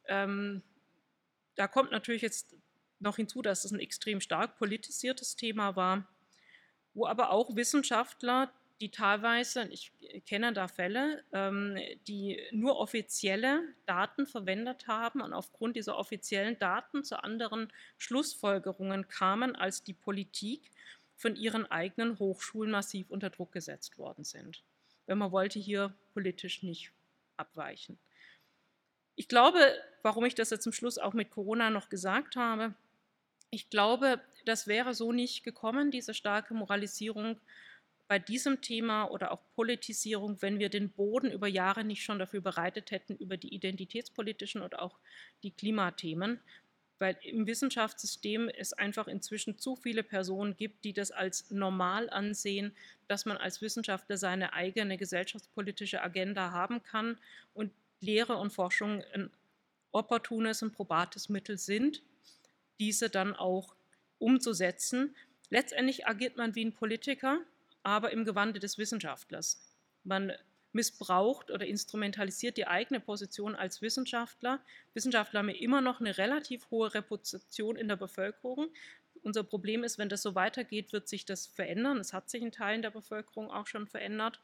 Ähm, 0.07 0.63
da 1.55 1.69
kommt 1.69 1.93
natürlich 1.93 2.23
jetzt 2.23 2.57
noch 2.99 3.15
hinzu, 3.15 3.43
dass 3.43 3.65
es 3.65 3.71
ein 3.71 3.79
extrem 3.79 4.21
stark 4.21 4.59
politisiertes 4.59 5.37
Thema 5.37 5.77
war, 5.77 6.05
wo 6.93 7.07
aber 7.07 7.31
auch 7.31 7.55
Wissenschaftler 7.55 8.53
die 8.81 8.91
teilweise, 8.91 9.69
ich 9.69 9.93
kenne 10.27 10.53
da 10.53 10.67
Fälle, 10.67 11.23
ähm, 11.33 11.77
die 12.09 12.41
nur 12.51 12.79
offizielle 12.79 13.63
Daten 13.87 14.27
verwendet 14.27 14.87
haben 14.87 15.21
und 15.21 15.35
aufgrund 15.35 15.77
dieser 15.77 15.99
offiziellen 15.99 16.59
Daten 16.59 17.05
zu 17.05 17.23
anderen 17.23 17.71
Schlussfolgerungen 17.99 19.07
kamen, 19.09 19.55
als 19.55 19.83
die 19.83 19.93
Politik 19.93 20.71
von 21.15 21.37
ihren 21.37 21.71
eigenen 21.71 22.19
Hochschulen 22.19 22.71
massiv 22.71 23.11
unter 23.11 23.29
Druck 23.29 23.53
gesetzt 23.53 23.99
worden 23.99 24.25
sind. 24.25 24.63
Wenn 25.07 25.19
man 25.19 25.33
wollte 25.33 25.59
hier 25.59 25.95
politisch 26.15 26.63
nicht 26.63 26.93
abweichen. 27.37 27.99
Ich 29.17 29.29
glaube, 29.29 29.59
warum 30.03 30.25
ich 30.25 30.35
das 30.35 30.49
jetzt 30.49 30.63
zum 30.63 30.73
Schluss 30.73 30.97
auch 30.97 31.13
mit 31.13 31.31
Corona 31.31 31.69
noch 31.69 31.91
gesagt 31.91 32.37
habe, 32.37 32.75
ich 33.51 33.69
glaube, 33.69 34.21
das 34.47 34.67
wäre 34.67 34.95
so 34.95 35.13
nicht 35.13 35.43
gekommen, 35.43 35.91
diese 35.91 36.15
starke 36.15 36.55
Moralisierung 36.55 37.39
bei 38.11 38.19
diesem 38.19 38.61
Thema 38.61 39.05
oder 39.05 39.31
auch 39.31 39.41
Politisierung, 39.55 40.43
wenn 40.43 40.59
wir 40.59 40.69
den 40.69 40.91
Boden 40.91 41.31
über 41.31 41.47
Jahre 41.47 41.85
nicht 41.85 42.03
schon 42.03 42.19
dafür 42.19 42.41
bereitet 42.41 42.91
hätten, 42.91 43.15
über 43.15 43.37
die 43.37 43.55
identitätspolitischen 43.55 44.63
und 44.63 44.77
auch 44.77 44.99
die 45.45 45.53
Klimathemen, 45.53 46.41
weil 46.99 47.17
im 47.23 47.47
Wissenschaftssystem 47.47 48.49
es 48.49 48.73
einfach 48.73 49.07
inzwischen 49.07 49.59
zu 49.59 49.77
viele 49.77 50.03
Personen 50.03 50.57
gibt, 50.57 50.85
die 50.85 50.93
das 50.93 51.13
als 51.13 51.53
normal 51.53 52.11
ansehen, 52.11 52.75
dass 53.07 53.27
man 53.27 53.37
als 53.37 53.63
Wissenschaftler 53.63 54.17
seine 54.17 54.55
eigene 54.55 54.99
gesellschaftspolitische 54.99 56.03
Agenda 56.03 56.51
haben 56.51 56.83
kann 56.83 57.17
und 57.55 57.71
Lehre 58.01 58.39
und 58.39 58.51
Forschung 58.53 59.05
ein 59.15 59.31
opportunes 59.93 60.65
und 60.65 60.73
probates 60.73 61.29
Mittel 61.29 61.59
sind, 61.59 62.03
diese 62.81 63.09
dann 63.09 63.37
auch 63.37 63.77
umzusetzen. 64.19 65.15
Letztendlich 65.49 66.09
agiert 66.09 66.37
man 66.37 66.57
wie 66.57 66.65
ein 66.65 66.75
Politiker, 66.75 67.41
aber 67.83 68.11
im 68.11 68.25
Gewande 68.25 68.61
des 68.61 68.79
Wissenschaftlers. 68.79 69.61
Man 70.05 70.33
missbraucht 70.73 71.51
oder 71.51 71.67
instrumentalisiert 71.67 72.57
die 72.57 72.67
eigene 72.67 73.01
Position 73.01 73.57
als 73.57 73.83
Wissenschaftler. 73.83 74.61
Wissenschaftler 74.95 75.41
haben 75.41 75.49
immer 75.49 75.81
noch 75.81 76.01
eine 76.01 76.17
relativ 76.17 76.71
hohe 76.71 76.95
Reputation 76.95 77.77
in 77.77 77.89
der 77.89 77.97
Bevölkerung. 77.97 78.69
Unser 79.23 79.43
Problem 79.43 79.85
ist, 79.85 79.99
wenn 79.99 80.09
das 80.09 80.23
so 80.23 80.35
weitergeht, 80.35 80.93
wird 80.93 81.09
sich 81.09 81.25
das 81.25 81.47
verändern. 81.47 81.99
Es 81.99 82.13
hat 82.13 82.31
sich 82.31 82.43
in 82.43 82.53
Teilen 82.53 82.83
der 82.83 82.91
Bevölkerung 82.91 83.51
auch 83.51 83.67
schon 83.67 83.87
verändert. 83.87 84.41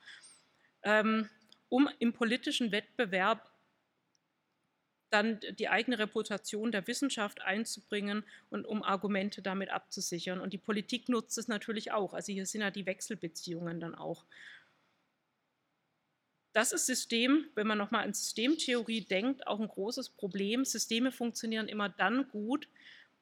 Ähm, 0.82 1.28
um 1.68 1.88
im 1.98 2.12
politischen 2.12 2.72
Wettbewerb 2.72 3.48
dann 5.10 5.40
die 5.58 5.68
eigene 5.68 5.98
Reputation 5.98 6.72
der 6.72 6.86
Wissenschaft 6.86 7.42
einzubringen 7.42 8.24
und 8.50 8.66
um 8.66 8.82
Argumente 8.82 9.42
damit 9.42 9.70
abzusichern. 9.70 10.40
Und 10.40 10.52
die 10.52 10.58
Politik 10.58 11.08
nutzt 11.08 11.38
es 11.38 11.48
natürlich 11.48 11.92
auch. 11.92 12.14
Also 12.14 12.32
hier 12.32 12.46
sind 12.46 12.62
ja 12.62 12.70
die 12.70 12.86
Wechselbeziehungen 12.86 13.80
dann 13.80 13.94
auch. 13.94 14.24
Das 16.52 16.72
ist 16.72 16.86
System, 16.86 17.50
wenn 17.54 17.66
man 17.66 17.76
nochmal 17.76 18.04
an 18.04 18.14
Systemtheorie 18.14 19.02
denkt, 19.02 19.46
auch 19.46 19.60
ein 19.60 19.68
großes 19.68 20.08
Problem. 20.08 20.64
Systeme 20.64 21.12
funktionieren 21.12 21.68
immer 21.68 21.90
dann 21.90 22.28
gut, 22.30 22.66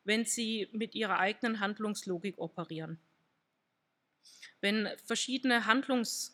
wenn 0.04 0.24
sie 0.24 0.68
mit 0.72 0.94
ihrer 0.94 1.18
eigenen 1.18 1.58
Handlungslogik 1.58 2.38
operieren. 2.38 3.00
Wenn 4.60 4.88
verschiedene 5.04 5.66
Handlungs 5.66 6.33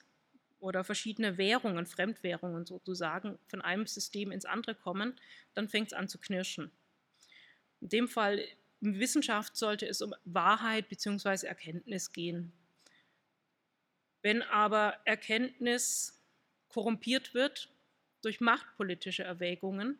oder 0.60 0.84
verschiedene 0.84 1.38
Währungen, 1.38 1.86
Fremdwährungen 1.86 2.66
sozusagen, 2.66 3.38
von 3.48 3.62
einem 3.62 3.86
System 3.86 4.30
ins 4.30 4.44
andere 4.44 4.74
kommen, 4.74 5.18
dann 5.54 5.68
fängt 5.68 5.88
es 5.88 5.92
an 5.92 6.08
zu 6.08 6.18
knirschen. 6.18 6.70
In 7.80 7.88
dem 7.88 8.08
Fall 8.08 8.44
in 8.80 8.98
Wissenschaft 8.98 9.56
sollte 9.56 9.86
es 9.86 10.00
um 10.02 10.14
Wahrheit 10.24 10.88
bzw. 10.88 11.46
Erkenntnis 11.46 12.12
gehen. 12.12 12.52
Wenn 14.22 14.42
aber 14.42 14.98
Erkenntnis 15.04 16.20
korrumpiert 16.68 17.34
wird 17.34 17.70
durch 18.22 18.40
machtpolitische 18.40 19.24
Erwägungen, 19.24 19.98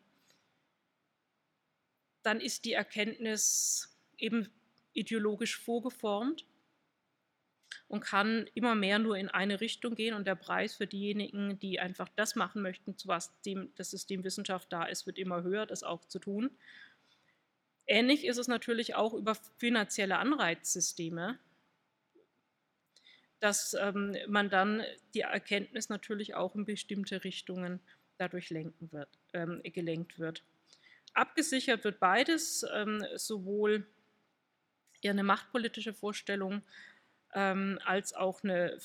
dann 2.23 2.39
ist 2.39 2.65
die 2.65 2.73
Erkenntnis 2.73 3.97
eben 4.17 4.47
ideologisch 4.93 5.57
vorgeformt 5.57 6.45
und 7.87 8.01
kann 8.01 8.47
immer 8.53 8.75
mehr 8.75 8.99
nur 8.99 9.17
in 9.17 9.29
eine 9.29 9.61
Richtung 9.61 9.95
gehen. 9.95 10.13
Und 10.13 10.27
der 10.27 10.35
Preis 10.35 10.75
für 10.75 10.87
diejenigen, 10.87 11.59
die 11.59 11.79
einfach 11.79 12.09
das 12.15 12.35
machen 12.35 12.61
möchten, 12.61 12.97
zu 12.97 13.07
was 13.07 13.39
dem, 13.41 13.73
das 13.75 13.91
System 13.91 14.23
Wissenschaft 14.23 14.71
da 14.71 14.85
ist, 14.85 15.05
wird 15.05 15.17
immer 15.17 15.43
höher, 15.43 15.65
das 15.65 15.83
auch 15.83 16.05
zu 16.05 16.19
tun. 16.19 16.51
Ähnlich 17.87 18.25
ist 18.25 18.37
es 18.37 18.47
natürlich 18.47 18.95
auch 18.95 19.13
über 19.13 19.35
finanzielle 19.57 20.17
Anreizsysteme, 20.17 21.39
dass 23.39 23.73
ähm, 23.73 24.15
man 24.27 24.49
dann 24.49 24.83
die 25.13 25.21
Erkenntnis 25.21 25.89
natürlich 25.89 26.35
auch 26.35 26.55
in 26.55 26.65
bestimmte 26.65 27.23
Richtungen 27.23 27.79
dadurch 28.17 28.51
wird, 28.51 29.09
ähm, 29.33 29.61
gelenkt 29.63 30.19
wird. 30.19 30.43
Abgesichert 31.13 31.83
wird 31.83 31.99
beides, 31.99 32.65
ähm, 32.73 33.03
sowohl 33.15 33.85
eine 35.03 35.23
machtpolitische 35.23 35.93
Vorstellung 35.93 36.61
ähm, 37.33 37.79
als 37.85 38.13
auch 38.13 38.43
eine 38.43 38.77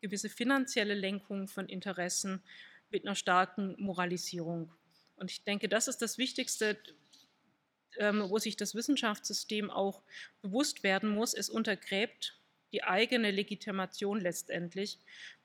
gewisse 0.00 0.28
finanzielle 0.28 0.94
Lenkung 0.94 1.48
von 1.48 1.68
Interessen 1.68 2.42
mit 2.90 3.04
einer 3.04 3.14
starken 3.14 3.74
Moralisierung. 3.78 4.72
Und 5.16 5.30
ich 5.30 5.42
denke, 5.44 5.68
das 5.68 5.88
ist 5.88 6.02
das 6.02 6.18
Wichtigste, 6.18 6.78
ähm, 7.98 8.24
wo 8.28 8.38
sich 8.38 8.56
das 8.56 8.74
Wissenschaftssystem 8.74 9.70
auch 9.70 10.02
bewusst 10.42 10.82
werden 10.82 11.10
muss. 11.10 11.34
Es 11.34 11.48
untergräbt 11.48 12.38
die 12.72 12.84
eigene 12.84 13.30
Legitimation 13.30 14.20
letztendlich, 14.20 14.98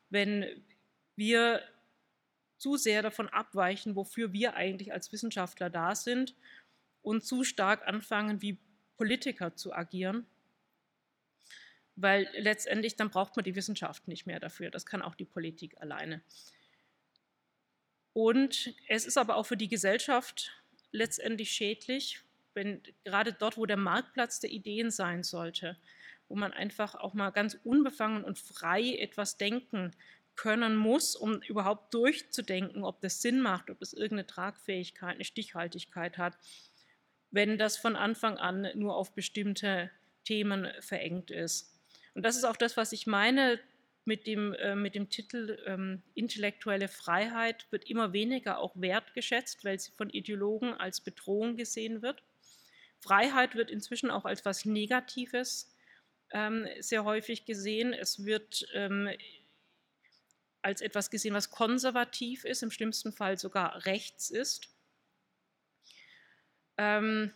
wenn 0.10 0.46
wir 1.16 1.62
zu 2.58 2.78
sehr 2.78 3.02
davon 3.02 3.30
abweichen, 3.30 3.96
wofür 3.96 4.34
wir 4.34 4.56
eigentlich 4.56 4.94
als 4.94 5.12
Wissenschaftler 5.12 5.70
da 5.70 5.96
sind 5.96 6.36
und 7.02 7.26
zu 7.26 7.44
stark 7.44 7.88
anfangen, 7.88 8.42
wie 8.42 8.60
Politiker 8.98 9.56
zu 9.56 9.74
agieren, 9.74 10.28
weil 12.02 12.30
letztendlich 12.34 12.96
dann 12.96 13.10
braucht 13.10 13.36
man 13.36 13.44
die 13.44 13.56
Wissenschaft 13.56 14.08
nicht 14.08 14.26
mehr 14.26 14.40
dafür. 14.40 14.72
Das 14.72 14.86
kann 14.86 15.02
auch 15.02 15.16
die 15.16 15.26
Politik 15.26 15.80
alleine. 15.80 16.22
Und 18.14 18.74
es 18.88 19.06
ist 19.06 19.18
aber 19.18 19.36
auch 19.36 19.46
für 19.46 19.58
die 19.58 19.70
Gesellschaft 19.70 20.52
letztendlich 20.92 21.52
schädlich, 21.52 22.20
wenn 22.54 22.82
gerade 23.04 23.32
dort, 23.32 23.58
wo 23.58 23.66
der 23.66 23.78
Marktplatz 23.78 24.40
der 24.40 24.52
Ideen 24.52 24.92
sein 24.92 25.24
sollte, 25.24 25.78
wo 26.28 26.36
man 26.36 26.52
einfach 26.52 26.96
auch 26.96 27.14
mal 27.14 27.30
ganz 27.30 27.58
unbefangen 27.64 28.24
und 28.24 28.40
frei 28.40 28.96
etwas 28.98 29.38
denken 29.38 29.92
können 30.36 30.76
muss, 30.76 31.16
um 31.16 31.42
überhaupt 31.44 31.94
durchzudenken, 31.94 32.84
ob 32.84 33.00
das 33.02 33.22
Sinn 33.22 33.42
macht, 33.42 33.70
ob 33.70 33.82
es 33.82 33.94
irgendeine 33.94 34.28
Tragfähigkeit, 34.28 35.16
eine 35.16 35.24
Stichhaltigkeit 35.24 36.18
hat, 36.18 36.38
wenn 37.32 37.58
das 37.58 37.78
von 37.78 37.96
Anfang 37.96 38.38
an 38.38 38.68
nur 38.76 38.96
auf 38.96 39.14
bestimmte 39.14 39.92
Themen 40.24 40.68
verengt 40.80 41.32
ist. 41.32 41.71
Und 42.14 42.24
das 42.24 42.36
ist 42.36 42.44
auch 42.44 42.58
das, 42.58 42.78
was 42.78 42.92
ich 42.92 43.08
meine 43.08 43.60
mit 44.06 44.26
dem, 44.28 44.54
äh, 44.54 44.76
mit 44.76 44.96
dem 44.96 45.10
Titel 45.10 45.62
ähm, 45.66 46.02
Intellektuelle 46.16 46.88
Freiheit 46.88 47.68
wird 47.72 47.90
immer 47.90 48.14
weniger 48.14 48.60
auch 48.60 48.74
wertgeschätzt, 48.76 49.64
weil 49.64 49.80
sie 49.80 49.92
von 49.92 50.10
Ideologen 50.10 50.74
als 50.74 51.02
Bedrohung 51.02 51.56
gesehen 51.56 52.02
wird. 52.02 52.24
Freiheit 53.00 53.56
wird 53.56 53.70
inzwischen 53.70 54.12
auch 54.12 54.26
als 54.26 54.42
etwas 54.42 54.66
Negatives 54.66 55.76
ähm, 56.32 56.68
sehr 56.80 57.04
häufig 57.04 57.46
gesehen. 57.46 57.94
Es 57.94 58.26
wird 58.26 58.68
ähm, 58.74 59.10
als 60.62 60.82
etwas 60.82 61.10
gesehen, 61.10 61.34
was 61.34 61.50
konservativ 61.50 62.46
ist, 62.46 62.64
im 62.64 62.72
schlimmsten 62.72 63.12
Fall 63.12 63.38
sogar 63.38 63.86
rechts 63.86 64.30
ist. 64.30 64.70
Ähm, 66.78 67.32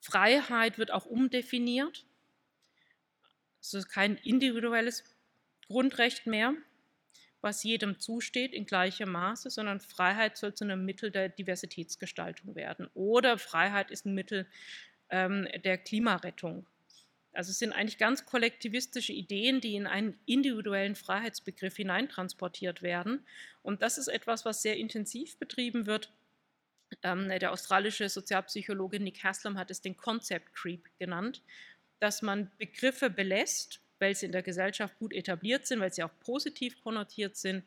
Freiheit 0.00 0.78
wird 0.78 0.90
auch 0.90 1.06
umdefiniert. 1.06 2.04
Es 3.64 3.72
ist 3.72 3.88
kein 3.88 4.16
individuelles 4.18 5.04
Grundrecht 5.68 6.26
mehr, 6.26 6.54
was 7.40 7.62
jedem 7.62 7.98
zusteht 7.98 8.52
in 8.52 8.66
gleichem 8.66 9.10
Maße, 9.10 9.48
sondern 9.48 9.80
Freiheit 9.80 10.36
soll 10.36 10.52
zu 10.52 10.64
einem 10.64 10.84
Mittel 10.84 11.10
der 11.10 11.30
Diversitätsgestaltung 11.30 12.56
werden. 12.56 12.90
Oder 12.92 13.38
Freiheit 13.38 13.90
ist 13.90 14.04
ein 14.04 14.14
Mittel 14.14 14.46
ähm, 15.08 15.48
der 15.64 15.78
Klimarettung. 15.78 16.66
Also 17.32 17.52
es 17.52 17.58
sind 17.58 17.72
eigentlich 17.72 17.96
ganz 17.96 18.26
kollektivistische 18.26 19.14
Ideen, 19.14 19.62
die 19.62 19.76
in 19.76 19.86
einen 19.86 20.18
individuellen 20.26 20.94
Freiheitsbegriff 20.94 21.76
hineintransportiert 21.76 22.82
werden. 22.82 23.24
Und 23.62 23.80
das 23.80 23.96
ist 23.96 24.08
etwas, 24.08 24.44
was 24.44 24.60
sehr 24.60 24.76
intensiv 24.76 25.38
betrieben 25.38 25.86
wird. 25.86 26.12
Ähm, 27.02 27.30
der 27.30 27.50
australische 27.50 28.10
Sozialpsychologe 28.10 29.00
Nick 29.00 29.24
Haslam 29.24 29.58
hat 29.58 29.70
es 29.70 29.80
den 29.80 29.96
Concept 29.96 30.52
Creep 30.52 30.86
genannt, 30.98 31.42
dass 32.00 32.22
man 32.22 32.50
Begriffe 32.58 33.10
belässt, 33.10 33.80
weil 33.98 34.14
sie 34.14 34.26
in 34.26 34.32
der 34.32 34.42
Gesellschaft 34.42 34.98
gut 34.98 35.12
etabliert 35.12 35.66
sind, 35.66 35.80
weil 35.80 35.92
sie 35.92 36.02
auch 36.02 36.18
positiv 36.20 36.80
konnotiert 36.80 37.36
sind. 37.36 37.64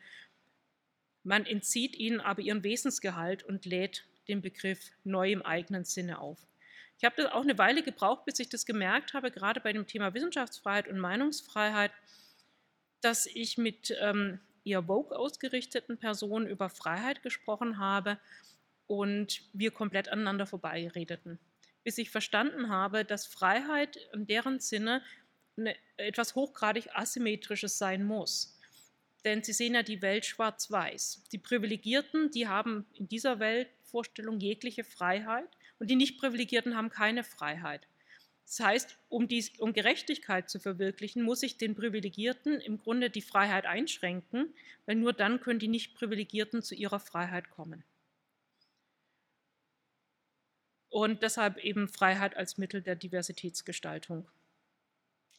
Man 1.22 1.46
entzieht 1.46 1.96
ihnen 1.96 2.20
aber 2.20 2.42
ihren 2.42 2.62
Wesensgehalt 2.62 3.42
und 3.42 3.66
lädt 3.66 4.04
den 4.28 4.40
Begriff 4.42 4.92
neu 5.04 5.32
im 5.32 5.42
eigenen 5.42 5.84
Sinne 5.84 6.20
auf. 6.20 6.38
Ich 6.98 7.04
habe 7.04 7.22
das 7.22 7.32
auch 7.32 7.42
eine 7.42 7.58
Weile 7.58 7.82
gebraucht, 7.82 8.24
bis 8.24 8.40
ich 8.40 8.48
das 8.48 8.66
gemerkt 8.66 9.14
habe, 9.14 9.30
gerade 9.30 9.60
bei 9.60 9.72
dem 9.72 9.86
Thema 9.86 10.14
Wissenschaftsfreiheit 10.14 10.88
und 10.88 10.98
Meinungsfreiheit, 10.98 11.92
dass 13.00 13.26
ich 13.26 13.56
mit 13.56 13.96
ähm, 14.00 14.40
eher 14.64 14.82
Vogue 14.82 15.16
ausgerichteten 15.16 15.98
Personen 15.98 16.46
über 16.46 16.68
Freiheit 16.68 17.22
gesprochen 17.22 17.78
habe 17.78 18.18
und 18.88 19.42
wir 19.52 19.70
komplett 19.70 20.08
aneinander 20.08 20.46
vorbeiredeten. 20.46 21.38
Bis 21.88 21.96
ich 21.96 22.10
verstanden 22.10 22.68
habe, 22.68 23.06
dass 23.06 23.24
Freiheit 23.24 23.96
in 24.12 24.26
deren 24.26 24.60
Sinne 24.60 25.02
eine, 25.56 25.74
etwas 25.96 26.34
hochgradig 26.34 26.90
Asymmetrisches 26.94 27.78
sein 27.78 28.04
muss. 28.04 28.58
Denn 29.24 29.42
sie 29.42 29.54
sehen 29.54 29.74
ja 29.74 29.82
die 29.82 30.02
Welt 30.02 30.26
schwarz-weiß. 30.26 31.24
Die 31.32 31.38
Privilegierten, 31.38 32.30
die 32.30 32.46
haben 32.46 32.84
in 32.92 33.08
dieser 33.08 33.38
Weltvorstellung 33.38 34.38
jegliche 34.38 34.84
Freiheit 34.84 35.48
und 35.78 35.88
die 35.88 35.96
Nicht-Privilegierten 35.96 36.76
haben 36.76 36.90
keine 36.90 37.24
Freiheit. 37.24 37.86
Das 38.44 38.60
heißt, 38.60 38.98
um, 39.08 39.26
die, 39.26 39.46
um 39.56 39.72
Gerechtigkeit 39.72 40.50
zu 40.50 40.60
verwirklichen, 40.60 41.22
muss 41.22 41.42
ich 41.42 41.56
den 41.56 41.74
Privilegierten 41.74 42.60
im 42.60 42.76
Grunde 42.76 43.08
die 43.08 43.22
Freiheit 43.22 43.64
einschränken, 43.64 44.52
weil 44.84 44.96
nur 44.96 45.14
dann 45.14 45.40
können 45.40 45.58
die 45.58 45.68
Nicht-Privilegierten 45.68 46.60
zu 46.60 46.74
ihrer 46.74 47.00
Freiheit 47.00 47.48
kommen. 47.48 47.82
Und 50.90 51.22
deshalb 51.22 51.58
eben 51.58 51.88
Freiheit 51.88 52.36
als 52.36 52.58
Mittel 52.58 52.82
der 52.82 52.96
Diversitätsgestaltung. 52.96 54.28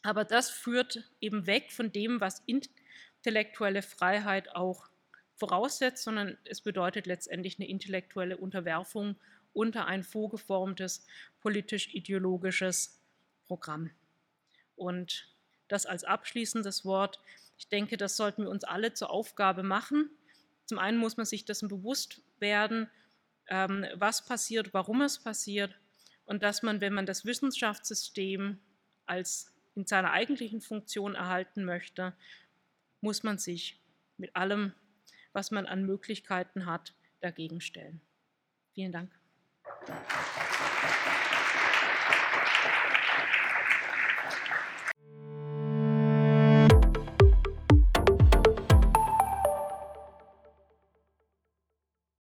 Aber 0.02 0.24
das 0.24 0.50
führt 0.50 1.10
eben 1.20 1.46
weg 1.46 1.72
von 1.72 1.92
dem, 1.92 2.20
was 2.20 2.42
intellektuelle 2.46 3.82
Freiheit 3.82 4.54
auch 4.54 4.88
voraussetzt, 5.36 6.04
sondern 6.04 6.38
es 6.44 6.60
bedeutet 6.60 7.06
letztendlich 7.06 7.58
eine 7.58 7.68
intellektuelle 7.68 8.36
Unterwerfung 8.36 9.16
unter 9.52 9.86
ein 9.86 10.04
vorgeformtes 10.04 11.06
politisch-ideologisches 11.40 13.00
Programm. 13.46 13.90
Und 14.76 15.28
das 15.70 15.86
als 15.86 16.04
abschließendes 16.04 16.84
Wort. 16.84 17.20
Ich 17.58 17.68
denke, 17.68 17.96
das 17.96 18.16
sollten 18.16 18.44
wir 18.44 18.50
uns 18.50 18.64
alle 18.64 18.92
zur 18.92 19.10
Aufgabe 19.10 19.62
machen. 19.62 20.10
Zum 20.66 20.78
einen 20.78 20.98
muss 20.98 21.16
man 21.16 21.26
sich 21.26 21.44
dessen 21.44 21.68
bewusst 21.68 22.20
werden, 22.38 22.90
ähm, 23.50 23.84
was 23.94 24.24
passiert, 24.24 24.72
warum 24.72 25.02
es 25.02 25.18
passiert 25.18 25.74
und 26.24 26.42
dass 26.42 26.62
man, 26.62 26.80
wenn 26.80 26.94
man 26.94 27.06
das 27.06 27.24
Wissenschaftssystem 27.24 28.58
als 29.06 29.52
in 29.74 29.86
seiner 29.86 30.12
eigentlichen 30.12 30.60
Funktion 30.60 31.14
erhalten 31.14 31.64
möchte, 31.64 32.14
muss 33.00 33.22
man 33.22 33.38
sich 33.38 33.80
mit 34.16 34.36
allem, 34.36 34.72
was 35.32 35.50
man 35.50 35.66
an 35.66 35.84
Möglichkeiten 35.84 36.66
hat, 36.66 36.94
dagegen 37.20 37.60
stellen. 37.60 38.00
Vielen 38.74 38.92
Dank. 38.92 39.10